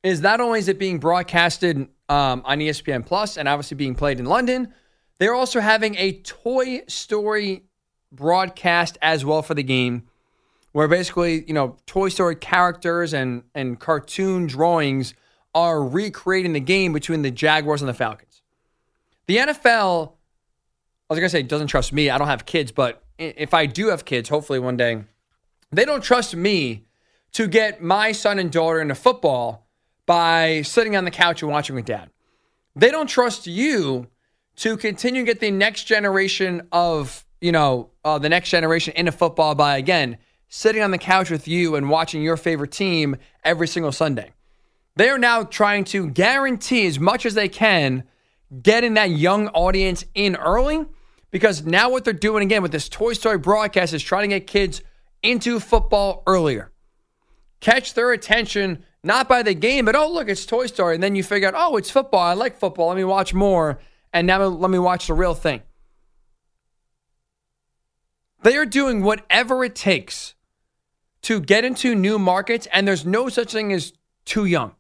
is 0.03 0.21
not 0.21 0.41
only 0.41 0.59
is 0.59 0.67
it 0.67 0.79
being 0.79 0.99
broadcasted 0.99 1.87
um, 2.09 2.41
on 2.45 2.59
ESPN 2.59 3.05
Plus 3.05 3.37
and 3.37 3.47
obviously 3.47 3.75
being 3.75 3.95
played 3.95 4.19
in 4.19 4.25
London, 4.25 4.73
they're 5.19 5.33
also 5.33 5.59
having 5.59 5.95
a 5.95 6.13
Toy 6.21 6.81
Story 6.87 7.63
broadcast 8.11 8.97
as 9.01 9.25
well 9.25 9.41
for 9.41 9.53
the 9.53 9.63
game, 9.63 10.07
where 10.71 10.87
basically 10.87 11.43
you 11.45 11.53
know 11.53 11.77
Toy 11.85 12.09
Story 12.09 12.35
characters 12.35 13.13
and 13.13 13.43
and 13.53 13.79
cartoon 13.79 14.47
drawings 14.47 15.13
are 15.57 15.83
recreating 15.83 16.53
the 16.53 16.59
game 16.59 16.93
between 16.93 17.23
the 17.23 17.31
Jaguars 17.31 17.81
and 17.81 17.89
the 17.89 17.93
Falcons. 17.93 18.43
The 19.25 19.37
NFL, 19.37 20.11
I 21.09 21.13
was 21.13 21.19
gonna 21.19 21.29
say, 21.29 21.41
doesn't 21.41 21.65
trust 21.65 21.91
me. 21.91 22.11
I 22.11 22.19
don't 22.19 22.27
have 22.27 22.45
kids, 22.45 22.71
but 22.71 23.03
if 23.17 23.55
I 23.55 23.65
do 23.65 23.87
have 23.87 24.05
kids, 24.05 24.29
hopefully 24.29 24.59
one 24.59 24.77
day, 24.77 25.03
they 25.71 25.83
don't 25.83 26.03
trust 26.03 26.35
me 26.35 26.85
to 27.31 27.47
get 27.47 27.81
my 27.81 28.11
son 28.11 28.37
and 28.37 28.51
daughter 28.51 28.79
into 28.79 28.93
football 28.93 29.67
by 30.05 30.61
sitting 30.61 30.95
on 30.95 31.05
the 31.05 31.11
couch 31.11 31.41
and 31.41 31.51
watching 31.51 31.75
with 31.75 31.85
dad. 31.85 32.11
They 32.75 32.91
don't 32.91 33.07
trust 33.07 33.47
you 33.47 34.05
to 34.57 34.77
continue 34.77 35.23
to 35.23 35.25
get 35.25 35.39
the 35.39 35.49
next 35.49 35.85
generation 35.85 36.67
of, 36.71 37.25
you 37.41 37.51
know, 37.51 37.89
uh, 38.05 38.19
the 38.19 38.29
next 38.29 38.51
generation 38.51 38.93
into 38.95 39.11
football 39.11 39.55
by, 39.55 39.77
again, 39.77 40.19
sitting 40.49 40.83
on 40.83 40.91
the 40.91 40.99
couch 40.99 41.31
with 41.31 41.47
you 41.47 41.75
and 41.75 41.89
watching 41.89 42.21
your 42.21 42.37
favorite 42.37 42.71
team 42.71 43.15
every 43.43 43.67
single 43.67 43.91
Sunday. 43.91 44.33
They 44.97 45.09
are 45.09 45.19
now 45.19 45.43
trying 45.43 45.83
to 45.85 46.09
guarantee 46.09 46.87
as 46.87 46.99
much 46.99 47.27
as 47.27 47.35
they 47.35 47.49
can 47.49 48.03
getting 48.63 48.95
that 48.95 49.11
young 49.11 49.47
audience 49.49 50.03
in 50.15 50.35
early 50.35 50.87
because 51.29 51.63
now 51.63 51.91
what 51.91 52.03
they're 52.03 52.13
doing 52.13 52.41
again 52.41 52.63
with 52.63 52.71
this 52.71 52.89
Toy 52.89 53.13
Story 53.13 53.37
broadcast 53.37 53.93
is 53.93 54.01
trying 54.01 54.23
to 54.23 54.39
get 54.39 54.47
kids 54.47 54.81
into 55.21 55.59
football 55.59 56.23
earlier. 56.25 56.71
Catch 57.59 57.93
their 57.93 58.11
attention 58.11 58.83
not 59.03 59.29
by 59.29 59.43
the 59.43 59.53
game, 59.53 59.85
but 59.85 59.95
oh, 59.95 60.11
look, 60.11 60.29
it's 60.29 60.47
Toy 60.47 60.65
Story. 60.65 60.95
And 60.95 61.03
then 61.03 61.15
you 61.15 61.21
figure 61.21 61.47
out, 61.47 61.53
oh, 61.55 61.77
it's 61.77 61.91
football. 61.91 62.21
I 62.21 62.33
like 62.33 62.57
football. 62.57 62.87
Let 62.87 62.97
me 62.97 63.03
watch 63.03 63.35
more. 63.35 63.79
And 64.11 64.25
now 64.25 64.43
let 64.45 64.71
me 64.71 64.79
watch 64.79 65.05
the 65.05 65.13
real 65.13 65.35
thing. 65.35 65.61
They 68.41 68.57
are 68.57 68.65
doing 68.65 69.03
whatever 69.03 69.63
it 69.63 69.75
takes 69.75 70.33
to 71.21 71.39
get 71.39 71.63
into 71.63 71.93
new 71.93 72.17
markets, 72.17 72.67
and 72.73 72.87
there's 72.87 73.05
no 73.05 73.29
such 73.29 73.51
thing 73.51 73.71
as 73.71 73.93
too 74.25 74.45
young. 74.45 74.73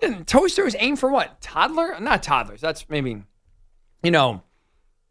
Is 0.02 0.76
aimed 0.78 0.98
for 0.98 1.10
what? 1.10 1.40
Toddler? 1.40 1.98
Not 2.00 2.22
toddlers. 2.22 2.60
That's 2.60 2.88
maybe, 2.88 3.22
you 4.02 4.10
know, 4.10 4.42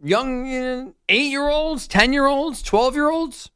young 0.01 0.53
uh, 0.53 0.91
eight 1.09 1.29
year 1.29 1.47
olds, 1.49 1.88
10 1.88 2.13
year 2.13 2.25
olds, 2.25 2.61
12 2.61 2.95
year 2.95 3.09
olds. 3.09 3.49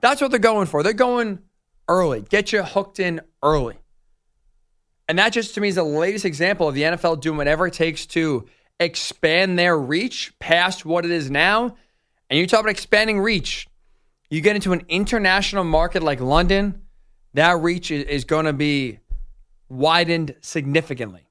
That's 0.00 0.20
what 0.20 0.30
they're 0.30 0.40
going 0.40 0.66
for. 0.66 0.82
They're 0.82 0.92
going 0.92 1.40
early, 1.88 2.20
get 2.20 2.52
you 2.52 2.62
hooked 2.62 3.00
in 3.00 3.20
early. 3.42 3.76
And 5.08 5.18
that 5.18 5.32
just 5.32 5.54
to 5.54 5.60
me 5.60 5.68
is 5.68 5.76
the 5.76 5.84
latest 5.84 6.24
example 6.24 6.68
of 6.68 6.74
the 6.74 6.82
NFL 6.82 7.20
doing 7.20 7.36
whatever 7.36 7.66
it 7.68 7.74
takes 7.74 8.06
to 8.06 8.46
expand 8.80 9.58
their 9.58 9.78
reach 9.78 10.36
past 10.38 10.84
what 10.84 11.04
it 11.04 11.10
is 11.10 11.30
now. 11.30 11.76
And 12.28 12.38
you 12.38 12.46
talk 12.46 12.60
about 12.60 12.70
expanding 12.70 13.20
reach, 13.20 13.68
you 14.30 14.40
get 14.40 14.56
into 14.56 14.72
an 14.72 14.82
international 14.88 15.62
market 15.64 16.02
like 16.02 16.20
London, 16.20 16.82
that 17.34 17.60
reach 17.60 17.90
is 17.90 18.24
going 18.24 18.46
to 18.46 18.52
be 18.52 18.98
widened 19.68 20.34
significantly. 20.40 21.28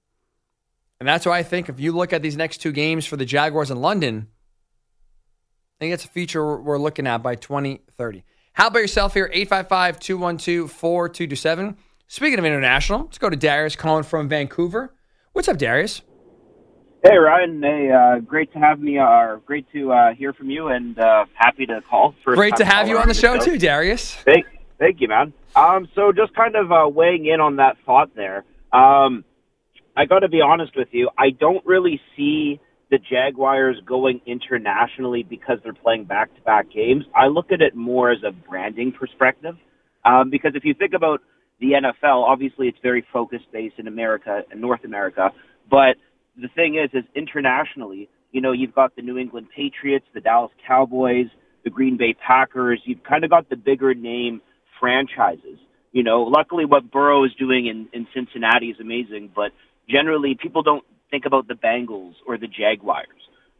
And 0.99 1.07
that's 1.07 1.25
why 1.25 1.37
I 1.37 1.43
think 1.43 1.69
if 1.69 1.79
you 1.79 1.91
look 1.91 2.13
at 2.13 2.21
these 2.21 2.37
next 2.37 2.57
two 2.57 2.71
games 2.71 3.05
for 3.05 3.17
the 3.17 3.25
Jaguars 3.25 3.71
in 3.71 3.81
London, 3.81 4.27
I 5.77 5.79
think 5.79 5.93
it's 5.93 6.05
a 6.05 6.09
future 6.09 6.57
we're 6.57 6.77
looking 6.77 7.05
at 7.05 7.21
by 7.21 7.35
2030. 7.35 8.23
How 8.53 8.67
about 8.67 8.79
yourself 8.79 9.13
here? 9.13 9.29
855 9.33 9.99
212 9.99 10.71
4227. 10.71 11.77
Speaking 12.07 12.39
of 12.39 12.45
international, 12.45 13.01
let's 13.01 13.17
go 13.17 13.29
to 13.29 13.35
Darius 13.35 13.75
calling 13.75 14.03
from 14.03 14.29
Vancouver. 14.29 14.93
What's 15.33 15.49
up, 15.49 15.57
Darius? 15.57 16.01
Hey, 17.03 17.17
Ryan. 17.17 17.61
Hey, 17.61 17.91
uh, 17.91 18.19
great 18.19 18.51
to 18.53 18.59
have 18.59 18.79
me, 18.79 18.97
uh, 18.97 19.35
great 19.45 19.71
to 19.73 19.91
uh, 19.91 20.13
hear 20.13 20.33
from 20.33 20.49
you, 20.49 20.69
and 20.69 20.97
uh, 20.97 21.25
happy 21.33 21.65
to 21.65 21.81
call. 21.89 22.15
First 22.23 22.37
great 22.37 22.55
to 22.55 22.65
have 22.65 22.87
you 22.87 22.97
on 22.97 23.07
the 23.07 23.13
show, 23.13 23.37
show, 23.37 23.45
too, 23.45 23.57
Darius. 23.59 24.15
Thank, 24.15 24.45
thank 24.79 25.01
you, 25.01 25.07
man. 25.07 25.33
Um, 25.55 25.87
so 25.95 26.11
just 26.11 26.33
kind 26.35 26.55
of 26.55 26.71
uh, 26.71 26.87
weighing 26.89 27.25
in 27.25 27.39
on 27.39 27.57
that 27.57 27.77
thought 27.85 28.15
there. 28.15 28.43
Um, 28.73 29.23
I 29.95 30.05
got 30.05 30.19
to 30.19 30.29
be 30.29 30.41
honest 30.41 30.75
with 30.75 30.89
you. 30.91 31.09
I 31.17 31.29
don't 31.29 31.65
really 31.65 32.01
see 32.17 32.59
the 32.91 32.97
Jaguars 32.97 33.77
going 33.85 34.21
internationally 34.25 35.23
because 35.23 35.57
they're 35.63 35.73
playing 35.73 36.05
back 36.05 36.33
to 36.35 36.41
back 36.41 36.71
games. 36.71 37.05
I 37.15 37.27
look 37.27 37.51
at 37.51 37.61
it 37.61 37.75
more 37.75 38.11
as 38.11 38.19
a 38.23 38.31
branding 38.31 38.91
perspective. 38.91 39.55
Um, 40.03 40.29
because 40.29 40.51
if 40.55 40.63
you 40.63 40.73
think 40.73 40.93
about 40.93 41.21
the 41.59 41.71
NFL, 41.71 42.23
obviously 42.23 42.67
it's 42.67 42.77
very 42.83 43.05
focused 43.11 43.51
based 43.51 43.79
in 43.79 43.87
America 43.87 44.43
and 44.51 44.61
North 44.61 44.83
America. 44.83 45.31
But 45.69 45.95
the 46.39 46.49
thing 46.49 46.75
is, 46.75 46.89
is 46.93 47.05
internationally, 47.15 48.09
you 48.31 48.41
know, 48.41 48.51
you've 48.51 48.75
got 48.75 48.95
the 48.95 49.01
New 49.01 49.17
England 49.17 49.47
Patriots, 49.55 50.05
the 50.13 50.21
Dallas 50.21 50.51
Cowboys, 50.67 51.27
the 51.63 51.69
Green 51.69 51.97
Bay 51.97 52.13
Packers. 52.13 52.81
You've 52.85 53.03
kind 53.03 53.23
of 53.23 53.29
got 53.29 53.49
the 53.49 53.55
bigger 53.55 53.93
name 53.93 54.41
franchises. 54.79 55.59
You 55.91 56.03
know, 56.03 56.23
luckily 56.23 56.65
what 56.65 56.91
Burrow 56.91 57.23
is 57.23 57.31
doing 57.39 57.67
in, 57.67 57.87
in 57.93 58.07
Cincinnati 58.13 58.67
is 58.67 58.79
amazing, 58.79 59.31
but 59.33 59.51
generally 59.89 60.37
people 60.41 60.61
don't 60.61 60.83
think 61.09 61.25
about 61.25 61.47
the 61.47 61.53
Bengals 61.53 62.13
or 62.27 62.37
the 62.37 62.47
Jaguars, 62.47 63.07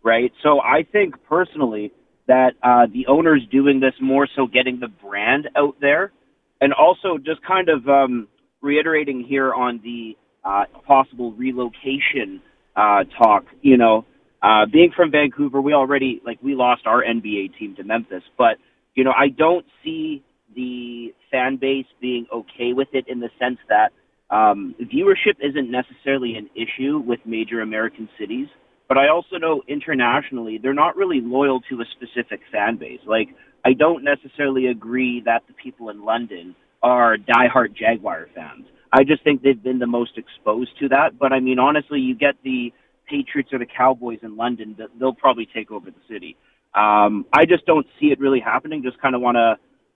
right? 0.03 0.31
So 0.43 0.59
I 0.59 0.83
think 0.83 1.15
personally 1.29 1.91
that 2.27 2.53
uh, 2.61 2.87
the 2.91 3.07
owner's 3.07 3.41
doing 3.51 3.79
this 3.79 3.93
more 4.01 4.27
so 4.35 4.47
getting 4.47 4.79
the 4.79 4.87
brand 4.87 5.49
out 5.55 5.75
there, 5.79 6.11
and 6.59 6.73
also 6.73 7.17
just 7.17 7.41
kind 7.45 7.69
of 7.69 7.87
um, 7.87 8.27
reiterating 8.61 9.23
here 9.23 9.53
on 9.53 9.79
the 9.83 10.17
uh, 10.43 10.65
possible 10.85 11.31
relocation 11.33 12.41
uh, 12.75 13.03
talk. 13.17 13.45
You 13.61 13.77
know, 13.77 14.05
uh, 14.41 14.65
being 14.71 14.91
from 14.95 15.11
Vancouver, 15.11 15.61
we 15.61 15.73
already 15.73 16.21
like 16.25 16.39
we 16.41 16.55
lost 16.55 16.85
our 16.85 17.03
NBA 17.03 17.57
team 17.57 17.75
to 17.77 17.83
Memphis, 17.83 18.23
but 18.37 18.57
you 18.95 19.03
know 19.03 19.13
I 19.15 19.29
don't 19.29 19.65
see 19.83 20.23
the 20.55 21.13
fan 21.31 21.57
base 21.57 21.85
being 22.01 22.25
okay 22.33 22.73
with 22.73 22.89
it 22.93 23.05
in 23.07 23.19
the 23.19 23.29
sense 23.39 23.57
that 23.69 23.91
um, 24.29 24.75
viewership 24.81 25.35
isn't 25.41 25.69
necessarily 25.69 26.35
an 26.35 26.49
issue 26.55 26.99
with 26.99 27.19
major 27.25 27.61
American 27.61 28.09
cities, 28.19 28.47
but 28.87 28.97
I 28.97 29.09
also 29.09 29.37
know 29.37 29.61
internationally 29.67 30.59
they're 30.61 30.73
not 30.73 30.95
really 30.95 31.21
loyal 31.21 31.61
to 31.69 31.81
a 31.81 31.85
specific 31.95 32.41
fan 32.51 32.77
base. 32.77 32.99
Like, 33.05 33.29
I 33.63 33.73
don't 33.73 34.03
necessarily 34.03 34.67
agree 34.67 35.21
that 35.25 35.43
the 35.47 35.53
people 35.53 35.89
in 35.89 36.03
London 36.03 36.55
are 36.83 37.17
diehard 37.17 37.75
Jaguar 37.75 38.27
fans. 38.35 38.65
I 38.93 39.03
just 39.03 39.23
think 39.23 39.41
they've 39.41 39.61
been 39.61 39.79
the 39.79 39.87
most 39.87 40.17
exposed 40.17 40.71
to 40.79 40.89
that. 40.89 41.17
But 41.19 41.33
I 41.33 41.39
mean, 41.39 41.59
honestly, 41.59 41.99
you 41.99 42.15
get 42.15 42.35
the 42.43 42.71
Patriots 43.07 43.49
or 43.51 43.59
the 43.59 43.65
Cowboys 43.65 44.19
in 44.23 44.37
London, 44.37 44.77
they'll 44.99 45.13
probably 45.13 45.47
take 45.53 45.71
over 45.71 45.91
the 45.91 46.13
city. 46.13 46.37
Um, 46.73 47.25
I 47.31 47.45
just 47.45 47.65
don't 47.65 47.85
see 47.99 48.07
it 48.07 48.19
really 48.19 48.39
happening. 48.39 48.83
Just 48.83 48.99
kind 49.01 49.15
of 49.15 49.21
want 49.21 49.35
to 49.35 49.55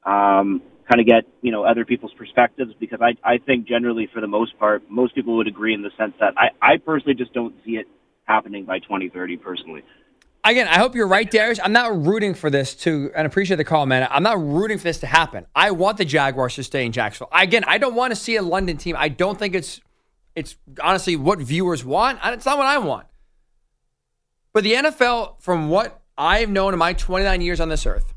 um, 0.09 0.61
kind 0.89 0.99
of 0.99 1.05
get 1.05 1.25
you 1.41 1.51
know 1.51 1.63
other 1.63 1.85
people's 1.85 2.13
perspectives 2.13 2.73
because 2.79 2.99
I 3.01 3.15
I 3.23 3.37
think 3.37 3.67
generally 3.67 4.09
for 4.11 4.21
the 4.21 4.27
most 4.27 4.57
part 4.57 4.89
most 4.89 5.13
people 5.13 5.37
would 5.37 5.47
agree 5.47 5.73
in 5.73 5.81
the 5.81 5.91
sense 5.97 6.13
that 6.19 6.33
I 6.37 6.49
I 6.61 6.77
personally 6.77 7.15
just 7.15 7.33
don't 7.33 7.53
see 7.63 7.73
it 7.73 7.87
happening 8.25 8.65
by 8.65 8.79
2030 8.79 9.37
personally. 9.37 9.83
Again, 10.43 10.67
I 10.69 10.77
hope 10.77 10.95
you're 10.95 11.07
right, 11.07 11.29
Darius. 11.29 11.59
I'm 11.61 11.73
not 11.73 12.05
rooting 12.05 12.33
for 12.33 12.49
this 12.49 12.73
to, 12.75 13.11
and 13.13 13.27
appreciate 13.27 13.57
the 13.57 13.65
call, 13.65 13.85
man. 13.85 14.07
I'm 14.09 14.23
not 14.23 14.41
rooting 14.41 14.77
for 14.77 14.85
this 14.85 14.99
to 14.99 15.07
happen. 15.07 15.45
I 15.53 15.71
want 15.71 15.97
the 15.97 16.05
Jaguars 16.05 16.55
to 16.55 16.63
stay 16.63 16.85
in 16.85 16.93
Jacksonville. 16.93 17.29
Again, 17.37 17.65
I 17.67 17.77
don't 17.77 17.93
want 17.93 18.11
to 18.11 18.15
see 18.15 18.37
a 18.37 18.41
London 18.41 18.77
team. 18.77 18.95
I 18.97 19.09
don't 19.09 19.37
think 19.37 19.53
it's, 19.53 19.81
it's 20.35 20.55
honestly 20.81 21.17
what 21.17 21.39
viewers 21.39 21.83
want. 21.83 22.19
It's 22.23 22.45
not 22.45 22.57
what 22.57 22.67
I 22.67 22.77
want. 22.77 23.07
But 24.53 24.63
the 24.63 24.73
NFL, 24.73 25.41
from 25.41 25.67
what 25.67 26.01
I've 26.17 26.49
known 26.49 26.71
in 26.71 26.79
my 26.79 26.93
29 26.93 27.41
years 27.41 27.59
on 27.59 27.67
this 27.67 27.85
earth, 27.85 28.13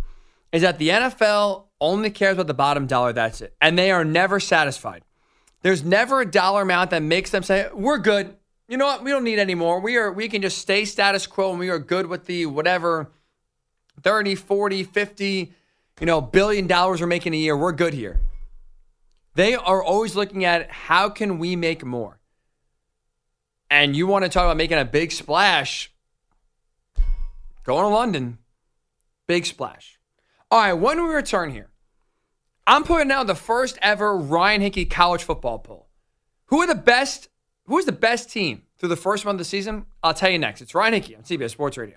is 0.52 0.62
that 0.62 0.78
the 0.78 0.90
NFL 0.90 1.64
only 1.82 2.08
cares 2.10 2.34
about 2.34 2.46
the 2.46 2.54
bottom 2.54 2.86
dollar. 2.86 3.12
That's 3.12 3.42
it. 3.42 3.54
And 3.60 3.76
they 3.76 3.90
are 3.90 4.04
never 4.04 4.40
satisfied. 4.40 5.02
There's 5.62 5.84
never 5.84 6.20
a 6.20 6.26
dollar 6.26 6.62
amount 6.62 6.90
that 6.90 7.02
makes 7.02 7.30
them 7.30 7.42
say, 7.42 7.68
we're 7.74 7.98
good. 7.98 8.36
You 8.68 8.76
know 8.76 8.86
what? 8.86 9.04
We 9.04 9.10
don't 9.10 9.24
need 9.24 9.38
any 9.38 9.54
more. 9.54 9.80
We 9.80 9.96
are 9.96 10.10
we 10.10 10.28
can 10.28 10.40
just 10.40 10.58
stay 10.58 10.84
status 10.84 11.26
quo 11.26 11.50
and 11.50 11.58
we 11.58 11.68
are 11.68 11.78
good 11.78 12.06
with 12.06 12.24
the 12.24 12.46
whatever 12.46 13.10
30, 14.00 14.36
40, 14.36 14.84
50, 14.84 15.52
you 16.00 16.06
know, 16.06 16.20
billion 16.20 16.66
dollars 16.66 17.00
we're 17.00 17.06
making 17.06 17.34
a 17.34 17.36
year. 17.36 17.56
We're 17.56 17.72
good 17.72 17.92
here. 17.92 18.20
They 19.34 19.54
are 19.54 19.82
always 19.82 20.14
looking 20.14 20.44
at 20.44 20.70
how 20.70 21.08
can 21.08 21.38
we 21.38 21.56
make 21.56 21.84
more? 21.84 22.18
And 23.70 23.96
you 23.96 24.06
want 24.06 24.24
to 24.24 24.28
talk 24.28 24.44
about 24.44 24.56
making 24.56 24.78
a 24.78 24.84
big 24.84 25.12
splash? 25.12 25.90
Going 27.64 27.82
to 27.82 27.88
London, 27.88 28.38
big 29.26 29.46
splash. 29.46 29.98
All 30.50 30.60
right, 30.60 30.74
when 30.74 31.02
we 31.02 31.08
return 31.08 31.50
here, 31.50 31.71
I'm 32.66 32.84
putting 32.84 33.10
out 33.10 33.26
the 33.26 33.34
first 33.34 33.78
ever 33.82 34.16
Ryan 34.16 34.60
Hickey 34.60 34.84
college 34.84 35.24
football 35.24 35.58
poll. 35.58 35.88
Who 36.46 36.60
are 36.60 36.66
the 36.66 36.74
best? 36.74 37.28
Who 37.66 37.78
is 37.78 37.86
the 37.86 37.92
best 37.92 38.30
team 38.30 38.62
through 38.78 38.90
the 38.90 38.96
first 38.96 39.24
month 39.24 39.36
of 39.36 39.38
the 39.38 39.44
season? 39.44 39.86
I'll 40.02 40.14
tell 40.14 40.30
you 40.30 40.38
next. 40.38 40.60
It's 40.60 40.74
Ryan 40.74 40.94
Hickey 40.94 41.16
on 41.16 41.22
CBS 41.22 41.50
Sports 41.50 41.76
Radio. 41.76 41.96